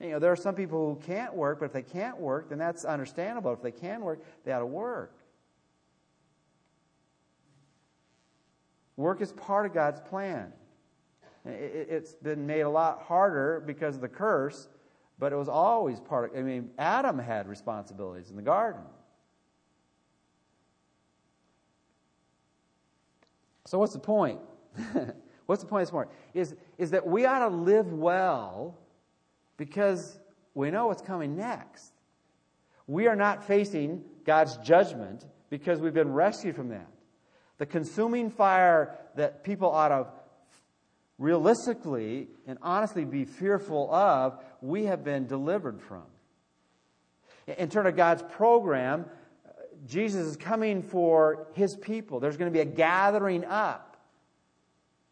You 0.00 0.12
know, 0.12 0.18
there 0.18 0.32
are 0.32 0.36
some 0.36 0.54
people 0.54 0.94
who 0.94 1.06
can't 1.06 1.34
work, 1.34 1.60
but 1.60 1.66
if 1.66 1.72
they 1.74 1.82
can't 1.82 2.18
work, 2.18 2.48
then 2.48 2.58
that's 2.58 2.86
understandable. 2.86 3.52
If 3.52 3.60
they 3.60 3.70
can 3.70 4.00
work, 4.00 4.24
they 4.44 4.52
ought 4.52 4.60
to 4.60 4.66
work. 4.66 5.14
Work 8.96 9.20
is 9.20 9.32
part 9.32 9.66
of 9.66 9.74
God's 9.74 10.00
plan. 10.00 10.50
It's 11.44 12.14
been 12.14 12.46
made 12.46 12.62
a 12.62 12.70
lot 12.70 13.02
harder 13.02 13.62
because 13.66 13.96
of 13.96 14.00
the 14.00 14.08
curse, 14.08 14.68
but 15.18 15.32
it 15.32 15.36
was 15.36 15.48
always 15.48 16.00
part 16.00 16.32
of 16.32 16.38
I 16.38 16.42
mean, 16.42 16.70
Adam 16.78 17.18
had 17.18 17.46
responsibilities 17.46 18.30
in 18.30 18.36
the 18.36 18.42
garden. 18.42 18.82
So 23.72 23.78
what's 23.78 23.94
the 23.94 24.00
point? 24.00 24.38
what's 25.46 25.62
the 25.62 25.66
point 25.66 25.86
this 25.86 25.92
morning? 25.94 26.12
Is, 26.34 26.54
is 26.76 26.90
that 26.90 27.06
we 27.06 27.24
ought 27.24 27.48
to 27.48 27.56
live 27.56 27.90
well 27.90 28.76
because 29.56 30.20
we 30.52 30.70
know 30.70 30.88
what's 30.88 31.00
coming 31.00 31.38
next. 31.38 31.90
We 32.86 33.06
are 33.06 33.16
not 33.16 33.44
facing 33.44 34.04
God's 34.26 34.58
judgment 34.58 35.24
because 35.48 35.80
we've 35.80 35.94
been 35.94 36.12
rescued 36.12 36.54
from 36.54 36.68
that. 36.68 36.86
The 37.56 37.64
consuming 37.64 38.28
fire 38.28 38.98
that 39.16 39.42
people 39.42 39.70
ought 39.70 39.88
to 39.88 40.06
realistically 41.16 42.28
and 42.46 42.58
honestly 42.60 43.06
be 43.06 43.24
fearful 43.24 43.90
of, 43.90 44.38
we 44.60 44.84
have 44.84 45.02
been 45.02 45.26
delivered 45.26 45.80
from. 45.80 46.02
In 47.46 47.70
terms 47.70 47.88
of 47.88 47.96
God's 47.96 48.22
program, 48.34 49.06
Jesus 49.86 50.26
is 50.26 50.36
coming 50.36 50.82
for 50.82 51.48
his 51.54 51.76
people. 51.76 52.20
There's 52.20 52.36
going 52.36 52.50
to 52.50 52.54
be 52.54 52.60
a 52.60 52.64
gathering 52.64 53.44
up, 53.44 53.96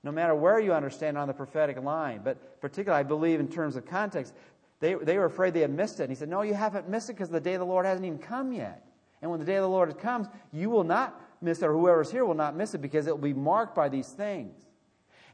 no 0.02 0.12
matter 0.12 0.34
where 0.34 0.60
you 0.60 0.72
understand 0.72 1.18
on 1.18 1.26
the 1.28 1.34
prophetic 1.34 1.82
line. 1.82 2.20
But 2.22 2.60
particularly, 2.60 3.00
I 3.00 3.02
believe, 3.02 3.40
in 3.40 3.48
terms 3.48 3.76
of 3.76 3.86
context, 3.86 4.32
they, 4.78 4.94
they 4.94 5.18
were 5.18 5.24
afraid 5.24 5.54
they 5.54 5.60
had 5.60 5.72
missed 5.72 6.00
it. 6.00 6.04
And 6.04 6.10
he 6.10 6.16
said, 6.16 6.28
No, 6.28 6.42
you 6.42 6.54
haven't 6.54 6.88
missed 6.88 7.10
it 7.10 7.14
because 7.14 7.30
the 7.30 7.40
day 7.40 7.54
of 7.54 7.60
the 7.60 7.66
Lord 7.66 7.84
hasn't 7.84 8.06
even 8.06 8.18
come 8.18 8.52
yet. 8.52 8.86
And 9.20 9.30
when 9.30 9.40
the 9.40 9.46
day 9.46 9.56
of 9.56 9.62
the 9.62 9.68
Lord 9.68 9.98
comes, 9.98 10.28
you 10.52 10.70
will 10.70 10.84
not 10.84 11.20
miss 11.42 11.62
it, 11.62 11.66
or 11.66 11.72
whoever's 11.72 12.10
here 12.10 12.24
will 12.24 12.34
not 12.34 12.56
miss 12.56 12.74
it 12.74 12.78
because 12.78 13.06
it 13.06 13.10
will 13.10 13.18
be 13.18 13.34
marked 13.34 13.74
by 13.74 13.88
these 13.88 14.08
things. 14.08 14.54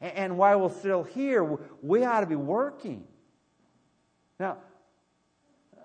And, 0.00 0.12
and 0.14 0.38
while 0.38 0.60
we're 0.60 0.70
still 0.70 1.02
here, 1.02 1.58
we 1.82 2.04
ought 2.04 2.20
to 2.20 2.26
be 2.26 2.36
working. 2.36 3.04
Now, 4.40 4.58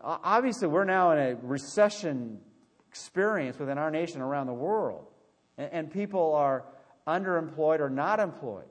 obviously, 0.04 0.68
we're 0.68 0.86
now 0.86 1.12
in 1.12 1.20
a 1.20 1.36
recession 1.36 2.40
experience 2.92 3.58
within 3.58 3.78
our 3.78 3.90
nation 3.90 4.22
around 4.22 4.48
the 4.48 4.54
world. 4.54 5.08
And, 5.58 5.70
and 5.72 5.92
people 5.92 6.36
are 6.36 6.66
underemployed 7.08 7.80
or 7.80 7.90
not 7.90 8.20
employed. 8.20 8.66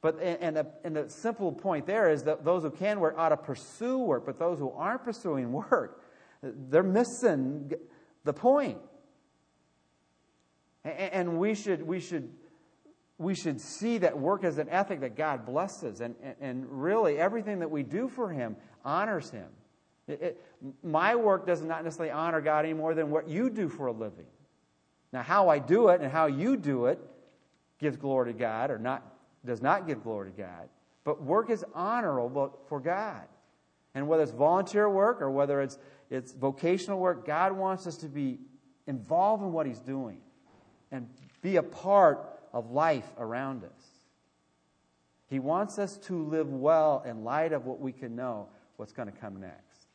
But 0.00 0.20
and 0.20 0.56
the, 0.56 0.66
and 0.84 0.94
the 0.94 1.10
simple 1.10 1.50
point 1.50 1.86
there 1.86 2.08
is 2.08 2.22
that 2.24 2.44
those 2.44 2.62
who 2.62 2.70
can 2.70 3.00
work 3.00 3.14
ought 3.16 3.30
to 3.30 3.36
pursue 3.36 3.98
work, 3.98 4.26
but 4.26 4.38
those 4.38 4.58
who 4.58 4.70
aren't 4.70 5.02
pursuing 5.02 5.50
work, 5.52 6.02
they're 6.42 6.84
missing 6.84 7.72
the 8.24 8.32
point. 8.32 8.78
And 10.84 11.40
we 11.40 11.54
should 11.54 11.82
we 11.82 11.98
should 11.98 12.30
we 13.18 13.34
should 13.34 13.60
see 13.60 13.98
that 13.98 14.16
work 14.16 14.44
as 14.44 14.58
an 14.58 14.68
ethic 14.68 15.00
that 15.00 15.16
God 15.16 15.44
blesses, 15.44 16.00
and, 16.00 16.14
and, 16.22 16.36
and 16.40 16.66
really 16.68 17.18
everything 17.18 17.58
that 17.58 17.70
we 17.70 17.82
do 17.82 18.08
for 18.08 18.30
Him 18.30 18.56
honors 18.84 19.30
Him. 19.30 19.48
It, 20.06 20.22
it, 20.22 20.42
my 20.82 21.14
work 21.14 21.46
does 21.46 21.62
not 21.62 21.84
necessarily 21.84 22.12
honor 22.12 22.40
God 22.40 22.64
any 22.64 22.74
more 22.74 22.94
than 22.94 23.10
what 23.10 23.28
you 23.28 23.50
do 23.50 23.68
for 23.68 23.86
a 23.86 23.92
living. 23.92 24.26
Now, 25.12 25.22
how 25.22 25.48
I 25.48 25.58
do 25.58 25.88
it 25.88 26.00
and 26.00 26.10
how 26.10 26.26
you 26.26 26.56
do 26.56 26.86
it 26.86 26.98
gives 27.78 27.96
glory 27.96 28.32
to 28.32 28.38
God, 28.38 28.70
or 28.70 28.78
not 28.78 29.02
does 29.44 29.62
not 29.62 29.86
give 29.86 30.02
glory 30.02 30.30
to 30.30 30.36
God. 30.36 30.68
But 31.04 31.22
work 31.22 31.48
is 31.48 31.64
honorable 31.74 32.58
for 32.68 32.80
God. 32.80 33.22
And 33.94 34.08
whether 34.08 34.22
it's 34.22 34.32
volunteer 34.32 34.90
work 34.90 35.22
or 35.22 35.30
whether 35.30 35.60
it's, 35.60 35.78
it's 36.10 36.32
vocational 36.32 36.98
work, 36.98 37.26
God 37.26 37.52
wants 37.52 37.86
us 37.86 37.96
to 37.98 38.08
be 38.08 38.38
involved 38.86 39.42
in 39.42 39.52
what 39.52 39.66
He's 39.66 39.80
doing 39.80 40.18
and 40.90 41.08
be 41.40 41.56
a 41.56 41.62
part 41.62 42.40
of 42.52 42.70
life 42.70 43.08
around 43.18 43.64
us. 43.64 43.88
He 45.28 45.38
wants 45.38 45.78
us 45.78 45.96
to 45.98 46.22
live 46.22 46.50
well 46.50 47.02
in 47.06 47.24
light 47.24 47.52
of 47.52 47.66
what 47.66 47.80
we 47.80 47.92
can 47.92 48.16
know 48.16 48.48
what's 48.76 48.92
going 48.92 49.10
to 49.10 49.18
come 49.18 49.40
next. 49.40 49.87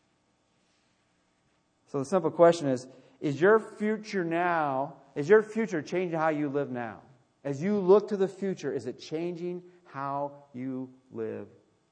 So 1.94 2.00
the 2.00 2.06
simple 2.06 2.32
question 2.32 2.68
is 2.68 2.88
Is 3.22 3.40
your 3.40 3.60
future 3.60 4.26
now, 4.26 4.96
is 5.16 5.30
your 5.30 5.44
future 5.44 5.82
changing 5.82 6.20
how 6.20 6.30
you 6.30 6.50
live 6.50 6.72
now? 6.72 7.00
As 7.46 7.62
you 7.62 7.78
look 7.78 8.10
to 8.10 8.18
the 8.18 8.28
future, 8.28 8.74
is 8.74 8.88
it 8.88 9.00
changing 9.00 9.62
how 9.86 10.32
you 10.54 10.90
live 11.12 11.48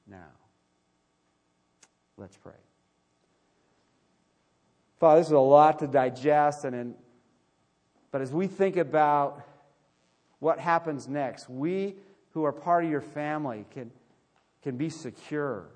now? 0.08 0.32
Let's 2.16 2.36
pray. 2.36 2.52
Father, 4.98 5.20
this 5.20 5.28
is 5.28 5.32
a 5.32 5.38
lot 5.38 5.78
to 5.78 5.86
digest, 5.86 6.64
and 6.64 6.94
but 8.10 8.20
as 8.20 8.32
we 8.32 8.48
think 8.48 8.76
about 8.76 9.46
what 10.40 10.58
happens 10.58 11.06
next, 11.08 11.48
we 11.48 11.94
who 12.32 12.44
are 12.44 12.52
part 12.52 12.84
of 12.84 12.90
your 12.90 13.00
family 13.00 13.64
can, 13.70 13.92
can 14.62 14.76
be 14.76 14.90
secure 14.90 15.68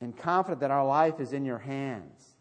and 0.00 0.16
confident 0.16 0.60
that 0.60 0.70
our 0.70 0.86
life 0.86 1.18
is 1.18 1.32
in 1.32 1.44
your 1.44 1.58
hands. 1.58 2.31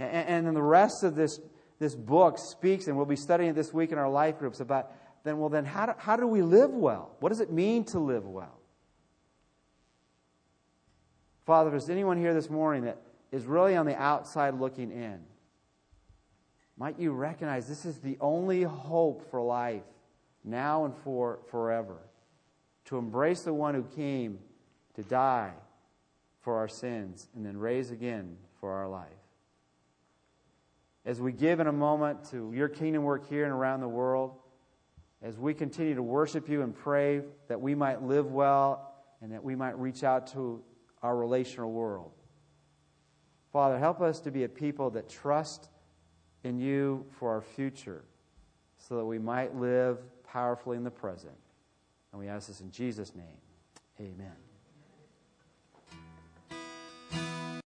And, 0.00 0.46
then 0.46 0.54
the 0.54 0.62
rest 0.62 1.02
of 1.02 1.14
this, 1.14 1.40
this 1.78 1.94
book 1.94 2.38
speaks, 2.38 2.86
and 2.86 2.96
we'll 2.96 3.06
be 3.06 3.16
studying 3.16 3.50
it 3.50 3.52
this 3.54 3.72
week 3.72 3.92
in 3.92 3.98
our 3.98 4.08
life 4.08 4.38
groups 4.38 4.60
about 4.60 4.90
then, 5.22 5.38
well, 5.38 5.50
then 5.50 5.66
how 5.66 5.86
do, 5.86 5.92
how 5.98 6.16
do 6.16 6.26
we 6.26 6.40
live 6.40 6.70
well? 6.70 7.14
What 7.20 7.28
does 7.28 7.40
it 7.40 7.52
mean 7.52 7.84
to 7.86 7.98
live 7.98 8.26
well? 8.26 8.58
Father, 11.44 11.70
there's 11.70 11.90
anyone 11.90 12.16
here 12.16 12.32
this 12.32 12.48
morning 12.48 12.84
that 12.84 12.96
is 13.30 13.44
really 13.44 13.76
on 13.76 13.84
the 13.84 14.00
outside 14.00 14.54
looking 14.54 14.90
in, 14.90 15.20
might 16.78 16.98
you 16.98 17.12
recognize 17.12 17.68
this 17.68 17.84
is 17.84 17.98
the 17.98 18.16
only 18.20 18.62
hope 18.62 19.30
for 19.30 19.42
life 19.42 19.82
now 20.42 20.86
and 20.86 20.94
for 21.04 21.40
forever 21.50 21.98
to 22.86 22.96
embrace 22.96 23.42
the 23.42 23.52
one 23.52 23.74
who 23.74 23.82
came 23.82 24.38
to 24.94 25.02
die 25.02 25.52
for 26.40 26.56
our 26.56 26.68
sins 26.68 27.28
and 27.36 27.44
then 27.44 27.58
raise 27.58 27.90
again 27.90 28.36
for 28.60 28.72
our 28.72 28.88
life. 28.88 29.19
As 31.04 31.20
we 31.20 31.32
give 31.32 31.60
in 31.60 31.66
a 31.66 31.72
moment 31.72 32.30
to 32.30 32.52
your 32.54 32.68
kingdom 32.68 33.04
work 33.04 33.28
here 33.28 33.44
and 33.44 33.52
around 33.52 33.80
the 33.80 33.88
world, 33.88 34.36
as 35.22 35.38
we 35.38 35.54
continue 35.54 35.94
to 35.94 36.02
worship 36.02 36.48
you 36.48 36.62
and 36.62 36.74
pray 36.74 37.22
that 37.48 37.60
we 37.60 37.74
might 37.74 38.02
live 38.02 38.30
well 38.30 38.94
and 39.20 39.32
that 39.32 39.42
we 39.42 39.54
might 39.54 39.78
reach 39.78 40.02
out 40.02 40.26
to 40.28 40.62
our 41.02 41.16
relational 41.16 41.70
world. 41.72 42.12
Father, 43.52 43.78
help 43.78 44.00
us 44.00 44.20
to 44.20 44.30
be 44.30 44.44
a 44.44 44.48
people 44.48 44.90
that 44.90 45.08
trust 45.08 45.68
in 46.44 46.58
you 46.58 47.04
for 47.18 47.30
our 47.30 47.40
future 47.40 48.04
so 48.78 48.96
that 48.96 49.04
we 49.04 49.18
might 49.18 49.54
live 49.56 49.98
powerfully 50.24 50.76
in 50.76 50.84
the 50.84 50.90
present. 50.90 51.34
And 52.12 52.20
we 52.20 52.28
ask 52.28 52.48
this 52.48 52.60
in 52.60 52.70
Jesus' 52.70 53.14
name. 53.14 53.38
Amen. 54.00 54.49